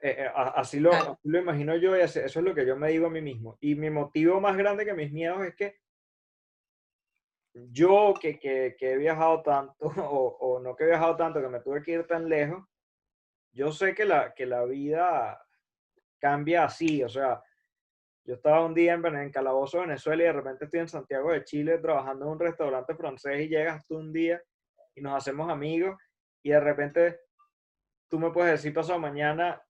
Eh, 0.00 0.16
eh, 0.18 0.30
así, 0.34 0.78
lo, 0.78 0.92
así, 0.92 1.18
lo, 1.24 1.38
imagino 1.38 1.76
yo 1.76 1.96
y 1.96 2.00
eso 2.00 2.20
es 2.20 2.36
lo 2.36 2.54
que 2.54 2.66
yo 2.66 2.76
me 2.76 2.90
digo 2.90 3.06
a 3.06 3.10
mí 3.10 3.20
mismo. 3.20 3.56
Y 3.60 3.74
mi 3.74 3.90
motivo 3.90 4.40
más 4.40 4.56
grande 4.56 4.84
que 4.84 4.94
mis 4.94 5.10
miedos 5.10 5.42
es 5.44 5.54
que 5.54 5.76
yo 7.54 8.14
que, 8.20 8.38
que, 8.38 8.76
que, 8.78 8.92
he 8.92 8.96
viajado 8.98 9.42
tanto, 9.42 9.74
o, 9.80 10.36
o, 10.40 10.60
no 10.60 10.76
que 10.76 10.84
he 10.84 10.88
viajado 10.88 11.16
tanto, 11.16 11.40
que 11.40 11.48
me 11.48 11.60
tuve 11.60 11.82
que 11.82 11.92
ir 11.92 12.06
tan 12.06 12.28
lejos, 12.28 12.64
yo 13.52 13.72
sé 13.72 13.94
que 13.94 14.04
la, 14.04 14.34
que 14.34 14.44
la 14.44 14.64
vida 14.64 15.42
cambia 16.18 16.64
así, 16.64 17.02
o 17.02 17.08
sea, 17.08 17.42
yo 18.26 18.34
estaba 18.34 18.64
un 18.64 18.74
día 18.74 18.94
en, 18.94 19.04
en 19.06 19.30
Calabozo, 19.30 19.80
Venezuela, 19.80 20.22
y 20.22 20.26
de 20.26 20.32
repente 20.32 20.64
estoy 20.64 20.80
en 20.80 20.88
Santiago 20.88 21.32
de 21.32 21.44
Chile 21.44 21.78
trabajando 21.78 22.24
en 22.24 22.32
un 22.32 22.40
restaurante 22.40 22.94
francés 22.94 23.40
y 23.40 23.48
llegas 23.48 23.86
tú 23.86 23.98
un 23.98 24.12
día 24.12 24.42
y 24.94 25.00
nos 25.00 25.14
hacemos 25.14 25.50
amigos 25.50 25.96
y 26.42 26.50
de 26.50 26.60
repente 26.60 27.20
tú 28.08 28.18
me 28.18 28.30
puedes 28.30 28.52
decir 28.52 28.74
pasado 28.74 28.98
mañana, 28.98 29.62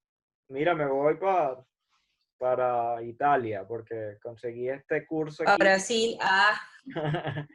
mira, 0.49 0.75
me 0.75 0.87
voy 0.87 1.17
para 1.17 1.65
para 2.39 3.03
Italia 3.03 3.67
porque 3.67 4.19
conseguí 4.23 4.69
este 4.69 5.07
curso. 5.07 5.43
Aquí. 5.43 5.53
A 5.53 5.57
Brasil, 5.57 6.19
ah. 6.21 6.61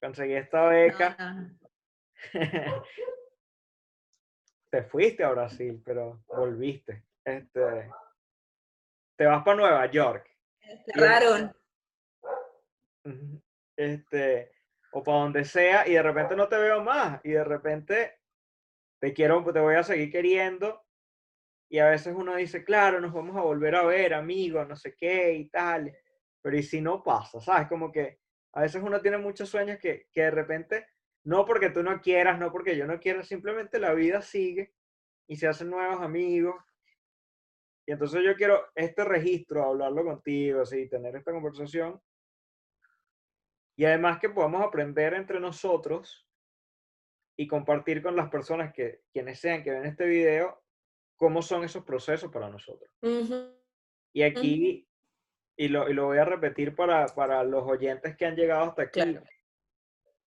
conseguí 0.00 0.34
esta 0.34 0.66
beca. 0.68 1.16
te 4.70 4.82
fuiste 4.84 5.24
a 5.24 5.30
Brasil, 5.30 5.82
pero 5.84 6.22
volviste. 6.28 7.04
Este, 7.24 7.90
te 9.20 9.26
vas 9.26 9.44
para 9.44 9.58
Nueva 9.58 9.84
York. 9.90 10.34
Cerraron. 10.86 11.54
Este, 13.76 14.50
o 14.92 15.02
para 15.02 15.18
donde 15.18 15.44
sea, 15.44 15.86
y 15.86 15.92
de 15.92 16.02
repente 16.02 16.34
no 16.34 16.48
te 16.48 16.56
veo 16.56 16.82
más, 16.82 17.20
y 17.22 17.32
de 17.32 17.44
repente 17.44 18.18
te 18.98 19.12
quiero, 19.12 19.44
te 19.52 19.60
voy 19.60 19.74
a 19.74 19.82
seguir 19.82 20.10
queriendo, 20.10 20.86
y 21.68 21.80
a 21.80 21.90
veces 21.90 22.14
uno 22.16 22.34
dice, 22.34 22.64
claro, 22.64 22.98
nos 22.98 23.12
vamos 23.12 23.36
a 23.36 23.42
volver 23.42 23.74
a 23.74 23.82
ver, 23.82 24.14
amigos, 24.14 24.66
no 24.66 24.74
sé 24.74 24.96
qué 24.96 25.34
y 25.34 25.50
tal, 25.50 25.94
pero 26.40 26.56
¿y 26.56 26.62
si 26.62 26.80
no 26.80 27.02
pasa? 27.02 27.42
¿Sabes? 27.42 27.68
Como 27.68 27.92
que 27.92 28.20
a 28.54 28.62
veces 28.62 28.82
uno 28.82 29.02
tiene 29.02 29.18
muchos 29.18 29.50
sueños 29.50 29.78
que, 29.78 30.06
que 30.14 30.22
de 30.22 30.30
repente, 30.30 30.86
no 31.24 31.44
porque 31.44 31.68
tú 31.68 31.82
no 31.82 32.00
quieras, 32.00 32.38
no 32.38 32.50
porque 32.50 32.74
yo 32.74 32.86
no 32.86 32.98
quiera, 32.98 33.22
simplemente 33.22 33.78
la 33.78 33.92
vida 33.92 34.22
sigue 34.22 34.72
y 35.28 35.36
se 35.36 35.46
hacen 35.46 35.68
nuevos 35.68 36.00
amigos. 36.00 36.54
Y 37.90 37.92
entonces 37.92 38.22
yo 38.24 38.36
quiero 38.36 38.70
este 38.76 39.02
registro, 39.02 39.64
hablarlo 39.64 40.04
contigo, 40.04 40.60
así, 40.60 40.88
tener 40.88 41.16
esta 41.16 41.32
conversación. 41.32 42.00
Y 43.76 43.84
además 43.84 44.20
que 44.20 44.28
podamos 44.28 44.62
aprender 44.62 45.12
entre 45.14 45.40
nosotros 45.40 46.24
y 47.36 47.48
compartir 47.48 48.00
con 48.00 48.14
las 48.14 48.30
personas 48.30 48.72
que, 48.72 49.00
quienes 49.12 49.40
sean 49.40 49.64
que 49.64 49.72
ven 49.72 49.86
este 49.86 50.06
video, 50.06 50.62
cómo 51.16 51.42
son 51.42 51.64
esos 51.64 51.82
procesos 51.82 52.30
para 52.30 52.48
nosotros. 52.48 52.88
Y 54.12 54.22
aquí 54.22 54.88
y 55.56 55.66
lo, 55.66 55.90
y 55.90 55.92
lo 55.92 56.06
voy 56.06 56.18
a 56.18 56.24
repetir 56.24 56.76
para, 56.76 57.06
para, 57.06 57.42
los 57.42 57.64
oyentes 57.64 58.16
que 58.16 58.24
han 58.24 58.36
llegado 58.36 58.66
hasta 58.66 58.82
aquí. 58.82 59.18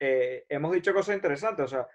Eh, 0.01 0.47
hemos 0.49 0.73
dicho 0.73 0.93
cosas 0.93 1.15
interesantes, 1.15 1.67
o 1.67 1.69
sea, 1.69 1.89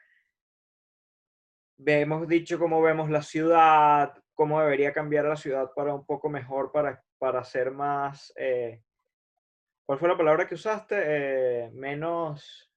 hemos 1.85 2.25
dicho 2.25 2.57
cómo 2.57 2.81
vemos 2.81 3.09
la 3.09 3.21
ciudad, 3.21 4.17
cómo 4.37 4.61
debería 4.61 4.93
cambiar 4.93 5.25
la 5.25 5.35
ciudad 5.35 5.71
para 5.75 5.95
un 5.95 6.05
poco 6.05 6.29
mejor, 6.29 6.71
para, 6.71 7.03
para 7.17 7.43
ser 7.43 7.71
más... 7.71 8.31
Eh, 8.37 8.81
¿Cuál 9.85 9.99
fue 9.99 10.09
la 10.09 10.17
palabra 10.17 10.47
que 10.47 10.53
usaste? 10.53 10.95
Eh, 10.99 11.71
menos... 11.73 12.71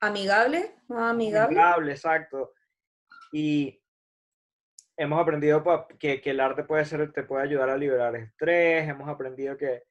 amigable, 0.00 0.76
amigable. 0.88 1.58
Amigable, 1.58 1.92
exacto. 1.92 2.52
Y 3.32 3.82
hemos 4.96 5.20
aprendido 5.20 5.64
que, 5.98 6.20
que, 6.20 6.30
el 6.30 6.38
arte 6.38 6.62
puede 6.62 6.84
ser, 6.84 7.10
te 7.10 7.24
puede 7.24 7.42
ayudar 7.42 7.68
a 7.68 7.76
liberar 7.76 8.14
estrés, 8.14 8.88
hemos 8.88 9.08
aprendido 9.08 9.56
que 9.56 9.82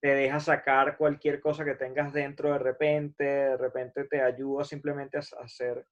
te 0.00 0.08
deja 0.08 0.40
sacar 0.40 0.96
cualquier 0.96 1.40
cosa 1.42 1.62
que 1.62 1.74
tengas 1.74 2.10
dentro 2.14 2.52
de 2.52 2.58
repente, 2.58 3.24
de 3.24 3.56
repente 3.58 4.04
te 4.04 4.22
ayuda 4.22 4.64
simplemente 4.64 5.18
a 5.18 5.20
hacer, 5.42 5.86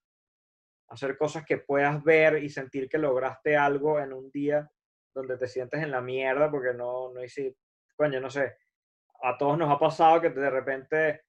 hacer 0.95 1.16
cosas 1.16 1.45
que 1.45 1.59
puedas 1.59 2.03
ver 2.03 2.42
y 2.42 2.49
sentir 2.49 2.88
que 2.88 2.99
lograste 2.99 3.57
algo 3.57 4.01
en 4.01 4.12
un 4.12 4.30
día 4.30 4.70
donde 5.14 5.36
te 5.36 5.47
sientes 5.47 5.82
en 5.82 5.90
la 5.90 6.01
mierda 6.01 6.51
porque 6.51 6.74
no, 6.74 7.12
no 7.12 7.22
hiciste, 7.22 7.59
coño, 7.97 8.20
no 8.20 8.30
sé, 8.30 8.57
a 9.22 9.36
todos 9.38 9.57
nos 9.57 9.70
ha 9.70 9.78
pasado 9.78 10.20
que 10.20 10.30
de 10.30 10.51
repente 10.51 11.22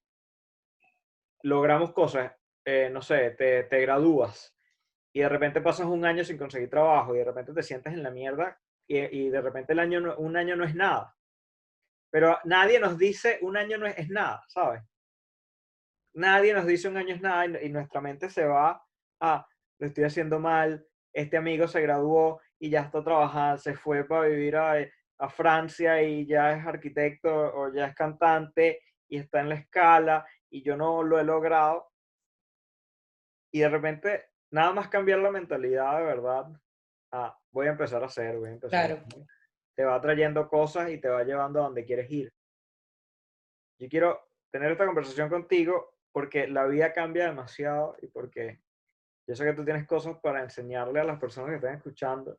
logramos 1.44 1.94
cosas, 1.94 2.32
eh, 2.66 2.90
no 2.92 3.02
sé, 3.02 3.32
te, 3.32 3.64
te 3.64 3.82
gradúas 3.82 4.56
y 5.14 5.22
de 5.22 5.30
repente 5.30 5.62
pasas 5.62 5.86
un 5.86 6.04
año 6.04 6.24
sin 6.24 6.38
conseguir 6.38 6.70
trabajo 6.70 7.14
y 7.16 7.20
de 7.20 7.26
repente 7.26 7.54
te 7.54 7.64
sientes 7.64 7.94
en 7.94 8.04
la 8.04 8.12
mierda 8.12 8.60
y, 8.88 8.98
y 8.98 9.30
de 9.30 9.42
repente 9.42 9.74
el 9.74 9.80
año 9.80 10.16
un 10.18 10.36
año 10.36 10.56
no 10.56 10.66
es 10.66 10.76
nada. 10.76 11.16
Pero 12.16 12.40
nadie 12.46 12.80
nos 12.80 12.98
dice 12.98 13.40
un 13.42 13.58
año 13.58 13.78
no 13.78 13.88
es, 13.88 14.10
nada, 14.10 14.42
¿sabes? 14.48 14.82
Nadie 16.14 16.54
nos 16.54 16.66
dice 16.66 16.88
un 16.88 16.96
año 16.96 17.14
es 17.14 17.22
nada 17.22 17.62
y, 17.62 17.70
nuestra 17.70 18.00
mente 18.00 18.30
se 18.30 18.46
va 18.46 18.82
a, 19.20 19.48
lo 19.80 19.88
estoy 19.88 20.04
haciendo 20.04 20.40
mal, 20.40 20.86
este 21.14 21.38
amigo 21.38 21.68
se 21.68 21.82
graduó 21.82 22.42
y 22.60 22.70
ya 22.70 22.82
está 22.82 23.04
trabajando, 23.04 23.58
se 23.58 23.76
fue 23.76 24.04
para 24.06 24.28
vivir 24.28 24.56
a, 24.56 24.76
a 25.18 25.30
Francia 25.30 26.02
y 26.02 26.26
ya 26.26 26.54
es 26.54 26.66
arquitecto 26.66 27.30
o 27.30 27.74
ya 27.74 27.88
es 27.88 27.96
cantante 27.96 28.82
y 29.08 29.18
está 29.18 29.42
en 29.42 29.50
la 29.50 29.56
escala 29.56 30.26
y 30.50 30.64
yo 30.64 30.76
no 30.78 31.04
lo 31.04 31.20
he 31.20 31.24
logrado. 31.24 31.92
Y 33.52 33.60
de 33.60 33.70
repente 33.70 34.26
nada 34.52 34.74
más 34.74 34.90
cambiar 34.90 35.20
la 35.20 35.32
mentalidad 35.32 35.98
de 35.98 36.06
verdad. 36.06 36.48
Ah, 37.12 37.38
voy 37.52 37.68
a 37.68 37.72
empezar 37.72 38.04
a 38.04 38.08
hacer, 38.08 38.38
voy 38.38 38.50
a 38.50 38.54
empezar. 38.54 38.88
Claro. 38.88 39.06
Te 39.76 39.84
va 39.84 40.00
trayendo 40.02 40.48
cosas 40.48 40.90
y 40.90 40.98
te 41.00 41.10
va 41.10 41.24
llevando 41.24 41.60
a 41.60 41.64
donde 41.64 41.86
quieres 41.86 42.10
ir. 42.10 42.34
Yo 43.80 43.90
quiero 43.90 44.30
tener 44.52 44.72
esta 44.72 44.86
conversación 44.86 45.30
contigo 45.30 45.98
porque 46.12 46.48
la 46.48 46.66
vida 46.66 46.94
cambia 46.94 47.26
demasiado 47.26 47.98
y 48.02 48.08
porque 48.08 48.62
yo 49.28 49.36
sé 49.36 49.44
que 49.44 49.54
tú 49.54 49.66
tienes 49.66 49.88
cosas 49.88 50.18
para 50.22 50.42
enseñarle 50.42 51.00
a 51.00 51.04
las 51.04 51.20
personas 51.20 51.50
que 51.50 51.56
están 51.56 51.76
escuchando. 51.76 52.38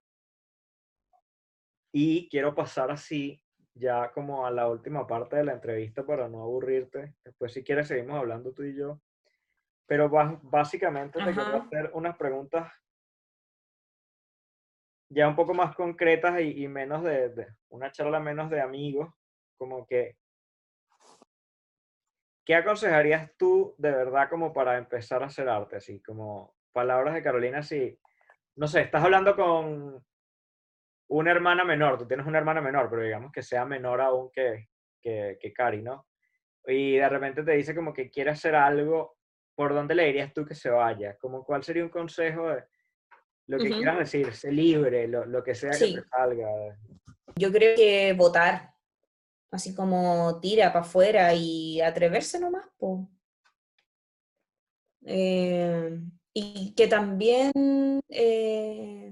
Y 1.93 2.28
quiero 2.28 2.55
pasar 2.55 2.91
así 2.91 3.43
ya 3.74 4.12
como 4.12 4.47
a 4.47 4.51
la 4.51 4.68
última 4.68 5.07
parte 5.07 5.37
de 5.37 5.45
la 5.45 5.53
entrevista 5.53 6.05
para 6.05 6.28
no 6.28 6.43
aburrirte. 6.43 7.14
Después 7.24 7.53
si 7.53 7.64
quieres 7.64 7.89
seguimos 7.89 8.16
hablando 8.16 8.53
tú 8.53 8.62
y 8.62 8.74
yo 8.74 9.01
pero 9.87 10.11
básicamente 10.43 11.18
te 11.18 11.32
quiero 11.32 11.62
hacer 11.62 11.91
unas 11.95 12.16
preguntas 12.16 12.72
ya 15.09 15.28
un 15.28 15.37
poco 15.37 15.55
más 15.55 15.74
concretas 15.76 16.41
y, 16.41 16.66
menos 16.66 17.05
de, 17.05 17.55
una 17.68 17.93
charla 17.93 18.18
menos 18.18 18.51
de 18.51 18.61
amigos, 18.61 19.14
como 19.57 19.87
que 19.87 20.18
¿qué 22.45 22.57
aconsejarías 22.57 23.37
tú 23.37 23.74
de 23.78 23.93
verdad 23.93 24.28
como 24.28 24.53
para 24.53 24.76
empezar 24.76 25.22
a 25.22 25.26
hacer 25.26 25.49
arte? 25.49 25.76
Así 25.76 26.03
como 26.03 26.55
palabras 26.76 27.14
de 27.14 27.22
Carolina, 27.22 27.62
si, 27.62 27.98
no 28.56 28.68
sé, 28.68 28.82
estás 28.82 29.02
hablando 29.02 29.34
con 29.34 30.04
una 31.08 31.30
hermana 31.30 31.64
menor, 31.64 31.96
tú 31.96 32.06
tienes 32.06 32.26
una 32.26 32.36
hermana 32.36 32.60
menor, 32.60 32.90
pero 32.90 33.02
digamos 33.02 33.32
que 33.32 33.42
sea 33.42 33.64
menor 33.64 34.02
aún 34.02 34.30
que, 34.30 34.68
que, 35.00 35.38
que 35.40 35.54
Cari, 35.54 35.80
¿no? 35.80 36.06
Y 36.66 36.96
de 36.96 37.08
repente 37.08 37.42
te 37.42 37.52
dice 37.52 37.74
como 37.74 37.94
que 37.94 38.10
quiere 38.10 38.30
hacer 38.30 38.54
algo, 38.54 39.16
¿por 39.54 39.72
dónde 39.72 39.94
le 39.94 40.04
dirías 40.04 40.34
tú 40.34 40.44
que 40.44 40.54
se 40.54 40.68
vaya? 40.68 41.16
Como, 41.16 41.44
¿Cuál 41.44 41.62
sería 41.62 41.82
un 41.82 41.88
consejo 41.88 42.50
de 42.50 42.64
lo 43.46 43.56
que 43.56 43.70
quieras 43.70 43.98
decir? 43.98 44.34
Sé 44.34 44.52
libre, 44.52 45.08
lo, 45.08 45.24
lo 45.24 45.42
que 45.42 45.54
sea 45.54 45.70
que 45.70 45.78
te 45.78 46.02
salga. 46.02 46.46
Yo 47.36 47.50
creo 47.52 47.74
que 47.74 48.12
votar, 48.12 48.74
así 49.50 49.74
como 49.74 50.40
tira 50.40 50.74
para 50.74 50.84
afuera 50.84 51.32
y 51.32 51.80
atreverse 51.80 52.38
nomás. 52.38 52.66
Eh, 55.06 56.00
y 56.39 56.74
que 56.74 56.87
también 56.87 58.03
eh, 58.11 59.11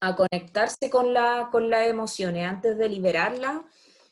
a 0.00 0.14
conectarse 0.14 0.90
con, 0.90 1.14
la, 1.14 1.48
con 1.50 1.70
las 1.70 1.86
emociones 1.86 2.46
antes 2.46 2.76
de 2.76 2.90
liberarlas, 2.90 3.62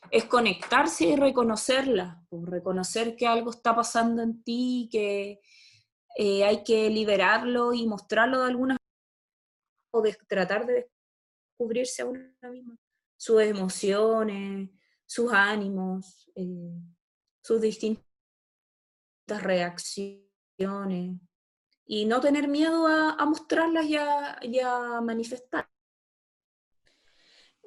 es 0.09 0.25
conectarse 0.25 1.05
y 1.05 1.15
reconocerlas, 1.15 2.17
reconocer 2.31 3.15
que 3.15 3.27
algo 3.27 3.51
está 3.51 3.75
pasando 3.75 4.23
en 4.23 4.41
ti, 4.41 4.89
que 4.91 5.39
eh, 6.17 6.43
hay 6.45 6.63
que 6.63 6.89
liberarlo 6.89 7.71
y 7.73 7.85
mostrarlo 7.85 8.39
de 8.39 8.47
alguna 8.47 8.77
o 9.93 10.01
de 10.01 10.17
tratar 10.27 10.65
de 10.65 10.89
descubrirse 11.51 12.01
a 12.01 12.05
una 12.07 12.49
misma, 12.49 12.75
sus 13.17 13.39
emociones, 13.43 14.71
sus 15.05 15.31
ánimos, 15.31 16.27
eh, 16.33 16.73
sus 17.43 17.61
distintas 17.61 18.07
reacciones, 19.29 21.19
y 21.87 22.05
no 22.05 22.19
tener 22.21 22.47
miedo 22.47 22.87
a, 22.87 23.25
mostrarlas 23.25 23.85
y 23.85 23.95
a, 24.59 25.01
manifestar. 25.01 25.67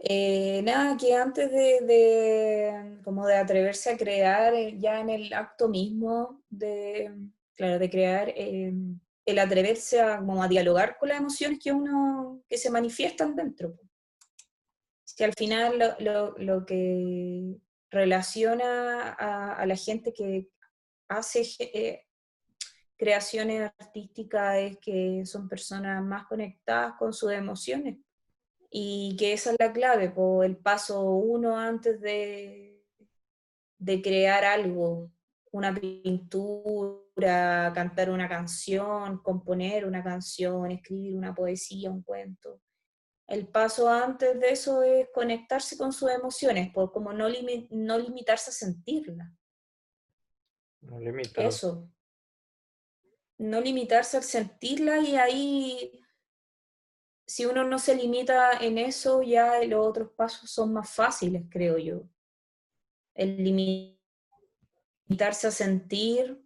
Eh, 0.03 0.62
nada, 0.62 0.97
que 0.97 1.14
antes 1.14 1.51
de, 1.51 3.01
como 3.05 3.27
de 3.27 3.37
atreverse 3.37 3.91
a 3.91 3.97
crear 3.99 4.55
eh, 4.55 4.77
ya 4.79 5.01
en 5.01 5.11
el 5.11 5.33
acto 5.33 5.68
mismo 5.68 6.43
de, 6.49 7.12
claro, 7.55 7.79
de 7.79 7.91
crear, 7.91 8.33
el 8.37 9.39
atreverse 9.39 10.01
a, 10.01 10.18
como 10.18 10.43
a 10.43 10.49
dialogar 10.49 10.97
con 10.99 11.11
las 11.11 11.18
emociones 11.18 11.59
que 11.59 11.73
uno, 11.73 12.43
que 12.49 12.57
se 12.57 12.71
manifiestan 12.71 13.37
dentro 13.37 13.75
que 15.21 15.25
al 15.27 15.35
final 15.35 15.97
lo, 16.39 16.64
que 16.64 17.57
relaciona 17.91 19.12
a, 19.12 19.66
la 19.66 19.77
gente 19.77 20.14
que 20.14 20.49
hace 21.09 21.43
eh, 21.59 22.07
creaciones 23.01 23.72
artísticas 23.78 24.59
es 24.59 24.78
que 24.78 25.24
son 25.26 25.48
personas 25.48 26.03
más 26.05 26.26
conectadas 26.26 26.94
con 26.98 27.12
sus 27.12 27.32
emociones 27.32 27.96
y 28.70 29.16
que 29.18 29.32
esa 29.32 29.51
es 29.51 29.57
la 29.59 29.72
clave, 29.72 30.11
por 30.11 30.44
el 30.44 30.57
paso 30.57 31.03
uno 31.03 31.59
antes 31.59 32.01
de, 32.01 32.84
de 33.78 34.03
crear 34.03 34.44
algo, 34.44 35.11
una 35.51 35.74
pintura, 35.74 37.72
cantar 37.74 38.11
una 38.11 38.28
canción, 38.28 39.22
componer 39.22 39.86
una 39.86 40.05
canción, 40.05 40.70
escribir 40.70 41.16
una 41.16 41.34
poesía, 41.34 41.90
un 41.90 42.03
cuento 42.03 42.61
el 43.30 43.46
paso 43.46 43.88
antes 43.88 44.40
de 44.40 44.51
eso 44.51 44.82
es 44.82 45.09
conectarse 45.14 45.78
con 45.78 45.92
sus 45.92 46.11
emociones, 46.11 46.72
por 46.72 46.90
como 46.90 47.12
no, 47.12 47.28
no 47.70 47.96
limitarse 47.96 48.51
a 48.51 48.53
sentirla. 48.53 49.32
No 50.80 50.98
limitarse. 50.98 51.46
Eso. 51.46 51.88
No 53.41 53.59
limitarse 53.59 54.18
a 54.18 54.22
sentirla 54.22 54.99
y 54.99 55.16
ahí, 55.16 56.05
si 57.26 57.47
uno 57.47 57.64
no 57.64 57.78
se 57.78 57.95
limita 57.95 58.53
en 58.61 58.76
eso, 58.76 59.22
ya 59.22 59.64
los 59.64 59.86
otros 59.86 60.11
pasos 60.11 60.51
son 60.51 60.74
más 60.74 60.91
fáciles, 60.91 61.45
creo 61.51 61.78
yo. 61.78 62.03
El 63.14 63.43
limitarse 65.09 65.47
a 65.47 65.51
sentir. 65.51 66.38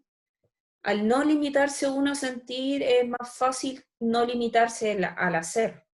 Al 0.85 1.09
no 1.09 1.25
limitarse 1.25 1.89
uno 1.89 2.13
a 2.13 2.15
sentir, 2.15 2.85
es 2.85 3.09
más 3.09 3.37
fácil 3.37 3.85
no 3.99 4.25
limitarse 4.25 4.93
al 4.93 5.35
hacer. 5.35 5.85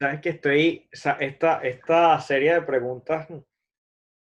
Sabes 0.00 0.20
que 0.20 0.30
estoy, 0.30 0.88
esta, 0.90 1.60
esta 1.62 2.20
serie 2.20 2.54
de 2.54 2.62
preguntas, 2.62 3.28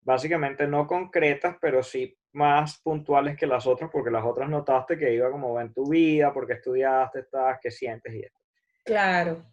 básicamente 0.00 0.66
no 0.66 0.86
concretas, 0.86 1.58
pero 1.60 1.82
sí 1.82 2.17
más 2.38 2.80
puntuales 2.80 3.36
que 3.36 3.46
las 3.46 3.66
otras, 3.66 3.90
porque 3.90 4.10
las 4.10 4.24
otras 4.24 4.48
notaste 4.48 4.96
que 4.96 5.12
iba 5.12 5.30
como 5.30 5.52
va 5.52 5.62
en 5.62 5.74
tu 5.74 5.88
vida, 5.90 6.32
porque 6.32 6.54
estudiaste, 6.54 7.20
estás, 7.20 7.58
qué 7.60 7.70
sientes 7.70 8.14
y 8.14 8.20
esto. 8.20 8.40
Claro. 8.84 9.44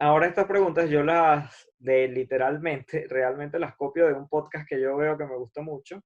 Ahora 0.00 0.26
estas 0.26 0.46
preguntas 0.46 0.88
yo 0.88 1.04
las, 1.04 1.68
de 1.78 2.08
literalmente, 2.08 3.06
realmente 3.08 3.58
las 3.58 3.76
copio 3.76 4.06
de 4.06 4.14
un 4.14 4.28
podcast 4.28 4.66
que 4.66 4.80
yo 4.80 4.96
veo 4.96 5.16
que 5.16 5.26
me 5.26 5.36
gusta 5.36 5.60
mucho. 5.60 6.02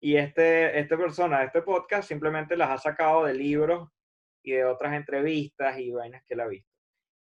Y 0.00 0.16
este, 0.16 0.78
esta 0.78 0.96
persona 0.96 1.42
este 1.42 1.62
podcast 1.62 2.06
simplemente 2.06 2.56
las 2.56 2.70
ha 2.70 2.78
sacado 2.78 3.24
de 3.24 3.34
libros 3.34 3.88
y 4.44 4.52
de 4.52 4.64
otras 4.64 4.92
entrevistas 4.92 5.78
y 5.78 5.90
vainas 5.90 6.22
que 6.24 6.34
él 6.34 6.40
ha 6.40 6.46
visto. 6.46 6.70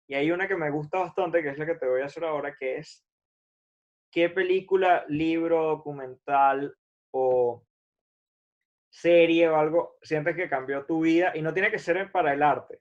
Y 0.08 0.14
hay 0.14 0.30
una 0.32 0.48
que 0.48 0.56
me 0.56 0.70
gusta 0.70 0.98
bastante, 0.98 1.42
que 1.42 1.50
es 1.50 1.58
la 1.58 1.66
que 1.66 1.76
te 1.76 1.86
voy 1.86 2.02
a 2.02 2.06
hacer 2.06 2.24
ahora, 2.24 2.54
que 2.58 2.78
es 2.78 3.06
qué 4.10 4.28
película, 4.28 5.04
libro, 5.08 5.62
documental 5.62 6.76
o 7.12 7.64
serie 8.94 9.48
o 9.48 9.56
algo 9.56 9.96
sientes 10.02 10.36
que 10.36 10.48
cambió 10.48 10.86
tu 10.86 11.00
vida 11.00 11.32
y 11.34 11.42
no 11.42 11.52
tiene 11.52 11.70
que 11.70 11.80
ser 11.80 12.12
para 12.12 12.32
el 12.32 12.42
arte. 12.42 12.80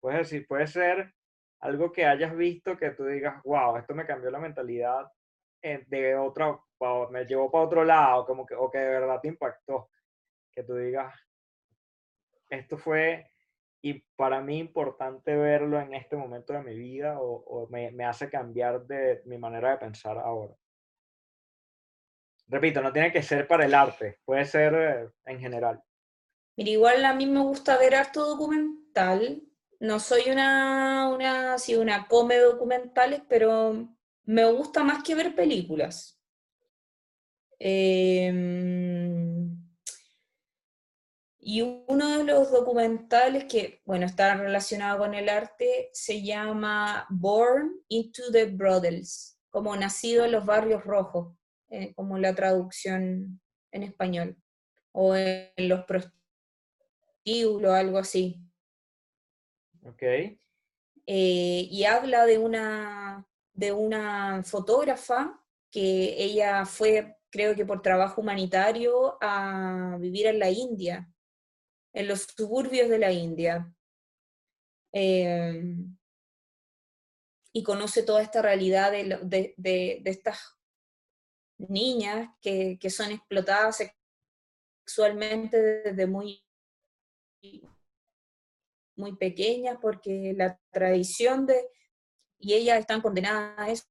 Puedes 0.00 0.18
decir, 0.20 0.46
puede 0.48 0.66
ser 0.66 1.14
algo 1.60 1.92
que 1.92 2.04
hayas 2.04 2.36
visto 2.36 2.76
que 2.76 2.90
tú 2.90 3.06
digas, 3.06 3.40
wow, 3.44 3.76
esto 3.76 3.94
me 3.94 4.04
cambió 4.04 4.30
la 4.32 4.40
mentalidad 4.40 5.06
eh, 5.62 5.84
de 5.86 6.16
otro, 6.16 6.66
me 7.10 7.24
llevó 7.24 7.50
para 7.50 7.64
otro 7.64 7.84
lado, 7.84 8.26
como 8.26 8.44
que, 8.44 8.54
o 8.54 8.68
que 8.68 8.78
de 8.78 8.90
verdad 8.90 9.20
te 9.20 9.28
impactó. 9.28 9.90
Que 10.50 10.64
tú 10.64 10.74
digas, 10.74 11.14
esto 12.50 12.76
fue 12.76 13.30
y 13.80 14.04
para 14.16 14.40
mí 14.40 14.58
importante 14.58 15.36
verlo 15.36 15.80
en 15.80 15.94
este 15.94 16.16
momento 16.16 16.52
de 16.52 16.62
mi 16.62 16.74
vida 16.74 17.18
o, 17.20 17.68
me, 17.70 17.92
me, 17.92 18.04
hace 18.04 18.28
cambiar 18.28 18.86
de 18.86 19.22
mi 19.26 19.38
manera 19.38 19.70
de 19.70 19.78
pensar 19.78 20.18
ahora. 20.18 20.54
Repito, 22.54 22.80
no 22.80 22.92
tiene 22.92 23.10
que 23.10 23.20
ser 23.20 23.48
para 23.48 23.64
el 23.64 23.74
arte, 23.74 24.20
puede 24.24 24.44
ser 24.44 24.74
eh, 24.74 25.10
en 25.26 25.40
general. 25.40 25.82
Mira, 26.56 26.70
igual 26.70 27.04
a 27.04 27.12
mí 27.12 27.26
me 27.26 27.40
gusta 27.40 27.76
ver 27.76 27.96
harto 27.96 28.24
documental. 28.24 29.42
No 29.80 29.98
soy 29.98 30.30
una, 30.30 31.08
una, 31.08 31.58
sí, 31.58 31.74
una 31.74 32.06
come 32.06 32.38
documentales, 32.38 33.22
pero 33.28 33.88
me 34.22 34.44
gusta 34.52 34.84
más 34.84 35.02
que 35.02 35.16
ver 35.16 35.34
películas. 35.34 36.22
Eh, 37.58 38.32
y 41.40 41.60
uno 41.60 42.18
de 42.18 42.22
los 42.22 42.52
documentales 42.52 43.46
que, 43.46 43.82
bueno, 43.84 44.06
está 44.06 44.36
relacionado 44.36 44.98
con 44.98 45.14
el 45.14 45.28
arte 45.28 45.90
se 45.92 46.22
llama 46.22 47.04
Born 47.10 47.80
into 47.88 48.30
the 48.30 48.44
Brothels, 48.44 49.40
como 49.50 49.74
nacido 49.74 50.24
en 50.24 50.30
los 50.30 50.46
barrios 50.46 50.84
rojos, 50.84 51.34
eh, 51.74 51.94
como 51.94 52.18
la 52.18 52.34
traducción 52.34 53.40
en 53.72 53.82
español, 53.82 54.36
o 54.92 55.16
en 55.16 55.68
los 55.68 55.84
prostíbulos, 55.84 57.72
algo 57.72 57.98
así. 57.98 58.40
Ok. 59.84 60.02
Eh, 60.02 60.38
y 61.70 61.84
habla 61.84 62.24
de 62.26 62.38
una, 62.38 63.26
de 63.52 63.72
una 63.72 64.42
fotógrafa 64.44 65.40
que 65.70 66.14
ella 66.22 66.64
fue, 66.64 67.16
creo 67.30 67.54
que 67.54 67.66
por 67.66 67.82
trabajo 67.82 68.20
humanitario, 68.20 69.18
a 69.20 69.96
vivir 70.00 70.26
en 70.26 70.38
la 70.38 70.50
India 70.50 71.10
en 71.94 72.08
los 72.08 72.26
suburbios 72.36 72.90
de 72.90 72.98
la 72.98 73.12
India. 73.12 73.72
Em, 74.92 75.96
y 77.52 77.62
conoce 77.62 78.02
toda 78.02 78.20
esta 78.20 78.42
realidad 78.42 78.92
de, 78.92 80.02
estas 80.04 80.58
niñas 81.70 82.30
que, 82.40 82.78
son 82.90 83.10
explotadas 83.12 83.82
sexualmente 84.84 85.56
desde 85.56 86.06
muy, 86.06 86.42
muy 88.96 89.16
pequeñas 89.16 89.78
porque 89.80 90.34
la 90.36 90.58
tradición 90.70 91.46
de... 91.46 91.68
y 92.38 92.54
ellas 92.54 92.78
están 92.78 93.00
condenadas 93.00 93.58
a 93.58 93.70
eso. 93.70 93.84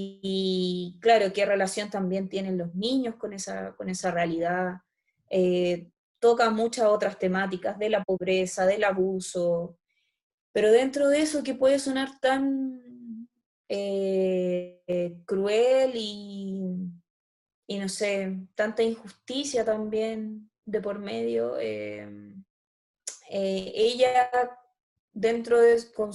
Y, 0.00 0.96
claro, 1.00 1.32
qué 1.32 1.44
relación 1.44 1.90
también 1.90 2.28
tienen 2.28 2.56
los 2.56 2.72
niños 2.74 3.16
con 3.16 3.32
esa, 3.32 3.74
con 3.74 3.88
esa 3.88 4.12
realidad. 4.12 4.82
Eh, 5.28 5.90
toca 6.20 6.50
muchas 6.50 6.86
otras 6.86 7.18
temáticas 7.18 7.78
de 7.78 7.90
la 7.90 8.04
pobreza, 8.04 8.64
del 8.66 8.84
abuso, 8.84 9.76
pero 10.52 10.70
dentro 10.72 11.08
de 11.08 11.20
eso 11.20 11.42
que 11.42 11.54
puede 11.54 11.78
sonar 11.78 12.18
tan 12.20 12.87
eh, 13.68 15.22
cruel 15.26 15.92
y, 15.94 16.90
y, 17.66 17.78
no 17.78 17.88
sé, 17.88 18.38
tanta 18.54 18.82
injusticia 18.82 19.64
también 19.64 20.50
de 20.64 20.80
por 20.80 20.98
medio. 20.98 21.58
Eh, 21.58 22.34
ella, 23.30 24.30
dentro 25.12 25.60
de 25.60 25.92
con, 25.92 26.12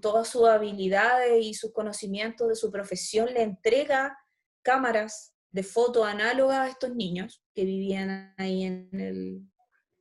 todas 0.00 0.28
sus 0.28 0.46
habilidades 0.46 1.44
y 1.44 1.54
sus 1.54 1.72
conocimientos 1.72 2.48
de 2.48 2.56
su 2.56 2.70
profesión, 2.70 3.32
le 3.32 3.42
entrega 3.42 4.16
cámaras 4.62 5.34
de 5.50 5.62
foto 5.62 6.04
análogas 6.04 6.58
a 6.58 6.68
estos 6.68 6.94
niños 6.94 7.42
que 7.54 7.64
vivían 7.64 8.34
ahí 8.36 8.64
en, 8.64 8.88
el, 8.92 9.42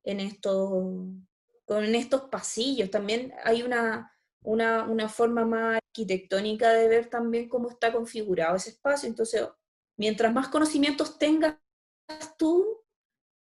en, 0.03 0.19
estos, 0.19 0.83
en 1.67 1.95
estos 1.95 2.23
pasillos. 2.29 2.91
También 2.91 3.33
hay 3.43 3.63
una, 3.63 4.11
una, 4.45 4.83
una, 4.83 5.09
forma 5.09 5.45
más 5.45 5.77
arquitectónica 5.77 6.71
de 6.71 6.87
ver 6.87 7.07
también 7.07 7.49
cómo 7.49 7.69
está 7.69 7.91
configurado 7.91 8.55
ese 8.55 8.69
espacio. 8.71 9.09
Entonces, 9.09 9.47
mientras 9.97 10.33
más 10.33 10.47
conocimientos 10.49 11.17
tengas 11.17 11.57
tú, 12.37 12.83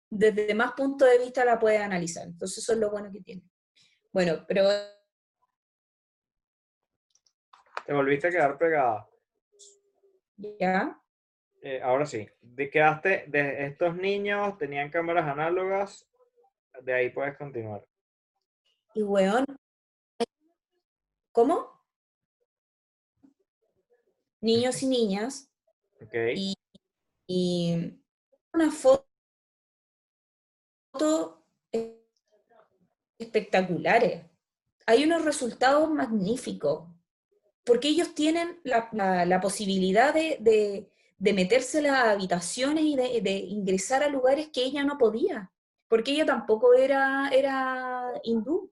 desde 0.10 0.54
más 0.56 0.74
puntos 0.74 1.10
de 1.10 1.20
vista 1.20 1.46
la 1.46 1.60
puedes 1.60 1.80
analizar. 1.80 2.26
Entonces 2.26 2.58
eso 2.60 2.74
es 2.74 2.80
lo 2.80 2.90
bueno 2.90 3.12
que 3.12 3.22
tiene. 3.22 3.44
Bueno, 4.12 4.44
pero... 4.48 4.68
Te 7.86 7.94
volviste 7.94 8.28
a 8.28 8.32
quedar 8.32 8.58
pegada. 8.58 9.08
Ya. 10.38 11.00
Eh, 11.62 11.82
ahora 11.82 12.06
sí. 12.06 12.28
De 12.42 12.70
quedaste 12.70 13.26
de 13.28 13.66
estos 13.66 13.96
niños 13.96 14.58
tenían 14.58 14.90
cámaras 14.90 15.28
análogas. 15.28 16.08
De 16.82 16.94
ahí 16.94 17.10
puedes 17.10 17.38
continuar. 17.38 17.86
Y 18.94 19.04
weón. 19.04 19.46
¿Cómo? 21.40 21.72
Niños 24.42 24.84
y 24.84 24.88
niñas. 24.88 25.50
Ok. 26.02 26.14
Y, 26.36 26.54
y 27.28 27.98
una 28.54 28.70
foto 28.70 29.08
espectaculares. 33.18 34.26
Hay 34.86 35.06
unos 35.06 35.24
resultados 35.24 35.90
magníficos, 35.90 36.90
porque 37.64 37.88
ellos 37.88 38.14
tienen 38.14 38.60
la, 38.66 39.40
posibilidad 39.42 40.14
de, 40.14 40.92
meterse 41.20 41.78
en 41.78 41.86
las 41.86 42.04
habitaciones 42.04 42.84
y 42.84 42.98
de, 42.98 43.32
ingresar 43.48 44.04
a 44.04 44.10
lugares 44.10 44.50
que 44.50 44.66
ella 44.66 44.84
no 44.84 44.98
podía, 44.98 45.54
porque 45.88 46.12
ella 46.12 46.26
tampoco 46.26 46.74
era, 46.74 47.30
era 47.30 48.12
hindú. 48.26 48.70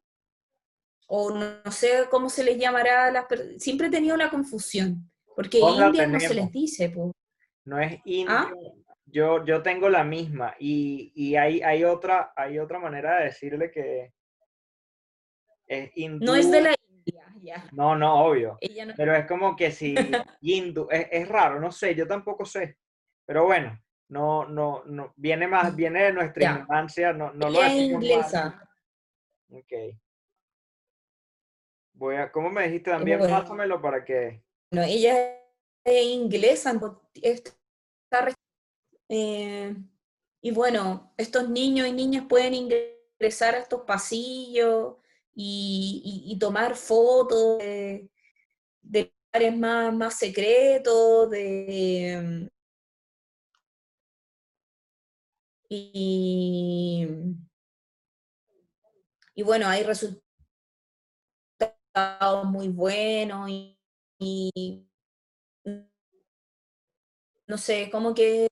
O 1.08 1.32
no, 1.32 1.72
sé 1.72 2.06
cómo 2.12 2.30
se 2.30 2.44
les 2.44 2.58
llamará, 2.58 3.10
las, 3.12 3.26
siempre 3.58 3.88
he 3.88 3.90
tenido 3.90 4.18
la 4.18 4.30
confusión, 4.30 5.10
porque 5.36 5.60
India 5.60 6.06
no 6.06 6.20
se 6.20 6.34
les 6.34 6.52
dice. 6.52 6.94
No 7.64 7.80
es 7.80 8.00
India, 8.06 8.48
¿Ah? 8.50 8.52
Yo, 9.06 9.46
yo 9.46 9.62
tengo 9.62 9.88
la 9.88 10.04
misma 10.04 10.54
y, 10.60 11.14
y 11.16 11.36
hay, 11.38 11.62
hay, 11.62 11.86
otra, 11.86 12.34
hay 12.36 12.60
otra 12.60 12.78
manera 12.78 13.20
de 13.20 13.26
decirle 13.26 13.72
que 13.72 14.12
es 15.66 15.92
hindú. 15.96 16.26
No 16.26 16.36
es 16.36 16.52
de 16.52 16.62
la 16.62 16.76
India, 16.90 17.26
ya. 17.42 17.70
No, 17.72 17.96
no, 17.96 18.26
obvio. 18.26 18.58
Pero 18.98 19.16
es 19.16 19.26
como 19.26 19.56
que 19.56 19.72
si 19.72 19.96
hindú, 20.42 20.90
es, 20.92 21.08
es, 21.10 21.28
raro, 21.30 21.60
no 21.60 21.72
sé, 21.72 21.96
yo 21.96 22.06
tampoco 22.06 22.44
sé. 22.46 22.78
Pero 23.26 23.46
bueno, 23.46 23.82
no, 24.10 24.46
no, 24.46 24.84
no, 24.86 25.14
viene 25.16 25.48
más, 25.48 25.74
viene 25.74 26.04
de 26.04 26.14
nuestra 26.14 26.60
infancia, 26.60 27.14
no, 27.14 27.32
no 27.34 27.50
lo 27.50 27.64
es 27.64 27.74
inglesa. 27.74 28.62
Ok. 29.50 29.74
Voy 31.98 32.16
a, 32.16 32.32
¿cómo 32.32 32.52
me 32.52 32.64
dijiste 32.68 32.92
también? 32.92 33.20
Pásamelo 33.20 33.82
para 33.82 34.06
que... 34.06 34.44
No, 34.70 34.84
ella 34.84 35.36
es 35.84 36.06
inglesa, 36.06 36.80
está 37.16 38.36
eh, 39.10 39.76
y 40.42 40.52
bueno, 40.52 41.14
estos 41.18 41.50
niños 41.50 41.88
y 41.88 41.94
niñas 41.94 42.26
pueden 42.30 42.54
ingresar 42.54 43.56
a 43.56 43.60
estos 43.60 43.82
pasillos 43.82 44.98
y, 45.34 46.38
tomar 46.40 46.76
fotos 46.76 47.58
de, 47.60 48.10
lugares 48.84 49.58
más, 49.58 49.94
más 49.94 50.20
secretos, 50.20 51.32
de... 51.32 52.48
Y, 55.70 57.08
y 59.34 59.44
bueno, 59.44 59.68
hay 59.68 59.84
resultados 59.84 60.27
muy 62.46 62.70
buenos 62.70 63.50
y 63.50 64.88
no 67.48 67.58
sé, 67.58 67.90
como 67.90 68.14
que 68.14 68.48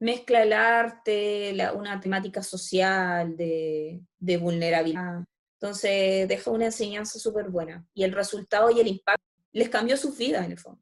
mezcla 0.00 0.42
el 0.42 0.52
arte, 0.52 1.54
una 1.74 2.00
temática 2.00 2.42
social 2.42 3.36
de, 3.36 4.02
vulnerabilidad. 4.40 5.24
Entonces 5.60 6.26
deja 6.26 6.50
una 6.50 6.66
enseñanza 6.66 7.18
súper 7.18 7.50
buena. 7.50 7.86
Y 7.94 8.02
el 8.02 8.12
resultado 8.12 8.70
y 8.70 8.80
el 8.80 8.88
impacto 8.88 9.24
les 9.52 9.68
cambió 9.68 9.96
su 9.96 10.12
vida 10.14 10.44
en 10.44 10.52
el 10.52 10.58
fondo. 10.58 10.80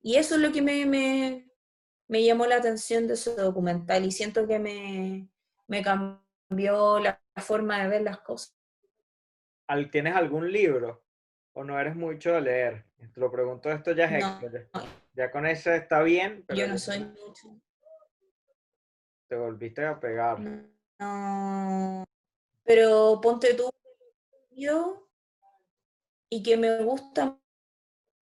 Y 0.00 0.16
eso 0.16 0.36
es 0.36 0.40
lo 0.40 0.52
que 0.52 0.62
me, 0.62 0.86
me, 2.06 2.24
llamó 2.24 2.46
la 2.46 2.56
atención 2.56 3.06
de 3.06 3.14
ese 3.14 3.34
documental 3.34 4.04
y 4.04 4.12
siento 4.12 4.46
que 4.46 4.58
me, 4.58 5.82
cambió 5.82 7.00
la 7.00 7.20
forma 7.36 7.82
de 7.82 7.88
ver 7.88 8.02
las 8.02 8.20
cosas. 8.20 8.56
¿Tienes 9.90 10.16
algún 10.16 10.50
libro 10.50 11.04
o 11.52 11.64
no 11.64 11.78
eres 11.78 11.96
mucho 11.96 12.32
de 12.32 12.40
leer? 12.40 12.84
Te 13.12 13.20
lo 13.20 13.30
pregunto, 13.30 13.70
esto 13.70 13.92
ya 13.92 14.04
es 14.06 14.24
Ya 15.14 15.30
con 15.30 15.46
eso 15.46 15.72
está 15.72 16.02
bien. 16.02 16.44
Yo 16.54 16.66
no 16.68 16.78
soy 16.78 17.00
mucho. 17.00 17.60
Te 19.28 19.36
volviste 19.36 19.84
a 19.84 19.98
pegar. 19.98 20.40
No. 20.98 22.04
Pero 22.64 23.20
ponte 23.22 23.54
tú 23.54 23.70
yo 24.50 25.08
y 26.28 26.42
que 26.42 26.56
me 26.56 26.82
gusta 26.82 27.38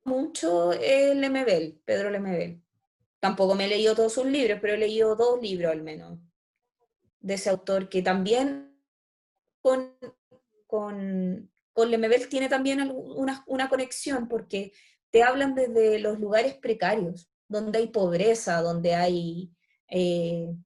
mucho 0.04 0.72
el 0.72 1.20
Lemebel, 1.20 1.80
Pedro 1.84 2.10
Lemebel. 2.10 2.62
Tampoco 3.20 3.54
me 3.54 3.64
he 3.64 3.68
leído 3.68 3.94
todos 3.94 4.12
sus 4.12 4.26
libros, 4.26 4.58
pero 4.60 4.74
he 4.74 4.78
leído 4.78 5.16
dos 5.16 5.42
libros 5.42 5.72
al 5.72 5.82
menos 5.82 6.18
de 7.20 7.34
ese 7.34 7.50
autor 7.50 7.88
que 7.88 8.02
también 8.02 8.80
con, 9.60 9.96
con, 10.66 11.50
con 11.78 11.92
Lemebel 11.92 12.28
tiene 12.28 12.48
también 12.48 12.90
una, 12.92 13.44
una 13.46 13.68
conexión 13.68 14.26
porque 14.26 14.72
te 15.12 15.22
hablan 15.22 15.54
desde 15.54 16.00
los 16.00 16.18
lugares 16.18 16.54
precarios, 16.54 17.30
donde 17.46 17.78
hay 17.78 17.86
pobreza, 17.86 18.60
donde 18.62 18.96
hay 18.96 19.52
eh, 19.88 20.56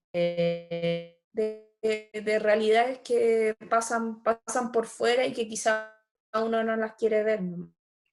de, 1.34 2.38
realidades 2.40 3.00
que 3.00 3.54
pasan, 3.68 4.22
pasan 4.22 4.72
por 4.72 4.86
fuera 4.86 5.26
y 5.26 5.34
que 5.34 5.46
quizá 5.46 5.94
uno 6.32 6.64
no 6.64 6.76
las 6.76 6.94
quiere 6.94 7.22
ver. 7.22 7.40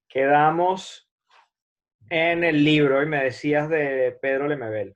Quedamos 0.10 1.10
en 2.10 2.44
el 2.44 2.66
libro 2.66 3.02
y 3.02 3.06
me 3.06 3.24
decías 3.24 3.70
de 3.70 4.20
Pedro 4.22 4.46
Lemebel. 4.46 4.94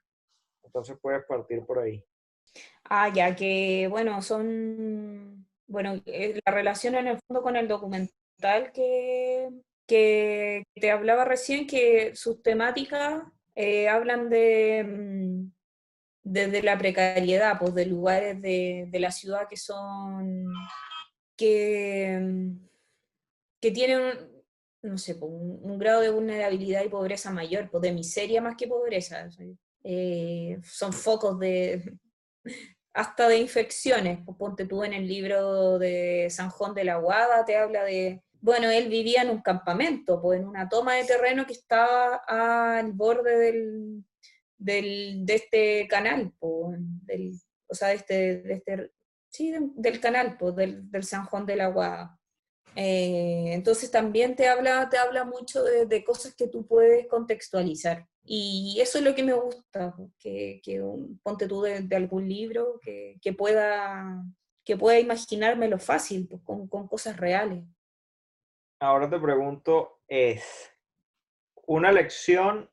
Entonces 0.62 0.98
puedes 1.02 1.24
partir 1.24 1.66
por 1.66 1.80
ahí. 1.80 2.04
Ah, 2.84 3.08
ya 3.08 3.34
que, 3.34 3.88
bueno, 3.90 4.22
son, 4.22 5.43
bueno, 5.68 6.02
eh, 6.06 6.40
la 6.46 6.54
relación 6.54 6.96
en 6.96 7.08
el 7.08 7.20
fondo 7.28 7.42
con 7.42 7.56
el 7.56 7.68
documental 7.68 8.72
que, 8.74 9.50
que 9.88 10.64
te 10.76 10.92
hablaba 10.92 11.26
recién, 11.26 11.68
que 11.68 12.16
sus 12.16 12.42
temáticas 12.42 13.24
eh, 13.56 13.88
hablan 13.88 14.30
de, 14.30 14.84
mm, 14.84 15.52
desde 16.24 16.64
la 16.64 16.78
precariedad, 16.78 17.58
pues 17.60 17.74
de 17.76 17.86
lugares 17.86 18.42
de, 18.42 18.90
la 18.94 19.12
ciudad 19.12 19.48
que 19.50 19.58
son, 19.58 20.48
que, 21.36 22.52
que 23.62 23.72
tienen, 23.72 24.44
no 24.82 24.98
sé, 24.98 25.16
pues, 25.16 25.32
un, 25.32 25.78
grado 25.78 26.02
de 26.02 26.10
vulnerabilidad 26.10 26.84
y 26.84 26.90
pobreza 26.90 27.32
mayor, 27.32 27.70
pues 27.70 27.82
de 27.82 27.92
miseria 27.94 28.42
más 28.42 28.56
que 28.58 28.68
pobreza. 28.68 29.28
Eh, 29.84 30.60
son 30.64 30.94
focos 30.94 31.40
de, 31.40 31.98
hasta 32.94 33.28
de 33.28 33.38
infecciones. 33.38 34.20
Pues 34.26 34.38
ponte 34.38 34.66
tú 34.66 34.84
en 34.84 34.94
el 34.94 35.08
libro 35.08 35.80
de 35.80 36.28
San 36.30 36.50
Juan 36.50 36.74
de 36.74 36.84
la 36.84 36.98
Guada, 36.98 37.46
te 37.46 37.58
habla 37.58 37.84
de, 37.84 38.24
bueno, 38.42 38.70
él 38.70 38.90
vivía 38.90 39.22
en 39.22 39.30
un 39.30 39.42
campamento, 39.42 40.22
pues 40.22 40.40
en 40.40 40.48
una 40.48 40.70
toma 40.70 40.96
de 40.96 41.06
terreno 41.06 41.46
que 41.46 41.54
estaba 41.54 42.22
al 42.28 42.92
borde 42.94 43.38
del, 43.38 44.04
del, 44.58 45.26
de 45.26 45.36
este 45.36 45.88
canal, 45.88 46.34
del, 47.04 47.34
o 47.68 47.76
sea, 47.76 47.90
de 47.90 47.96
este, 47.96 48.38
de 48.44 48.54
este 48.54 48.92
sí, 49.30 49.54
del 49.76 50.00
canal, 50.00 50.38
del, 50.56 50.92
del, 50.92 51.04
San 51.04 51.26
Juan 51.26 51.46
del 51.46 51.62
Agua. 51.62 52.20
Eh, 52.76 53.54
entonces 53.54 53.92
también 53.92 54.36
te 54.36 54.48
habla, 54.48 54.90
te 54.90 54.98
habla 54.98 55.26
mucho 55.26 55.64
de, 55.64 56.04
cosas 56.04 56.36
que 56.36 56.48
tú 56.48 56.66
puedes 56.66 57.08
contextualizar. 57.08 58.08
Y 58.26 58.80
eso 58.82 59.00
es 59.00 59.04
lo 59.04 59.14
que 59.14 59.24
me 59.24 59.34
gusta, 59.34 59.94
que, 60.18 60.62
un, 60.82 61.20
ponte 61.22 61.48
tú 61.48 61.62
de, 61.62 61.88
algún 61.96 62.28
libro 62.28 62.80
que, 62.82 63.18
que, 63.22 63.34
pueda, 63.34 64.24
que 64.64 64.78
pueda 64.78 65.00
imaginármelo 65.00 65.78
fácil, 65.78 66.28
pues, 66.28 66.42
con, 66.42 66.68
con 66.68 66.88
cosas 66.88 67.18
reales. 67.18 67.64
Ahora 68.80 69.10
te 69.10 69.20
pregunto, 69.20 70.00
es 70.08 70.72
una 71.66 71.92
lección 71.92 72.70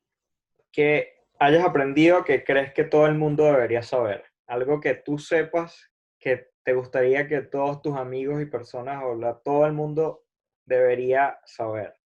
que 0.71 1.21
hayas 1.39 1.65
aprendido 1.65 2.23
que 2.23 2.43
crees 2.43 2.73
que 2.73 2.83
todo 2.83 3.07
el 3.07 3.15
mundo 3.15 3.45
debería 3.45 3.81
saber. 3.81 4.23
Algo 4.47 4.79
que 4.79 4.93
tú 4.93 5.17
sepas 5.17 5.91
que 6.19 6.51
te 6.63 6.73
gustaría 6.73 7.27
que 7.27 7.41
todos 7.41 7.81
tus 7.81 7.97
amigos 7.97 8.41
y 8.41 8.45
personas 8.45 9.03
o 9.03 9.17
todo 9.43 9.65
el 9.65 9.73
mundo 9.73 10.23
debería 10.65 11.39
saber. 11.45 12.00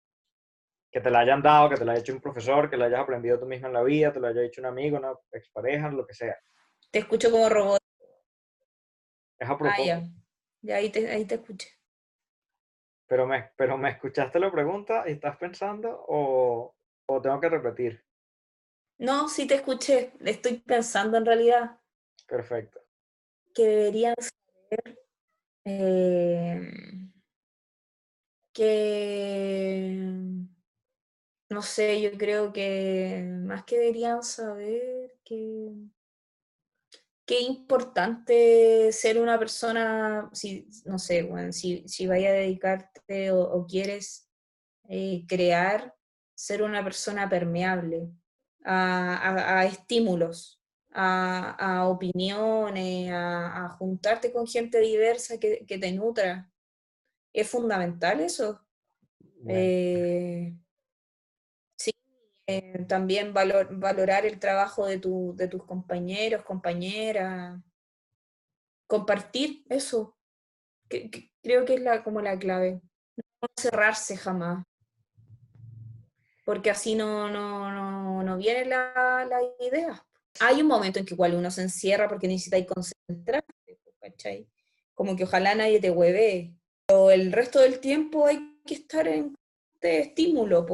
Que 0.95 1.01
te 1.01 1.11
la 1.11 1.19
hayan 1.19 1.41
dado, 1.41 1.67
que 1.67 1.75
te 1.75 1.83
la 1.83 1.91
haya 1.91 1.99
hecho 1.99 2.13
un 2.13 2.21
profesor, 2.21 2.69
que 2.69 2.77
la 2.77 2.85
hayas 2.85 3.01
aprendido 3.01 3.37
tú 3.37 3.45
mismo 3.45 3.67
en 3.67 3.73
la 3.73 3.83
vida, 3.83 4.13
te 4.13 4.21
lo 4.21 4.27
haya 4.27 4.41
hecho 4.43 4.61
un 4.61 4.67
amigo, 4.67 4.97
una 4.97 5.11
expareja, 5.33 5.91
lo 5.91 6.07
que 6.07 6.13
sea. 6.13 6.39
Te 6.89 6.99
escucho 6.99 7.29
como 7.29 7.49
robot. 7.49 7.81
Es 9.37 9.49
a 9.49 9.51
ah, 9.51 9.57
propósito. 9.57 9.83
ya. 9.83 10.03
Ya 10.61 10.75
ahí 10.77 10.89
te, 10.89 11.11
ahí 11.11 11.25
te 11.25 11.35
escuché. 11.35 11.67
Pero 13.07 13.27
me, 13.27 13.51
pero 13.57 13.77
me 13.77 13.89
escuchaste 13.89 14.39
la 14.39 14.49
pregunta 14.49 15.03
y 15.05 15.11
estás 15.11 15.35
pensando 15.35 16.05
o, 16.07 16.73
o 17.07 17.21
tengo 17.21 17.41
que 17.41 17.49
repetir. 17.49 18.01
No, 18.99 19.27
sí 19.27 19.45
te 19.47 19.55
escuché. 19.55 20.13
Estoy 20.21 20.59
pensando 20.59 21.17
en 21.17 21.25
realidad. 21.25 21.77
Perfecto. 22.25 22.79
Que 23.53 23.67
deberían 23.67 24.15
saber 24.17 24.99
eh, 25.65 26.71
que, 28.53 30.45
no 31.49 31.61
sé, 31.61 32.01
yo 32.01 32.11
creo 32.17 32.51
que 32.51 33.23
más 33.43 33.63
que 33.65 33.77
deberían 33.77 34.23
saber 34.23 35.13
que 35.23 35.71
qué 37.25 37.41
importante 37.41 38.91
ser 38.91 39.19
una 39.19 39.37
persona, 39.39 40.29
si, 40.33 40.67
no 40.85 40.99
sé, 40.99 41.23
bueno, 41.23 41.51
si, 41.51 41.83
si 41.87 42.07
vaya 42.07 42.29
a 42.29 42.33
dedicarte 42.33 43.31
o, 43.31 43.65
quieres 43.67 44.29
eh, 44.89 45.25
crear, 45.27 45.95
ser 46.35 46.61
una 46.61 46.83
persona 46.83 47.27
permeable 47.29 48.09
a, 48.63 49.65
estímulos, 49.65 50.61
a, 50.91 51.87
opiniones, 51.87 53.11
a, 53.11 53.75
juntarte 53.79 54.31
con 54.31 54.47
gente 54.47 54.79
diversa 54.79 55.39
que, 55.39 55.65
te 55.65 55.91
nutra. 55.91 56.51
Es 57.33 57.49
fundamental 57.49 58.21
eso. 58.21 58.61
Eh, 59.47 60.55
eh, 62.47 62.85
también 62.87 63.33
valorar 63.33 64.25
el 64.25 64.39
trabajo 64.39 64.85
de, 64.85 65.01
de 65.35 65.47
tus 65.47 65.63
compañeros, 65.63 66.43
compañeras, 66.43 67.59
compartir 68.87 69.65
eso. 69.69 70.17
creo 70.87 71.65
que 71.65 71.75
es 71.75 71.81
la, 71.81 72.03
como 72.03 72.21
la 72.21 72.37
clave. 72.37 72.81
No 73.41 73.47
cerrarse 73.57 74.17
jamás 74.17 74.65
porque 76.45 76.69
así 76.69 76.95
no, 76.95 77.29
no, 77.29 77.71
no, 77.71 78.23
no 78.23 78.37
viene 78.37 78.65
la, 78.65 79.27
la, 79.27 79.39
idea. 79.67 80.05
Hay 80.39 80.61
un 80.61 80.67
momento 80.67 80.99
en 80.99 81.05
que 81.05 81.15
igual 81.15 81.33
uno 81.33 81.49
se 81.49 81.63
encierra 81.63 82.07
porque 82.07 82.27
necesita 82.27 82.63
concentrarse, 82.65 83.79
¿cachai? 83.99 84.47
Como 84.93 85.15
que 85.15 85.23
ojalá 85.23 85.55
nadie 85.55 85.81
te 85.81 85.89
hueve, 85.89 86.53
pero 86.85 87.09
el 87.09 87.31
resto 87.31 87.59
del 87.59 87.79
tiempo 87.79 88.27
hay 88.27 88.61
que 88.65 88.75
estar 88.75 89.07
en 89.07 89.33
este 89.73 90.01
estímulo, 90.01 90.65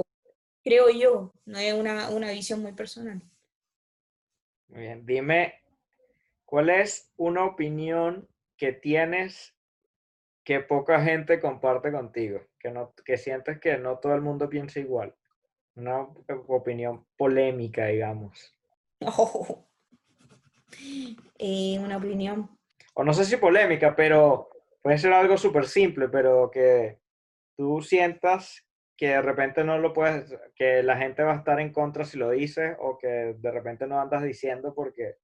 creo 0.63 0.89
yo, 0.89 1.33
no 1.45 1.59
es 1.59 1.73
una, 1.73 2.09
una 2.09 2.31
visión 2.31 2.61
muy 2.61 2.73
personal. 2.73 3.21
Muy 4.67 4.81
bien, 4.81 5.05
dime, 5.05 5.61
¿cuál 6.45 6.69
es 6.69 7.11
una 7.17 7.45
opinión 7.45 8.27
que 8.57 8.71
tienes 8.73 9.55
que 10.43 10.59
poca 10.61 11.01
gente 11.03 11.39
comparte 11.39 11.91
contigo? 11.91 12.41
Que, 12.59 12.71
no, 12.71 12.93
que 13.05 13.17
sientes 13.17 13.59
que 13.59 13.77
no 13.77 13.99
todo 13.99 14.15
el 14.15 14.21
mundo 14.21 14.49
piensa 14.49 14.79
igual. 14.79 15.13
Una 15.75 16.01
opinión 16.47 17.05
polémica, 17.17 17.87
digamos. 17.87 18.55
Oh. 19.01 19.65
una 21.79 21.97
opinión. 21.97 22.49
O 22.93 23.03
no 23.03 23.13
sé 23.13 23.25
si 23.25 23.37
polémica, 23.37 23.95
pero 23.95 24.49
puede 24.81 24.97
ser 24.97 25.13
algo 25.13 25.37
súper 25.37 25.65
simple, 25.67 26.09
pero 26.09 26.49
que 26.51 26.99
tú 27.55 27.81
sientas 27.81 28.65
que 29.01 29.07
de 29.07 29.21
repente 29.23 29.63
no 29.63 29.79
lo 29.79 29.93
puedes, 29.93 30.31
que 30.55 30.83
la 30.83 30.95
gente 30.95 31.23
va 31.23 31.33
a 31.33 31.37
estar 31.37 31.59
en 31.59 31.73
contra 31.73 32.05
si 32.05 32.19
lo 32.19 32.29
dices, 32.29 32.75
o 32.77 32.99
que 32.99 33.33
de 33.35 33.51
repente 33.51 33.87
no 33.87 33.99
andas 33.99 34.21
diciendo 34.21 34.75
porque 34.75 35.15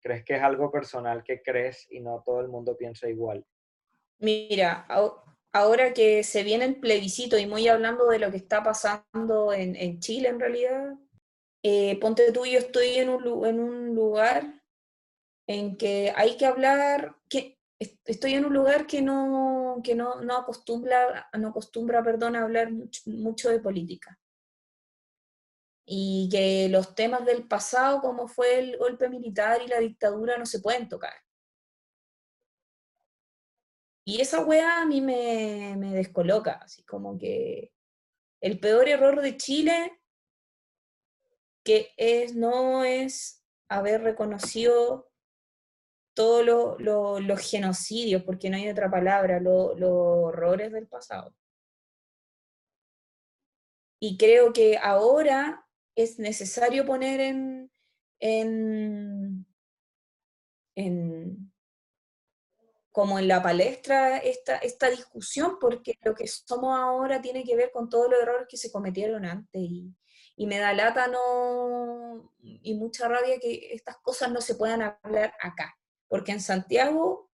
crees 0.00 0.24
que 0.24 0.36
es 0.36 0.42
algo 0.42 0.72
personal 0.72 1.22
que 1.22 1.42
crees 1.42 1.86
y 1.90 2.00
no 2.00 2.22
todo 2.24 2.40
el 2.40 2.48
mundo 2.48 2.74
piensa 2.74 3.10
igual. 3.10 3.44
Mira, 4.18 4.86
ahora 5.52 5.92
que 5.92 6.24
se 6.24 6.42
viene 6.42 6.64
el 6.64 6.80
plebiscito 6.80 7.36
y 7.36 7.44
muy 7.44 7.68
hablando 7.68 8.08
de 8.08 8.18
lo 8.18 8.30
que 8.30 8.38
está 8.38 8.62
pasando 8.62 9.52
en, 9.52 10.00
Chile 10.00 10.30
en 10.30 10.40
realidad, 10.40 10.94
eh, 11.62 12.00
ponte 12.00 12.32
tú, 12.32 12.46
yo 12.46 12.60
estoy 12.60 12.94
en 12.94 13.10
un, 13.10 13.44
en 13.44 13.60
un 13.60 13.94
lugar 13.94 14.62
en 15.46 15.76
que 15.76 16.14
hay 16.16 16.38
que 16.38 16.46
hablar, 16.46 17.14
que 17.28 17.58
estoy 18.06 18.32
en 18.32 18.46
un 18.46 18.54
lugar 18.54 18.86
que 18.86 19.02
no, 19.02 19.61
que 19.80 19.94
no, 19.94 20.20
no 20.22 20.36
acostumbra, 20.36 21.30
no 21.38 21.48
acostumbra 21.48 22.02
perdón, 22.02 22.34
a 22.34 22.42
hablar 22.42 22.70
mucho, 23.06 23.50
de 23.50 23.60
política. 23.60 24.18
Y 25.86 26.28
que 26.30 26.68
los 26.68 26.94
temas 26.94 27.24
del 27.24 27.46
pasado, 27.46 28.00
como 28.00 28.26
fue 28.26 28.58
el 28.58 28.76
golpe 28.76 29.08
militar 29.08 29.62
y 29.62 29.68
la 29.68 29.78
dictadura, 29.78 30.36
no 30.36 30.46
se 30.46 30.60
pueden 30.60 30.88
tocar. 30.88 31.14
Y 34.04 34.20
esa 34.20 34.44
weá 34.44 34.82
a 34.82 34.86
mí 34.86 35.00
me, 35.00 35.76
descoloca, 35.92 36.54
así 36.54 36.82
como 36.84 37.16
que 37.18 37.72
el 38.40 38.58
peor 38.58 38.88
error 38.88 39.20
de 39.22 39.36
Chile 39.36 40.02
que 41.64 41.92
es, 41.96 42.34
no 42.34 42.84
es 42.84 43.44
haber 43.68 44.02
reconocido 44.02 45.11
todos 46.14 46.80
los 46.80 47.50
genocidios, 47.50 48.22
porque 48.22 48.50
no 48.50 48.56
hay 48.56 48.68
otra 48.68 48.90
palabra, 48.90 49.40
los 49.40 49.76
horrores 49.80 50.72
del 50.72 50.86
pasado. 50.86 51.34
Y 54.00 54.16
creo 54.16 54.52
que 54.52 54.78
ahora 54.78 55.66
es 55.94 56.18
necesario 56.18 56.84
poner 56.84 57.20
en, 57.20 57.70
en, 58.18 59.46
en 60.74 61.52
como 62.90 63.18
en 63.18 63.28
la 63.28 63.42
palestra 63.42 64.18
esta, 64.18 64.56
esta 64.58 64.90
discusión, 64.90 65.56
porque 65.60 65.98
lo 66.02 66.14
que 66.14 66.26
somos 66.26 66.76
ahora 66.78 67.22
tiene 67.22 67.44
que 67.44 67.56
ver 67.56 67.70
con 67.70 67.88
todos 67.88 68.10
los 68.10 68.20
errores 68.20 68.46
que 68.48 68.56
se 68.56 68.70
cometieron 68.72 69.24
antes. 69.24 69.62
Y, 69.62 69.94
y 70.36 70.46
me 70.46 70.58
da 70.58 70.72
lata 70.72 71.06
no, 71.06 72.32
y 72.40 72.74
mucha 72.74 73.08
rabia 73.08 73.38
que 73.38 73.72
estas 73.72 73.98
cosas 73.98 74.32
no 74.32 74.40
se 74.40 74.54
puedan 74.54 74.82
hablar 74.82 75.34
acá, 75.40 75.78
porque 76.12 76.32
en 76.32 76.42
Santiago 76.42 77.30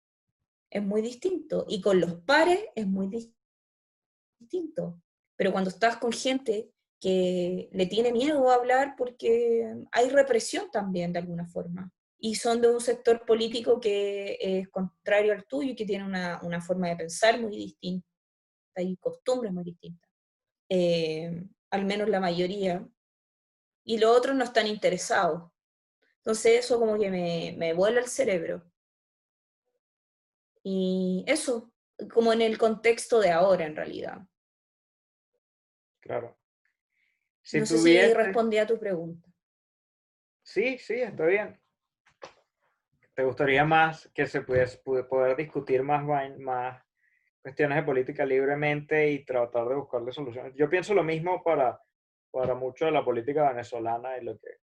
es 0.70 0.82
muy 0.82 1.02
distinto 1.02 1.66
y 1.68 1.82
con 1.82 2.00
los 2.00 2.14
pares 2.22 2.58
es 2.74 2.86
muy 2.86 3.06
distinto. 4.40 4.98
Pero 5.36 5.52
cuando 5.52 5.68
estás 5.68 5.98
con 5.98 6.10
gente 6.10 6.72
que 6.98 7.68
le 7.70 7.84
tiene 7.84 8.12
miedo 8.12 8.48
a 8.48 8.54
hablar 8.54 8.94
porque 8.96 9.76
hay 9.92 10.08
represión 10.08 10.70
también 10.70 11.12
de 11.12 11.18
alguna 11.18 11.44
forma 11.44 11.92
y 12.18 12.36
son 12.36 12.62
de 12.62 12.70
un 12.70 12.80
sector 12.80 13.26
político 13.26 13.78
que 13.78 14.38
es 14.40 14.70
contrario 14.70 15.34
al 15.34 15.44
tuyo 15.44 15.72
y 15.72 15.76
que 15.76 15.84
tiene 15.84 16.06
una, 16.06 16.40
una 16.42 16.62
forma 16.62 16.88
de 16.88 16.96
pensar 16.96 17.38
muy 17.38 17.54
distinta 17.54 18.06
y 18.78 18.96
costumbres 18.96 19.52
muy 19.52 19.64
distintas. 19.64 20.08
Eh, 20.70 21.44
al 21.68 21.84
menos 21.84 22.08
la 22.08 22.20
mayoría. 22.20 22.88
Y 23.84 23.98
los 23.98 24.16
otros 24.16 24.34
no 24.34 24.44
están 24.44 24.66
interesados. 24.66 25.51
Entonces 26.24 26.64
eso 26.64 26.78
como 26.78 26.96
que 26.98 27.10
me, 27.10 27.54
me 27.58 27.74
vuela 27.74 28.00
el 28.00 28.06
cerebro. 28.06 28.62
Y 30.62 31.24
eso, 31.26 31.72
como 32.12 32.32
en 32.32 32.42
el 32.42 32.58
contexto 32.58 33.20
de 33.20 33.32
ahora 33.32 33.66
en 33.66 33.74
realidad. 33.74 34.22
Claro. 36.00 36.38
Si 37.42 37.58
no 37.58 37.66
sé 37.66 37.78
si 37.78 38.14
respondí 38.14 38.58
a 38.58 38.66
tu 38.66 38.78
pregunta. 38.78 39.28
Sí, 40.42 40.78
sí, 40.78 40.94
está 40.94 41.26
bien. 41.26 41.60
¿Te 43.14 43.24
gustaría 43.24 43.64
más 43.64 44.08
que 44.14 44.26
se 44.26 44.42
pudiese 44.42 44.78
poder 44.78 45.36
discutir 45.36 45.82
más, 45.82 46.04
más 46.38 46.82
cuestiones 47.42 47.76
de 47.78 47.82
política 47.82 48.24
libremente 48.24 49.10
y 49.10 49.24
tratar 49.24 49.68
de 49.68 49.74
buscarle 49.74 50.12
soluciones? 50.12 50.54
Yo 50.54 50.70
pienso 50.70 50.94
lo 50.94 51.02
mismo 51.02 51.42
para, 51.42 51.80
para 52.30 52.54
mucho 52.54 52.84
de 52.84 52.92
la 52.92 53.04
política 53.04 53.48
venezolana 53.48 54.16
y 54.18 54.24
lo 54.24 54.38
que 54.38 54.61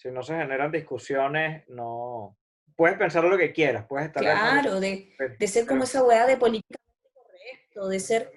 si 0.00 0.10
no 0.10 0.22
se 0.22 0.36
generan 0.36 0.70
discusiones, 0.70 1.68
no 1.68 2.36
puedes 2.76 2.96
pensar 2.96 3.24
lo 3.24 3.36
que 3.36 3.52
quieras, 3.52 3.86
puedes 3.88 4.06
estar 4.08 4.22
Claro, 4.22 4.80
de, 4.80 5.14
de, 5.38 5.46
ser 5.46 5.66
como 5.66 5.84
esa 5.84 6.02
weá 6.02 6.26
de 6.26 6.36
políticamente 6.36 7.10
correcto, 7.12 7.88
de 7.88 8.00
ser 8.00 8.32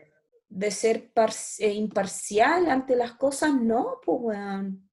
de 0.50 0.70
ser 0.70 1.12
eh, 1.60 1.72
imparcial 1.72 2.70
ante 2.70 2.96
las 2.96 3.14
cosas, 3.14 3.56
no, 3.56 4.00
pues 4.06 4.18
weón. 4.22 4.90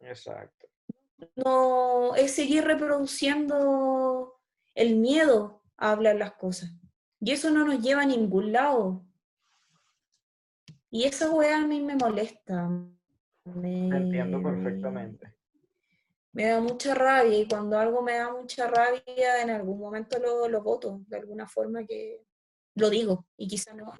Exacto 0.00 0.64
no 1.36 2.14
es 2.16 2.32
seguir 2.32 2.64
reproduciendo 2.64 4.34
el 4.74 4.96
miedo 4.96 5.62
a 5.76 5.92
hablar 5.92 6.16
las 6.16 6.32
cosas. 6.32 6.70
Y 7.20 7.32
eso 7.32 7.50
no 7.50 7.64
nos 7.64 7.80
lleva 7.80 8.02
a 8.02 8.06
ningún 8.06 8.52
lado. 8.52 9.04
Y 10.90 11.04
esa 11.04 11.30
weá 11.30 11.62
a 11.62 11.66
mí 11.66 11.80
me 11.80 11.96
molesta. 11.96 12.68
Me... 13.44 13.88
Entiendo 13.88 14.42
perfectamente. 14.42 15.33
Me 16.34 16.46
da 16.46 16.60
mucha 16.60 16.94
rabia 16.94 17.38
y 17.38 17.48
cuando 17.48 17.78
algo 17.78 18.02
me 18.02 18.14
da 18.14 18.30
mucha 18.30 18.66
rabia, 18.66 19.40
en 19.40 19.50
algún 19.50 19.78
momento 19.78 20.18
lo, 20.18 20.48
lo 20.48 20.62
voto, 20.62 21.00
de 21.06 21.16
alguna 21.16 21.46
forma 21.46 21.86
que 21.86 22.24
lo 22.74 22.90
digo 22.90 23.26
y 23.36 23.46
quizá 23.46 23.72
no. 23.72 23.92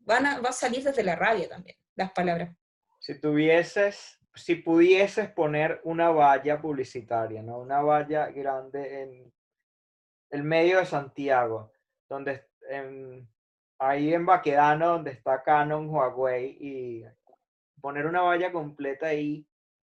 Van 0.00 0.26
a, 0.26 0.40
va 0.40 0.48
a 0.48 0.52
salir 0.52 0.82
desde 0.82 1.04
la 1.04 1.16
rabia 1.16 1.48
también, 1.48 1.76
las 1.96 2.12
palabras. 2.12 2.56
Si 2.98 3.20
tuvieses, 3.20 4.18
si 4.34 4.56
pudieses 4.56 5.30
poner 5.32 5.82
una 5.84 6.08
valla 6.10 6.60
publicitaria, 6.60 7.42
¿no? 7.42 7.58
Una 7.58 7.82
valla 7.82 8.30
grande 8.30 9.02
en 9.02 9.32
el 10.30 10.42
medio 10.42 10.78
de 10.78 10.86
Santiago, 10.86 11.72
donde 12.08 12.46
ahí 13.78 14.14
en 14.14 14.24
Baquedano, 14.24 14.88
donde 14.88 15.10
está 15.10 15.42
Canon, 15.42 15.90
Huawei, 15.90 16.56
y 16.58 17.04
poner 17.82 18.06
una 18.06 18.22
valla 18.22 18.50
completa 18.50 19.08
ahí 19.08 19.46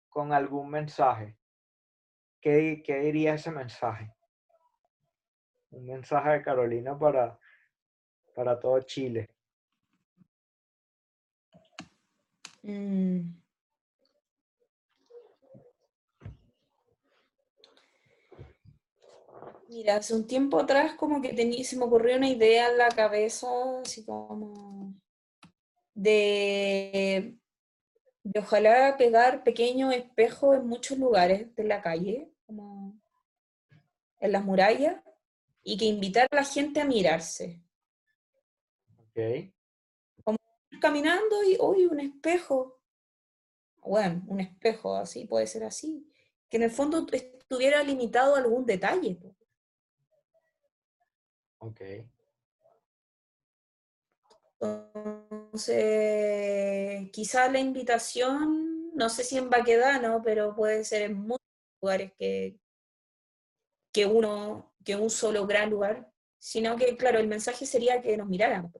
con 0.08 0.32
algún 0.32 0.70
mensaje. 0.70 1.36
¿Qué, 2.40 2.82
qué 2.84 3.00
diría 3.00 3.34
ese 3.34 3.50
mensaje? 3.50 4.14
Un 5.70 5.86
mensaje 5.86 6.30
de 6.30 6.42
Carolina 6.42 6.98
para, 6.98 7.38
para 8.34 8.58
todo 8.58 8.80
Chile. 8.80 9.28
Mm. 12.62 13.40
Mira, 19.68 19.96
hace 19.96 20.14
un 20.14 20.26
tiempo 20.26 20.58
atrás 20.58 20.94
como 20.94 21.22
que 21.22 21.32
tenía, 21.32 21.62
se 21.62 21.76
me 21.76 21.84
ocurrió 21.84 22.16
una 22.16 22.28
idea 22.28 22.70
en 22.70 22.78
la 22.78 22.88
cabeza, 22.88 23.46
así 23.80 24.04
como 24.04 24.94
de, 25.94 27.38
de 28.22 28.40
ojalá 28.40 28.96
pegar 28.96 29.42
pequeños 29.44 29.94
espejos 29.94 30.56
en 30.56 30.66
muchos 30.66 30.98
lugares 30.98 31.54
de 31.54 31.64
la 31.64 31.80
calle, 31.80 32.30
como 32.46 33.00
en 34.18 34.32
las 34.32 34.44
murallas, 34.44 35.02
y 35.62 35.76
que 35.76 35.86
invitar 35.86 36.26
a 36.30 36.36
la 36.36 36.44
gente 36.44 36.80
a 36.80 36.84
mirarse. 36.84 37.62
Ok. 38.98 39.52
Como 40.24 40.38
caminando 40.80 41.42
y, 41.44 41.56
uy, 41.60 41.86
un 41.86 42.00
espejo. 42.00 42.80
Bueno, 43.82 44.22
un 44.28 44.40
espejo 44.40 44.96
así, 44.96 45.26
puede 45.26 45.46
ser 45.46 45.64
así. 45.64 46.06
Que 46.48 46.58
en 46.58 46.64
el 46.64 46.70
fondo 46.70 47.06
estuviera 47.12 47.82
limitado 47.82 48.34
a 48.34 48.38
algún 48.38 48.66
detalle. 48.66 49.18
Ok. 51.58 51.80
Entonces, 55.52 57.10
quizás 57.10 57.50
la 57.50 57.58
invitación, 57.58 58.94
no 58.94 59.08
sé 59.08 59.24
si 59.24 59.36
en 59.36 59.50
Baquedano, 59.50 60.22
pero 60.22 60.54
puede 60.54 60.84
ser 60.84 61.02
en 61.02 61.18
muchos 61.18 61.44
lugares 61.82 62.12
que, 62.16 62.56
que 63.92 64.06
uno, 64.06 64.72
que 64.84 64.94
un 64.94 65.10
solo 65.10 65.48
gran 65.48 65.68
lugar, 65.68 66.08
sino 66.38 66.76
que, 66.76 66.96
claro, 66.96 67.18
el 67.18 67.26
mensaje 67.26 67.66
sería 67.66 68.00
que 68.00 68.16
nos 68.16 68.28
miraran, 68.28 68.72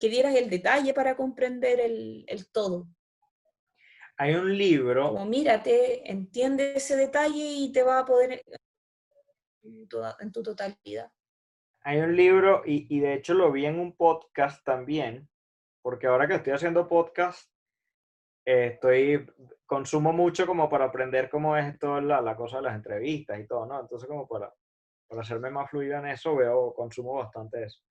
que 0.00 0.08
dieras 0.08 0.34
el 0.34 0.48
detalle 0.48 0.94
para 0.94 1.14
comprender 1.14 1.78
el, 1.78 2.24
el 2.26 2.50
todo. 2.50 2.88
Hay 4.16 4.34
un 4.34 4.56
libro. 4.56 5.10
Como 5.10 5.26
mírate, 5.26 6.10
entiende 6.10 6.72
ese 6.74 6.96
detalle 6.96 7.44
y 7.44 7.70
te 7.70 7.82
va 7.82 7.98
a 7.98 8.06
poder 8.06 8.42
en 9.62 10.32
tu 10.32 10.42
totalidad. 10.42 11.12
Hay 11.82 11.98
un 11.98 12.16
libro, 12.16 12.62
y, 12.64 12.86
y, 12.88 13.00
de 13.00 13.12
hecho 13.12 13.34
lo 13.34 13.52
vi 13.52 13.66
en 13.66 13.78
un 13.78 13.94
podcast 13.94 14.64
también, 14.64 15.28
porque 15.84 16.06
ahora 16.06 16.26
que 16.26 16.36
estoy 16.36 16.54
haciendo 16.54 16.88
podcast, 16.88 17.46
eh, 18.46 18.70
estoy, 18.72 19.26
consumo 19.66 20.14
mucho 20.14 20.46
como 20.46 20.66
para 20.66 20.86
aprender 20.86 21.28
cómo 21.28 21.58
es 21.58 21.78
toda 21.78 22.00
la, 22.00 22.36
cosa 22.36 22.56
de 22.56 22.62
las 22.62 22.74
entrevistas 22.74 23.38
y 23.38 23.46
todo, 23.46 23.66
¿no? 23.66 23.80
Entonces 23.80 24.08
como 24.08 24.26
para, 24.26 24.50
para 25.06 25.20
hacerme 25.20 25.50
más 25.50 25.68
fluido 25.68 25.98
en 25.98 26.06
eso, 26.06 26.34
veo, 26.36 26.72
consumo 26.72 27.16
bastante 27.16 27.64
eso. 27.64 27.82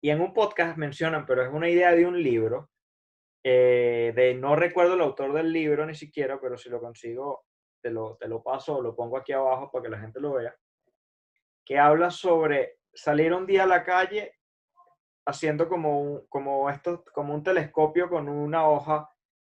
Y 0.00 0.08
en 0.08 0.22
un 0.22 0.32
podcast 0.32 0.78
mencionan, 0.78 1.26
pero 1.26 1.42
es 1.42 1.52
una 1.52 1.68
idea 1.68 1.92
de 1.92 2.06
un 2.06 2.22
libro, 2.22 2.70
eh, 3.44 4.14
de 4.16 4.32
no 4.32 4.56
recuerdo 4.56 4.94
el 4.94 5.02
autor 5.02 5.34
del 5.34 5.52
libro 5.52 5.84
ni 5.84 5.94
siquiera, 5.94 6.40
pero 6.40 6.56
si 6.56 6.70
lo 6.70 6.80
consigo, 6.80 7.44
te 7.82 7.90
lo, 7.90 8.16
te 8.16 8.28
lo 8.28 8.42
paso 8.42 8.78
o 8.78 8.82
lo 8.82 8.96
pongo 8.96 9.18
aquí 9.18 9.32
abajo 9.32 9.70
para 9.70 9.82
que 9.82 9.90
la 9.90 10.00
gente 10.00 10.20
lo 10.20 10.32
vea, 10.32 10.56
que 11.66 11.78
habla 11.78 12.10
sobre 12.10 12.78
salir 12.94 13.34
un 13.34 13.44
día 13.44 13.64
a 13.64 13.66
la 13.66 13.84
calle 13.84 14.39
haciendo 15.26 15.68
como 15.68 16.00
un, 16.00 16.26
como 16.28 16.68
esto, 16.70 17.04
como 17.12 17.34
un 17.34 17.42
telescopio 17.42 18.08
con 18.08 18.28
una 18.28 18.68
hoja 18.68 19.10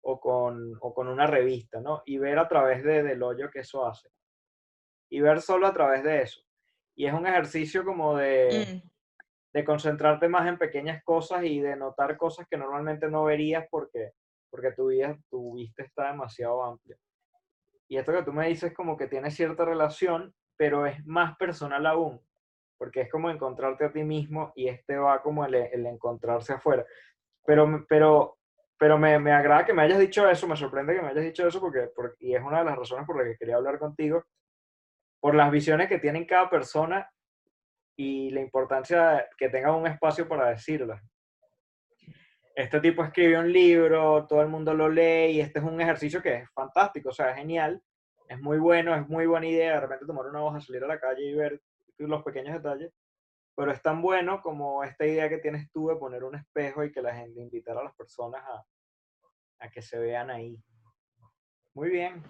o 0.02 0.20
con, 0.20 0.76
o 0.80 0.92
con 0.94 1.08
una 1.08 1.26
revista, 1.26 1.80
¿no? 1.80 2.02
Y 2.04 2.18
ver 2.18 2.38
a 2.38 2.48
través 2.48 2.82
de, 2.82 3.02
del 3.02 3.22
hoyo 3.22 3.50
que 3.50 3.60
eso 3.60 3.86
hace. 3.86 4.10
Y 5.10 5.20
ver 5.20 5.40
solo 5.40 5.66
a 5.66 5.72
través 5.72 6.02
de 6.02 6.22
eso. 6.22 6.42
Y 6.96 7.06
es 7.06 7.14
un 7.14 7.26
ejercicio 7.26 7.84
como 7.84 8.16
de, 8.16 8.82
mm. 8.84 8.88
de 9.54 9.64
concentrarte 9.64 10.28
más 10.28 10.46
en 10.48 10.58
pequeñas 10.58 11.02
cosas 11.04 11.44
y 11.44 11.60
de 11.60 11.76
notar 11.76 12.16
cosas 12.16 12.46
que 12.50 12.56
normalmente 12.56 13.08
no 13.08 13.24
verías 13.24 13.66
porque, 13.70 14.12
porque 14.50 14.72
tu, 14.72 14.88
vida, 14.88 15.16
tu 15.30 15.54
vista 15.54 15.82
está 15.82 16.08
demasiado 16.08 16.62
amplia. 16.62 16.98
Y 17.88 17.98
esto 17.98 18.12
que 18.12 18.22
tú 18.22 18.32
me 18.32 18.48
dices 18.48 18.74
como 18.74 18.96
que 18.96 19.06
tiene 19.06 19.30
cierta 19.30 19.64
relación, 19.64 20.34
pero 20.56 20.86
es 20.86 21.04
más 21.06 21.36
personal 21.36 21.86
aún 21.86 22.20
porque 22.82 23.02
es 23.02 23.08
como 23.08 23.30
encontrarte 23.30 23.84
a 23.84 23.92
ti 23.92 24.02
mismo 24.02 24.52
y 24.56 24.66
este 24.66 24.96
va 24.96 25.22
como 25.22 25.44
el, 25.44 25.54
el 25.54 25.86
encontrarse 25.86 26.54
afuera. 26.54 26.84
Pero, 27.46 27.86
pero, 27.88 28.38
pero 28.76 28.98
me, 28.98 29.20
me, 29.20 29.30
agrada 29.30 29.64
que 29.64 29.72
me 29.72 29.82
hayas 29.82 30.00
dicho 30.00 30.28
eso, 30.28 30.48
me 30.48 30.56
sorprende 30.56 30.96
que 30.96 31.00
me 31.00 31.10
hayas 31.10 31.22
dicho 31.22 31.46
eso 31.46 31.60
porque, 31.60 31.90
porque, 31.94 32.16
y 32.18 32.34
es 32.34 32.42
una 32.42 32.58
de 32.58 32.64
las 32.64 32.76
razones 32.76 33.06
por 33.06 33.16
las 33.16 33.24
que 33.26 33.36
quería 33.38 33.54
hablar 33.54 33.78
contigo, 33.78 34.24
por 35.20 35.36
las 35.36 35.52
visiones 35.52 35.88
que 35.88 36.00
tiene 36.00 36.26
cada 36.26 36.50
persona 36.50 37.08
y 37.96 38.30
la 38.30 38.40
importancia 38.40 39.28
que 39.38 39.48
tenga 39.48 39.76
un 39.76 39.86
espacio 39.86 40.26
para 40.26 40.48
decirlas. 40.48 41.00
Este 42.56 42.80
tipo 42.80 43.04
escribió 43.04 43.38
un 43.38 43.52
libro, 43.52 44.26
todo 44.26 44.42
el 44.42 44.48
mundo 44.48 44.74
lo 44.74 44.88
lee 44.88 45.34
y 45.34 45.40
este 45.40 45.60
es 45.60 45.64
un 45.64 45.80
ejercicio 45.80 46.20
que 46.20 46.34
es 46.34 46.50
fantástico, 46.50 47.10
o 47.10 47.12
sea, 47.12 47.30
es 47.30 47.36
genial, 47.36 47.80
es 48.26 48.40
muy 48.40 48.58
bueno, 48.58 48.92
es 48.96 49.08
muy 49.08 49.26
buena 49.26 49.46
idea 49.46 49.74
de 49.74 49.80
repente 49.82 50.04
tomar 50.04 50.26
una 50.26 50.42
hoja, 50.42 50.60
salir 50.60 50.82
a 50.82 50.88
la 50.88 50.98
calle 50.98 51.22
y 51.22 51.34
ver 51.36 51.60
los 52.10 52.22
pequeños 52.22 52.54
detalles, 52.54 52.92
pero 53.54 53.70
es 53.70 53.82
tan 53.82 54.00
bueno 54.02 54.40
como 54.42 54.82
esta 54.82 55.06
idea 55.06 55.28
que 55.28 55.38
tienes 55.38 55.70
tú 55.72 55.88
de 55.88 55.96
poner 55.96 56.24
un 56.24 56.36
espejo 56.36 56.84
y 56.84 56.92
que 56.92 57.02
la 57.02 57.14
gente 57.14 57.40
invitar 57.40 57.76
a 57.76 57.84
las 57.84 57.94
personas 57.94 58.42
a, 58.44 58.64
a 59.64 59.70
que 59.70 59.82
se 59.82 59.98
vean 59.98 60.30
ahí. 60.30 60.62
Muy 61.74 61.90
bien. 61.90 62.22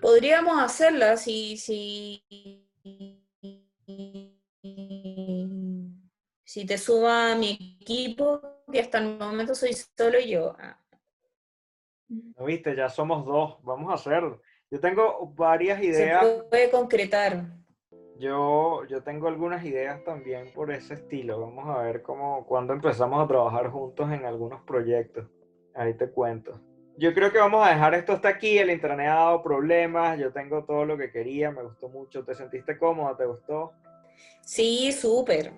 Podríamos 0.00 0.62
hacerla 0.62 1.16
si, 1.16 1.56
si, 1.56 2.24
si 6.44 6.66
te 6.66 6.78
suba 6.78 7.34
mi 7.34 7.78
equipo, 7.80 8.62
que 8.70 8.80
hasta 8.80 8.98
el 8.98 9.18
momento 9.18 9.54
soy 9.54 9.72
solo 9.72 10.20
yo. 10.20 10.56
¿No 12.08 12.44
viste? 12.44 12.76
Ya 12.76 12.88
somos 12.88 13.26
dos. 13.26 13.58
Vamos 13.62 13.90
a 13.90 13.94
hacerlo. 13.94 14.40
Yo 14.70 14.80
tengo 14.80 15.32
varias 15.34 15.82
ideas. 15.82 16.24
Se 16.24 16.42
puede 16.44 16.70
concretar. 16.70 17.57
Yo, 18.18 18.84
yo 18.86 19.02
tengo 19.02 19.28
algunas 19.28 19.64
ideas 19.64 20.02
también 20.02 20.50
por 20.52 20.72
ese 20.72 20.94
estilo. 20.94 21.40
Vamos 21.40 21.68
a 21.68 21.82
ver 21.82 22.02
cómo, 22.02 22.44
cuando 22.46 22.72
empezamos 22.72 23.22
a 23.22 23.28
trabajar 23.28 23.68
juntos 23.68 24.10
en 24.10 24.24
algunos 24.24 24.62
proyectos. 24.62 25.26
Ahí 25.74 25.94
te 25.94 26.10
cuento. 26.10 26.60
Yo 26.96 27.14
creo 27.14 27.30
que 27.30 27.38
vamos 27.38 27.64
a 27.64 27.70
dejar 27.70 27.94
esto 27.94 28.12
hasta 28.12 28.28
aquí. 28.28 28.58
El 28.58 28.80
dado 28.80 29.40
problemas. 29.40 30.18
Yo 30.18 30.32
tengo 30.32 30.64
todo 30.64 30.84
lo 30.84 30.98
que 30.98 31.12
quería. 31.12 31.52
Me 31.52 31.62
gustó 31.62 31.88
mucho. 31.88 32.24
¿Te 32.24 32.34
sentiste 32.34 32.76
cómoda? 32.76 33.16
¿Te 33.16 33.24
gustó? 33.24 33.72
Sí, 34.42 34.90
súper. 34.90 35.52